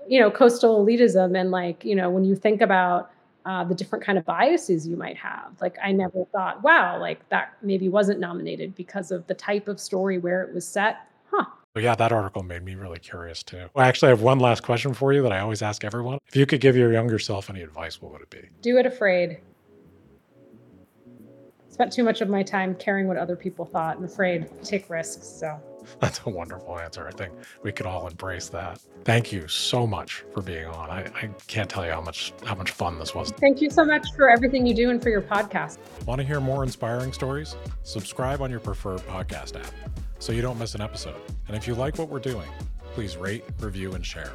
you 0.08 0.20
know 0.20 0.30
coastal 0.30 0.86
elitism 0.86 1.40
and 1.40 1.50
like 1.50 1.84
you 1.84 1.96
know 1.96 2.10
when 2.10 2.24
you 2.24 2.36
think 2.36 2.62
about 2.62 3.10
uh, 3.46 3.62
the 3.62 3.76
different 3.76 4.06
kind 4.06 4.18
of 4.18 4.24
biases 4.24 4.88
you 4.88 4.96
might 4.96 5.18
have. 5.18 5.52
Like 5.60 5.76
I 5.84 5.92
never 5.92 6.24
thought, 6.32 6.64
wow, 6.64 6.98
like 6.98 7.28
that 7.28 7.56
maybe 7.62 7.90
wasn't 7.90 8.22
nominated 8.22 8.74
because 8.74 9.12
of 9.12 9.28
the 9.28 9.34
type 9.34 9.68
of 9.68 9.82
story 9.82 10.18
where 10.18 10.44
it 10.44 10.54
was 10.54 10.66
set. 10.66 11.10
Huh. 11.30 11.44
Well, 11.76 11.84
yeah, 11.84 11.96
that 11.96 12.12
article 12.12 12.44
made 12.44 12.64
me 12.64 12.76
really 12.76 13.00
curious 13.00 13.42
too. 13.42 13.68
I 13.76 13.88
actually 13.88 14.08
I 14.08 14.12
have 14.12 14.22
one 14.22 14.40
last 14.40 14.62
question 14.62 14.94
for 14.94 15.12
you 15.12 15.24
that 15.24 15.32
I 15.32 15.40
always 15.40 15.62
ask 15.62 15.84
everyone. 15.84 16.20
If 16.28 16.36
you 16.36 16.46
could 16.46 16.62
give 16.62 16.76
your 16.76 16.94
younger 16.94 17.18
self 17.18 17.50
any 17.50 17.62
advice, 17.62 18.02
what 18.02 18.12
would 18.12 18.22
it 18.22 18.30
be? 18.30 18.50
Do 18.62 18.78
it 18.78 18.86
afraid 18.86 19.40
spent 21.74 21.92
too 21.92 22.04
much 22.04 22.22
of 22.22 22.30
my 22.30 22.44
time 22.44 22.76
caring 22.76 23.08
what 23.08 23.18
other 23.18 23.36
people 23.36 23.66
thought 23.66 23.98
and 23.98 24.06
afraid 24.06 24.48
to 24.48 24.70
take 24.70 24.90
risks. 24.90 25.28
So 25.28 25.60
that's 26.00 26.22
a 26.26 26.30
wonderful 26.30 26.78
answer. 26.80 27.08
I 27.08 27.12
think 27.12 27.34
we 27.64 27.72
could 27.72 27.88
all 27.88 28.08
embrace 28.08 28.48
that. 28.50 28.80
Thank 29.04 29.32
you 29.32 29.48
so 29.48 29.88
much 29.88 30.24
for 30.32 30.42
being 30.42 30.68
on. 30.68 30.90
I, 30.90 31.06
I 31.16 31.30
can't 31.48 31.70
tell 31.70 31.84
you 31.84 31.92
how 31.92 32.02
much 32.02 32.34
how 32.46 32.56
much 32.56 32.72
fun 32.72 33.00
this 33.00 33.16
was. 33.16 33.32
Thank 33.32 33.60
you 33.62 33.72
so 33.72 33.84
much 33.84 34.06
for 34.16 34.30
everything 34.30 34.66
you 34.66 34.76
do 34.76 34.92
and 34.92 35.02
for 35.02 35.10
your 35.10 35.24
podcast. 35.24 35.80
Want 36.06 36.22
to 36.22 36.28
hear 36.28 36.40
more 36.40 36.64
inspiring 36.64 37.12
stories? 37.12 37.56
Subscribe 37.82 38.42
on 38.42 38.52
your 38.52 38.60
preferred 38.60 39.02
podcast 39.02 39.60
app 39.60 39.93
so 40.24 40.32
you 40.32 40.42
don't 40.42 40.58
miss 40.58 40.74
an 40.74 40.80
episode. 40.80 41.20
And 41.50 41.58
if 41.58 41.68
you 41.68 41.76
like 41.76 41.98
what 41.98 42.08
we're 42.08 42.18
doing, 42.18 42.48
please 42.94 43.18
rate, 43.18 43.44
review, 43.60 43.92
and 43.92 44.06
share. 44.06 44.32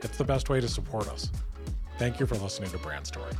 It's 0.00 0.16
the 0.16 0.22
best 0.22 0.48
way 0.48 0.60
to 0.60 0.68
support 0.68 1.08
us. 1.08 1.32
Thank 1.98 2.20
you 2.20 2.26
for 2.26 2.36
listening 2.36 2.70
to 2.70 2.78
Brand 2.78 3.04
Story. 3.04 3.32